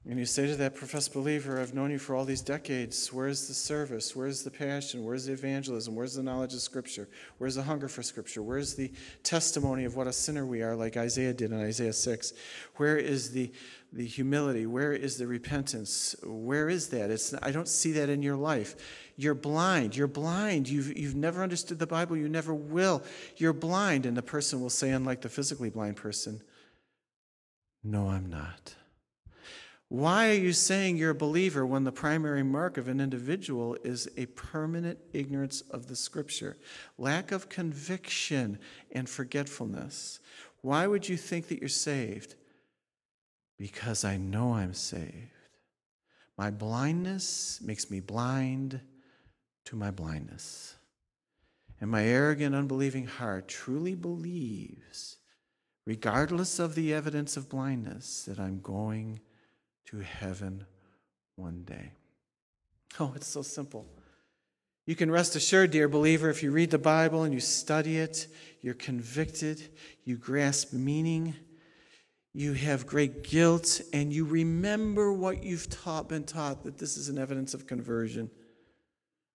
and 0.07 0.19
you 0.19 0.25
say 0.25 0.45
to 0.45 0.55
that 0.57 0.75
professed 0.75 1.13
believer, 1.13 1.59
I've 1.59 1.73
known 1.73 1.89
you 1.89 1.97
for 1.97 2.15
all 2.15 2.25
these 2.25 2.41
decades. 2.41 3.11
Where's 3.11 3.47
the 3.47 3.55
service? 3.55 4.15
Where's 4.15 4.43
the 4.43 4.51
passion? 4.51 5.03
Where's 5.03 5.25
the 5.25 5.33
evangelism? 5.33 5.95
Where's 5.95 6.13
the 6.13 6.21
knowledge 6.21 6.53
of 6.53 6.59
Scripture? 6.59 7.09
Where's 7.39 7.55
the 7.55 7.63
hunger 7.63 7.87
for 7.87 8.03
Scripture? 8.03 8.43
Where's 8.43 8.75
the 8.75 8.91
testimony 9.23 9.83
of 9.83 9.95
what 9.95 10.05
a 10.05 10.13
sinner 10.13 10.45
we 10.45 10.61
are, 10.61 10.75
like 10.75 10.95
Isaiah 10.95 11.33
did 11.33 11.51
in 11.51 11.59
Isaiah 11.59 11.91
6? 11.91 12.33
Where 12.75 12.97
is 12.97 13.31
the, 13.31 13.51
the 13.93 14.05
humility? 14.05 14.67
Where 14.67 14.93
is 14.93 15.17
the 15.17 15.25
repentance? 15.25 16.15
Where 16.23 16.69
is 16.69 16.89
that? 16.89 17.09
It's, 17.09 17.33
I 17.41 17.49
don't 17.49 17.67
see 17.67 17.93
that 17.93 18.07
in 18.07 18.21
your 18.21 18.37
life. 18.37 18.75
You're 19.17 19.33
blind. 19.33 19.95
You're 19.95 20.05
blind. 20.05 20.69
You've, 20.69 20.95
you've 20.95 21.15
never 21.15 21.41
understood 21.41 21.79
the 21.79 21.87
Bible. 21.87 22.15
You 22.15 22.29
never 22.29 22.53
will. 22.53 23.01
You're 23.37 23.53
blind. 23.53 24.05
And 24.05 24.15
the 24.15 24.21
person 24.21 24.61
will 24.61 24.69
say, 24.69 24.91
unlike 24.91 25.21
the 25.21 25.29
physically 25.29 25.71
blind 25.71 25.95
person, 25.95 26.43
No, 27.83 28.09
I'm 28.09 28.29
not. 28.29 28.75
Why 29.89 30.29
are 30.29 30.33
you 30.33 30.51
saying 30.51 30.97
you're 30.97 31.11
a 31.11 31.15
believer 31.15 31.65
when 31.65 31.83
the 31.83 31.91
primary 31.91 32.43
mark 32.43 32.77
of 32.77 32.87
an 32.87 32.99
individual 32.99 33.77
is 33.83 34.09
a 34.17 34.25
permanent 34.25 34.97
ignorance 35.13 35.61
of 35.61 35.87
the 35.87 35.95
scripture, 35.95 36.57
lack 36.97 37.31
of 37.31 37.49
conviction, 37.49 38.57
and 38.91 39.07
forgetfulness? 39.07 40.19
Why 40.61 40.87
would 40.87 41.07
you 41.07 41.17
think 41.17 41.47
that 41.49 41.59
you're 41.59 41.69
saved? 41.69 42.35
Because 43.59 44.03
I 44.03 44.17
know 44.17 44.53
I'm 44.53 44.73
saved. 44.73 45.31
My 46.37 46.49
blindness 46.49 47.61
makes 47.63 47.91
me 47.91 47.99
blind 47.99 48.81
to 49.65 49.75
my 49.75 49.91
blindness. 49.91 50.75
And 51.79 51.91
my 51.91 52.03
arrogant, 52.03 52.55
unbelieving 52.55 53.05
heart 53.05 53.47
truly 53.47 53.95
believes, 53.95 55.17
regardless 55.85 56.57
of 56.57 56.73
the 56.73 56.93
evidence 56.93 57.37
of 57.37 57.49
blindness, 57.49 58.23
that 58.23 58.39
I'm 58.39 58.59
going 58.61 59.19
to 59.95 60.03
heaven 60.03 60.65
one 61.35 61.63
day. 61.63 61.91
Oh, 62.99 63.13
it's 63.15 63.27
so 63.27 63.41
simple. 63.41 63.85
You 64.85 64.95
can 64.95 65.09
rest 65.09 65.35
assured, 65.35 65.71
dear 65.71 65.87
believer, 65.87 66.29
if 66.29 66.43
you 66.43 66.51
read 66.51 66.69
the 66.69 66.77
Bible 66.77 67.23
and 67.23 67.33
you 67.33 67.39
study 67.39 67.97
it, 67.97 68.27
you're 68.61 68.73
convicted, 68.73 69.69
you 70.03 70.17
grasp 70.17 70.73
meaning, 70.73 71.33
you 72.33 72.53
have 72.53 72.85
great 72.85 73.23
guilt, 73.23 73.81
and 73.93 74.13
you 74.13 74.25
remember 74.25 75.11
what 75.11 75.43
you've 75.43 75.69
taught, 75.69 76.09
been 76.09 76.25
taught 76.25 76.63
that 76.65 76.77
this 76.77 76.97
is 76.97 77.09
an 77.09 77.17
evidence 77.17 77.53
of 77.53 77.65
conversion. 77.65 78.29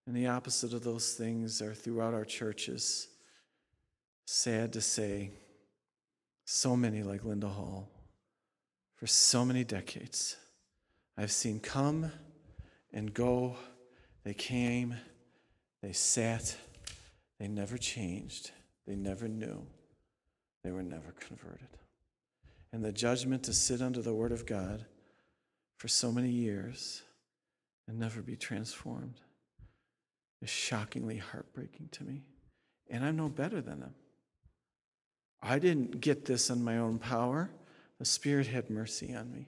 And 0.07 0.15
the 0.15 0.27
opposite 0.27 0.73
of 0.73 0.83
those 0.83 1.13
things 1.13 1.61
are 1.61 1.73
throughout 1.73 2.13
our 2.13 2.25
churches. 2.25 3.07
Sad 4.25 4.73
to 4.73 4.81
say, 4.81 5.31
So 6.45 6.77
many 6.77 7.03
like 7.03 7.23
Linda 7.23 7.49
Hall, 7.49 7.89
for 8.95 9.07
so 9.07 9.43
many 9.43 9.63
decades, 9.63 10.37
I've 11.17 11.31
seen 11.31 11.59
come 11.59 12.11
and 12.93 13.13
go. 13.13 13.55
They 14.23 14.33
came, 14.33 14.95
they 15.81 15.93
sat, 15.93 16.55
they 17.39 17.47
never 17.47 17.77
changed, 17.77 18.51
they 18.85 18.95
never 18.95 19.27
knew, 19.27 19.65
they 20.63 20.71
were 20.71 20.83
never 20.83 21.11
converted. 21.19 21.67
And 22.71 22.85
the 22.85 22.91
judgment 22.91 23.43
to 23.43 23.53
sit 23.53 23.81
under 23.81 24.01
the 24.01 24.13
Word 24.13 24.31
of 24.31 24.45
God 24.45 24.85
for 25.77 25.87
so 25.87 26.11
many 26.11 26.29
years 26.29 27.01
and 27.87 27.99
never 27.99 28.21
be 28.21 28.35
transformed 28.35 29.19
is 30.41 30.49
shockingly 30.49 31.17
heartbreaking 31.17 31.89
to 31.93 32.03
me. 32.03 32.21
And 32.89 33.03
I'm 33.03 33.17
no 33.17 33.29
better 33.29 33.61
than 33.61 33.79
them. 33.79 33.95
I 35.41 35.59
didn't 35.59 36.01
get 36.01 36.25
this 36.25 36.49
in 36.49 36.63
my 36.63 36.77
own 36.77 36.99
power. 36.99 37.49
The 37.99 38.05
Spirit 38.05 38.47
had 38.47 38.69
mercy 38.69 39.13
on 39.13 39.31
me. 39.31 39.47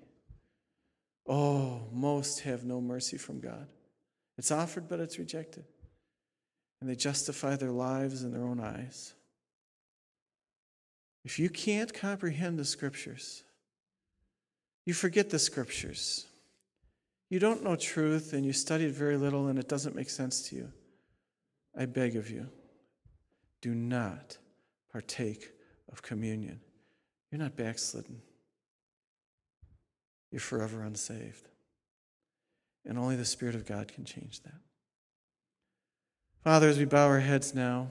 Oh, 1.27 1.87
most 1.91 2.41
have 2.41 2.65
no 2.65 2.81
mercy 2.81 3.17
from 3.17 3.39
God. 3.39 3.67
It's 4.37 4.51
offered, 4.51 4.89
but 4.89 4.99
it's 4.99 5.19
rejected. 5.19 5.65
And 6.81 6.89
they 6.89 6.95
justify 6.95 7.55
their 7.55 7.71
lives 7.71 8.23
in 8.23 8.33
their 8.33 8.43
own 8.43 8.59
eyes. 8.59 9.13
If 11.23 11.39
you 11.39 11.49
can't 11.49 11.93
comprehend 11.93 12.59
the 12.59 12.65
scriptures, 12.65 13.43
you 14.85 14.93
forget 14.93 15.29
the 15.29 15.39
scriptures. 15.39 16.25
You 17.29 17.39
don't 17.39 17.63
know 17.63 17.75
truth 17.75 18.33
and 18.33 18.45
you 18.45 18.51
studied 18.51 18.91
very 18.91 19.17
little 19.17 19.47
and 19.47 19.57
it 19.57 19.69
doesn't 19.69 19.95
make 19.95 20.09
sense 20.09 20.49
to 20.49 20.55
you. 20.55 20.71
I 21.75 21.85
beg 21.85 22.15
of 22.15 22.29
you, 22.29 22.47
do 23.61 23.73
not 23.73 24.37
partake 24.91 25.49
of 25.91 26.01
communion. 26.01 26.59
You're 27.31 27.41
not 27.41 27.55
backslidden, 27.55 28.21
you're 30.33 30.39
forever 30.39 30.81
unsaved. 30.81 31.47
And 32.85 32.97
only 32.97 33.15
the 33.15 33.23
Spirit 33.23 33.53
of 33.53 33.67
God 33.67 33.87
can 33.87 34.03
change 34.03 34.41
that. 34.41 34.59
Father, 36.43 36.67
as 36.67 36.79
we 36.79 36.85
bow 36.85 37.05
our 37.05 37.19
heads 37.19 37.53
now, 37.53 37.89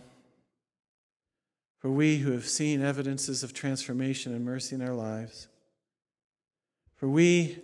for 1.79 1.89
we 1.89 2.19
who 2.19 2.33
have 2.33 2.49
seen 2.49 2.83
evidences 2.83 3.45
of 3.45 3.55
transformation 3.55 4.35
and 4.35 4.45
mercy 4.45 4.75
in 4.75 4.83
our 4.83 4.93
lives, 4.93 5.47
for 6.97 7.09
we 7.09 7.61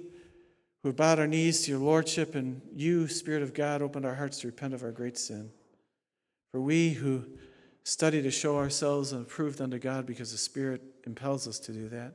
who 0.83 0.91
have 0.91 0.97
bowed 0.97 1.19
our 1.19 1.27
knees 1.27 1.63
to 1.65 1.73
your 1.73 1.81
Lordship 1.81 2.37
and 2.37 2.63
you, 2.73 3.09
Spirit 3.09 3.43
of 3.43 3.55
God, 3.55 3.83
opened 3.83 4.07
our 4.07 4.15
hearts 4.15 4.39
to 4.41 4.47
repent 4.47 4.75
of 4.75 4.85
our 4.85 4.93
great 4.93 5.19
sin, 5.19 5.51
for 6.53 6.61
we 6.61 6.91
who 6.91 7.25
study 7.83 8.23
to 8.23 8.31
show 8.31 8.57
ourselves 8.57 9.13
approved 9.13 9.61
unto 9.61 9.79
God 9.79 10.07
because 10.07 10.31
the 10.31 10.39
Spirit 10.39 10.83
impels 11.05 11.49
us 11.49 11.59
to 11.59 11.73
do 11.73 11.89
that, 11.89 12.15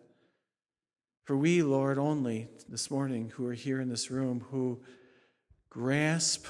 for 1.24 1.38
we, 1.38 1.64
Lord, 1.64 1.98
only 1.98 2.48
this 2.68 2.92
morning 2.92 3.32
who 3.36 3.48
are 3.48 3.54
here 3.54 3.80
in 3.80 3.90
this 3.90 4.12
room, 4.12 4.46
who 4.52 4.82
grasp 5.70 6.46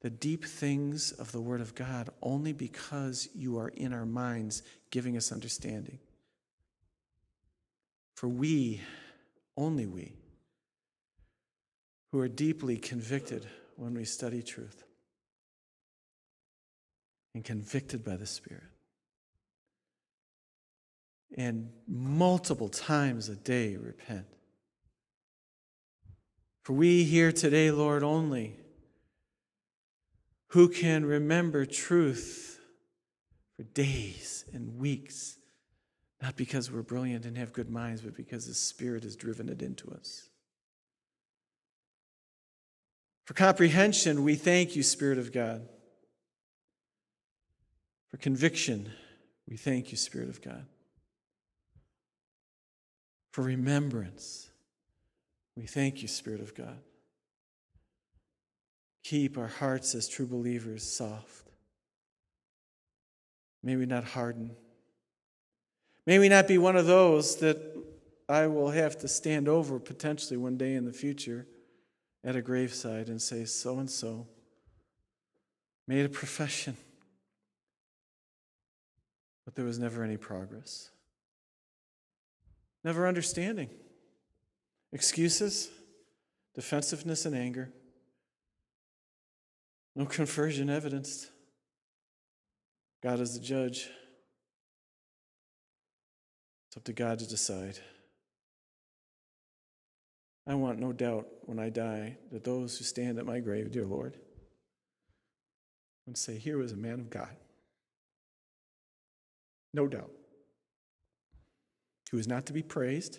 the 0.00 0.10
deep 0.10 0.44
things 0.44 1.12
of 1.12 1.32
the 1.32 1.40
Word 1.40 1.60
of 1.60 1.74
God 1.74 2.08
only 2.22 2.52
because 2.52 3.28
you 3.34 3.58
are 3.58 3.68
in 3.68 3.92
our 3.92 4.06
minds 4.06 4.62
giving 4.90 5.16
us 5.16 5.32
understanding. 5.32 5.98
For 8.14 8.28
we, 8.28 8.80
only 9.56 9.86
we, 9.86 10.14
who 12.10 12.20
are 12.20 12.28
deeply 12.28 12.78
convicted 12.78 13.46
when 13.76 13.94
we 13.94 14.04
study 14.04 14.42
truth 14.42 14.84
and 17.34 17.44
convicted 17.44 18.04
by 18.04 18.16
the 18.16 18.26
Spirit. 18.26 18.64
And 21.36 21.70
multiple 21.86 22.68
times 22.68 23.28
a 23.28 23.36
day 23.36 23.76
repent. 23.76 24.26
For 26.62 26.72
we 26.72 27.04
here 27.04 27.32
today, 27.32 27.70
Lord, 27.70 28.02
only 28.02 28.56
who 30.48 30.68
can 30.68 31.04
remember 31.04 31.66
truth 31.66 32.58
for 33.56 33.62
days 33.62 34.44
and 34.52 34.78
weeks, 34.78 35.36
not 36.22 36.36
because 36.36 36.70
we're 36.70 36.82
brilliant 36.82 37.26
and 37.26 37.36
have 37.36 37.52
good 37.52 37.70
minds, 37.70 38.00
but 38.02 38.16
because 38.16 38.46
the 38.46 38.54
Spirit 38.54 39.02
has 39.02 39.16
driven 39.16 39.48
it 39.48 39.62
into 39.62 39.90
us. 39.90 40.28
For 43.24 43.34
comprehension, 43.34 44.24
we 44.24 44.36
thank 44.36 44.74
you, 44.74 44.82
Spirit 44.82 45.18
of 45.18 45.32
God. 45.32 45.68
For 48.10 48.16
conviction, 48.16 48.90
we 49.46 49.58
thank 49.58 49.90
you, 49.90 49.98
Spirit 49.98 50.30
of 50.30 50.40
God. 50.40 50.64
For 53.38 53.44
remembrance, 53.44 54.50
we 55.54 55.62
thank 55.62 56.02
you, 56.02 56.08
Spirit 56.08 56.40
of 56.40 56.56
God. 56.56 56.80
Keep 59.04 59.38
our 59.38 59.46
hearts 59.46 59.94
as 59.94 60.08
true 60.08 60.26
believers 60.26 60.82
soft. 60.82 61.48
May 63.62 63.76
we 63.76 63.86
not 63.86 64.02
harden. 64.02 64.56
May 66.04 66.18
we 66.18 66.28
not 66.28 66.48
be 66.48 66.58
one 66.58 66.74
of 66.74 66.86
those 66.86 67.36
that 67.36 67.58
I 68.28 68.48
will 68.48 68.70
have 68.70 68.98
to 68.98 69.06
stand 69.06 69.46
over 69.46 69.78
potentially 69.78 70.36
one 70.36 70.56
day 70.56 70.74
in 70.74 70.84
the 70.84 70.92
future 70.92 71.46
at 72.24 72.34
a 72.34 72.42
graveside 72.42 73.08
and 73.08 73.22
say, 73.22 73.44
so 73.44 73.78
and 73.78 73.88
so 73.88 74.26
made 75.86 76.04
a 76.04 76.08
profession, 76.08 76.76
but 79.44 79.54
there 79.54 79.64
was 79.64 79.78
never 79.78 80.02
any 80.02 80.16
progress. 80.16 80.90
Never 82.84 83.06
understanding. 83.06 83.70
Excuses, 84.92 85.68
defensiveness, 86.54 87.26
and 87.26 87.36
anger. 87.36 87.72
No 89.94 90.06
conversion 90.06 90.70
evidenced. 90.70 91.30
God 93.02 93.20
is 93.20 93.34
the 93.34 93.44
judge. 93.44 93.88
It's 96.68 96.76
up 96.76 96.84
to 96.84 96.92
God 96.92 97.18
to 97.18 97.28
decide. 97.28 97.78
I 100.46 100.54
want 100.54 100.78
no 100.78 100.92
doubt 100.92 101.26
when 101.44 101.58
I 101.58 101.68
die 101.68 102.16
that 102.32 102.44
those 102.44 102.78
who 102.78 102.84
stand 102.84 103.18
at 103.18 103.26
my 103.26 103.38
grave, 103.38 103.70
dear 103.70 103.84
Lord, 103.84 104.16
would 106.06 106.16
say, 106.16 106.38
Here 106.38 106.56
was 106.56 106.72
a 106.72 106.76
man 106.76 107.00
of 107.00 107.10
God. 107.10 107.36
No 109.74 109.86
doubt. 109.86 110.10
He 112.10 112.16
was 112.16 112.26
not 112.26 112.46
to 112.46 112.52
be 112.52 112.62
praised, 112.62 113.18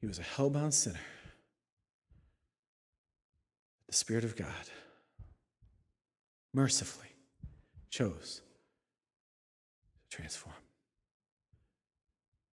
he 0.00 0.06
was 0.06 0.18
a 0.18 0.22
hellbound 0.22 0.72
sinner. 0.72 0.98
The 3.88 3.94
Spirit 3.94 4.24
of 4.24 4.36
God 4.36 4.48
mercifully 6.54 7.08
chose 7.90 8.40
to 10.10 10.16
transform. 10.16 10.56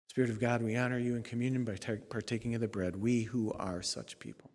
Spirit 0.09 0.29
of 0.29 0.41
God, 0.41 0.61
we 0.61 0.75
honor 0.75 0.99
you 0.99 1.15
in 1.15 1.23
communion 1.23 1.63
by 1.63 1.77
partaking 2.09 2.53
of 2.55 2.61
the 2.61 2.67
bread, 2.67 2.97
we 2.97 3.23
who 3.23 3.53
are 3.53 3.81
such 3.81 4.19
people. 4.19 4.49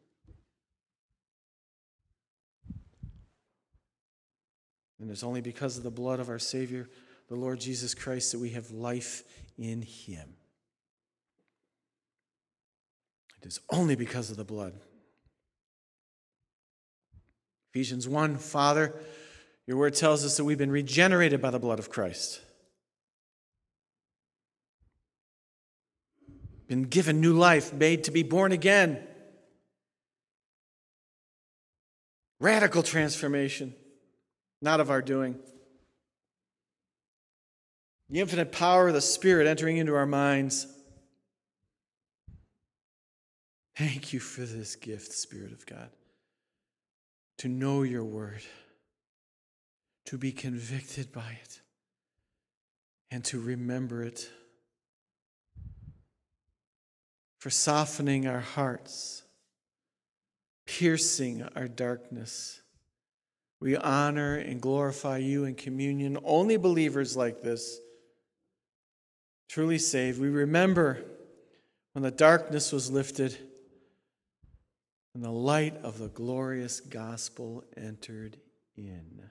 And 5.01 5.11
it's 5.11 5.23
only 5.23 5.41
because 5.41 5.79
of 5.79 5.83
the 5.83 5.91
blood 5.91 6.21
of 6.21 6.29
our 6.29 6.39
Savior, 6.39 6.89
the 7.29 7.35
Lord 7.35 7.61
Jesus 7.61 7.95
Christ, 7.95 8.33
that 8.33 8.39
we 8.39 8.51
have 8.51 8.71
life 8.71 9.25
in 9.59 9.83
Him. 9.83 10.35
It 13.41 13.47
is 13.47 13.61
only 13.71 13.95
because 13.95 14.31
of 14.31 14.37
the 14.37 14.45
blood. 14.45 14.75
Ephesians 17.73 18.09
1 18.09 18.37
Father, 18.37 18.95
your 19.67 19.77
word 19.77 19.95
tells 19.95 20.25
us 20.25 20.37
that 20.37 20.45
we've 20.45 20.59
been 20.59 20.71
regenerated 20.71 21.43
by 21.43 21.51
the 21.51 21.59
blood 21.59 21.79
of 21.79 21.91
Christ. 21.91 22.41
been 26.67 26.85
given 26.85 27.21
new 27.21 27.35
life, 27.35 27.73
made 27.73 28.05
to 28.05 28.11
be 28.11 28.23
born 28.23 28.53
again. 28.53 29.03
Radical 32.41 32.83
transformation, 32.83 33.75
not 34.61 34.81
of 34.81 34.91
our 34.91 35.03
doing. 35.03 35.37
The 38.15 38.21
infinite 38.21 38.53
power 38.53 38.87
of 38.87 38.95
the 38.95 39.01
Spirit 39.01 39.49
entering 39.49 39.77
into 39.77 39.97
our 39.97 40.07
minds. 40.07 40.69
Thank 43.77 44.13
you 44.13 44.21
for 44.21 44.43
this 44.43 44.77
gift, 44.77 45.11
Spirit 45.11 45.51
of 45.51 45.67
God, 45.67 45.91
to 47.39 47.49
know 47.49 47.83
your 47.83 48.05
word, 48.05 48.43
to 50.05 50.17
be 50.17 50.31
convicted 50.31 51.11
by 51.11 51.39
it, 51.43 51.61
and 53.11 53.25
to 53.25 53.41
remember 53.41 54.05
it 54.05 54.31
for 57.39 57.51
softening 57.51 58.29
our 58.29 58.39
hearts, 58.39 59.25
piercing 60.67 61.43
our 61.57 61.67
darkness. 61.67 62.61
We 63.59 63.77
honor 63.77 64.37
and 64.37 64.61
glorify 64.61 65.17
you 65.17 65.47
in 65.47 65.57
communion. 65.57 66.17
Only 66.23 66.57
believers 66.57 67.17
like 67.17 67.43
this 67.43 67.81
truly 69.49 69.79
saved. 69.79 70.21
We 70.21 70.29
remember 70.29 71.05
when 71.93 72.03
the 72.03 72.11
darkness 72.11 72.73
was 72.73 72.91
lifted 72.91 73.39
and 75.15 75.23
the 75.23 75.31
light 75.31 75.77
of 75.83 75.99
the 75.99 76.09
glorious 76.09 76.81
gospel 76.81 77.65
entered 77.77 78.37
in. 78.77 79.23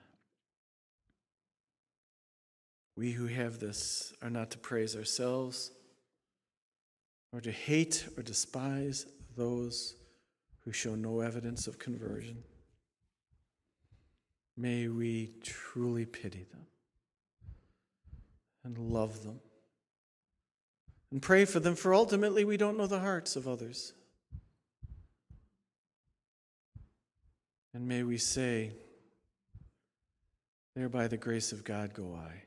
We 2.96 3.12
who 3.12 3.26
have 3.26 3.58
this 3.58 4.14
are 4.22 4.30
not 4.30 4.50
to 4.52 4.58
praise 4.58 4.96
ourselves 4.96 5.72
or 7.32 7.40
to 7.40 7.50
hate 7.50 8.06
or 8.16 8.22
despise 8.22 9.06
those 9.36 9.96
who 10.64 10.72
show 10.72 10.94
no 10.94 11.20
evidence 11.20 11.66
of 11.66 11.78
conversion. 11.78 12.42
May 14.56 14.88
we 14.88 15.32
truly 15.42 16.06
pity 16.06 16.46
them 16.50 16.66
and 18.62 18.78
love 18.78 19.24
them 19.24 19.40
and 21.14 21.22
pray 21.22 21.44
for 21.44 21.60
them, 21.60 21.76
for 21.76 21.94
ultimately 21.94 22.44
we 22.44 22.56
don't 22.56 22.76
know 22.76 22.88
the 22.88 22.98
hearts 22.98 23.36
of 23.36 23.46
others. 23.46 23.92
And 27.72 27.86
may 27.86 28.02
we 28.02 28.18
say, 28.18 28.72
There 30.74 30.88
by 30.88 31.06
the 31.06 31.16
grace 31.16 31.52
of 31.52 31.62
God 31.62 31.94
go 31.94 32.18
I. 32.20 32.42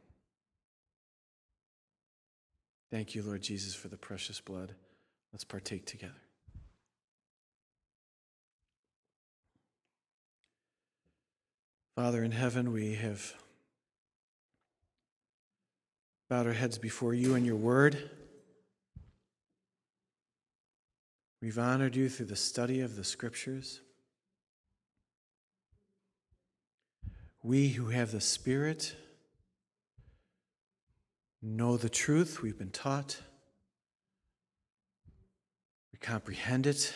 Thank 2.91 3.15
you, 3.15 3.23
Lord 3.23 3.41
Jesus, 3.41 3.73
for 3.73 3.87
the 3.87 3.95
precious 3.95 4.41
blood. 4.41 4.75
Let's 5.31 5.45
partake 5.45 5.85
together. 5.85 6.13
Father 11.95 12.21
in 12.21 12.33
heaven, 12.33 12.73
we 12.73 12.95
have 12.95 13.33
bowed 16.29 16.47
our 16.47 16.51
heads 16.51 16.77
before 16.77 17.13
you 17.13 17.35
and 17.35 17.45
your 17.45 17.55
word. 17.55 18.11
We've 21.41 21.59
honored 21.59 21.95
you 21.95 22.09
through 22.09 22.25
the 22.27 22.35
study 22.35 22.81
of 22.81 22.95
the 22.95 23.03
scriptures. 23.03 23.81
We 27.43 27.69
who 27.69 27.89
have 27.89 28.11
the 28.11 28.21
Spirit 28.21 28.95
know 31.41 31.77
the 31.77 31.89
truth 31.89 32.41
we've 32.41 32.57
been 32.57 32.71
taught, 32.71 33.21
we 35.93 35.99
comprehend 35.99 36.65
it. 36.65 36.93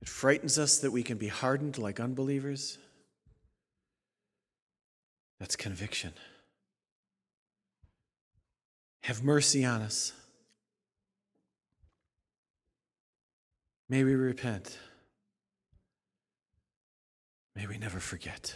It 0.00 0.08
frightens 0.08 0.58
us 0.58 0.78
that 0.78 0.90
we 0.90 1.02
can 1.02 1.18
be 1.18 1.28
hardened 1.28 1.78
like 1.78 2.00
unbelievers. 2.00 2.78
That's 5.38 5.56
conviction. 5.56 6.14
Have 9.02 9.22
mercy 9.22 9.64
on 9.64 9.82
us. 9.82 10.12
May 13.88 14.02
we 14.02 14.14
repent. 14.14 14.78
May 17.54 17.66
we 17.66 17.78
never 17.78 18.00
forget 18.00 18.54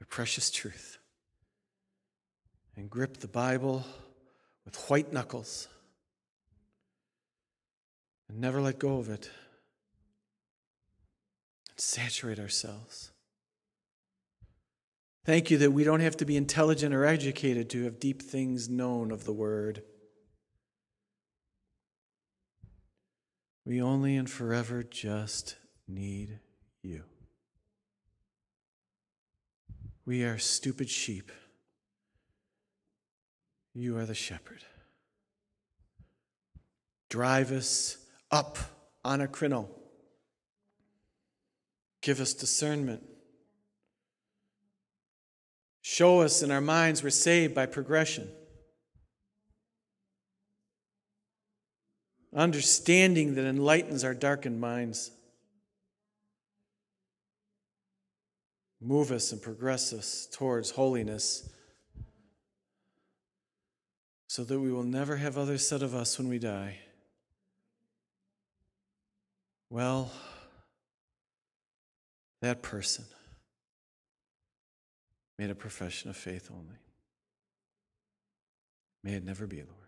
your 0.00 0.06
precious 0.06 0.50
truth 0.50 0.98
and 2.76 2.88
grip 2.88 3.18
the 3.18 3.28
Bible 3.28 3.84
with 4.64 4.76
white 4.88 5.12
knuckles 5.12 5.68
and 8.28 8.40
never 8.40 8.60
let 8.60 8.78
go 8.78 8.98
of 8.98 9.08
it 9.08 9.30
and 11.70 11.78
saturate 11.78 12.38
ourselves. 12.38 13.10
Thank 15.24 15.50
you 15.50 15.58
that 15.58 15.72
we 15.72 15.84
don't 15.84 16.00
have 16.00 16.16
to 16.18 16.24
be 16.24 16.38
intelligent 16.38 16.94
or 16.94 17.04
educated 17.04 17.68
to 17.70 17.84
have 17.84 18.00
deep 18.00 18.22
things 18.22 18.68
known 18.68 19.10
of 19.10 19.24
the 19.24 19.32
Word. 19.32 19.82
We 23.68 23.82
only 23.82 24.16
and 24.16 24.30
forever 24.30 24.82
just 24.82 25.56
need 25.86 26.38
you. 26.82 27.02
We 30.06 30.24
are 30.24 30.38
stupid 30.38 30.88
sheep. 30.88 31.30
You 33.74 33.98
are 33.98 34.06
the 34.06 34.14
shepherd. 34.14 34.64
Drive 37.10 37.52
us 37.52 37.98
up 38.30 38.56
anakrino. 39.04 39.68
Give 42.00 42.20
us 42.22 42.32
discernment. 42.32 43.02
Show 45.82 46.22
us 46.22 46.42
in 46.42 46.50
our 46.50 46.62
minds 46.62 47.02
we're 47.02 47.10
saved 47.10 47.54
by 47.54 47.66
progression. 47.66 48.30
Understanding 52.34 53.34
that 53.34 53.44
enlightens 53.44 54.04
our 54.04 54.14
darkened 54.14 54.60
minds. 54.60 55.10
Move 58.80 59.10
us 59.10 59.32
and 59.32 59.42
progress 59.42 59.92
us 59.92 60.28
towards 60.32 60.70
holiness 60.70 61.48
so 64.28 64.44
that 64.44 64.60
we 64.60 64.70
will 64.70 64.84
never 64.84 65.16
have 65.16 65.38
others 65.38 65.66
said 65.66 65.82
of 65.82 65.94
us 65.94 66.18
when 66.18 66.28
we 66.28 66.38
die, 66.38 66.76
well, 69.70 70.10
that 72.40 72.62
person 72.62 73.04
made 75.38 75.50
a 75.50 75.54
profession 75.54 76.10
of 76.10 76.16
faith 76.16 76.50
only. 76.52 76.76
May 79.02 79.14
it 79.14 79.24
never 79.24 79.46
be, 79.46 79.56
Lord. 79.56 79.87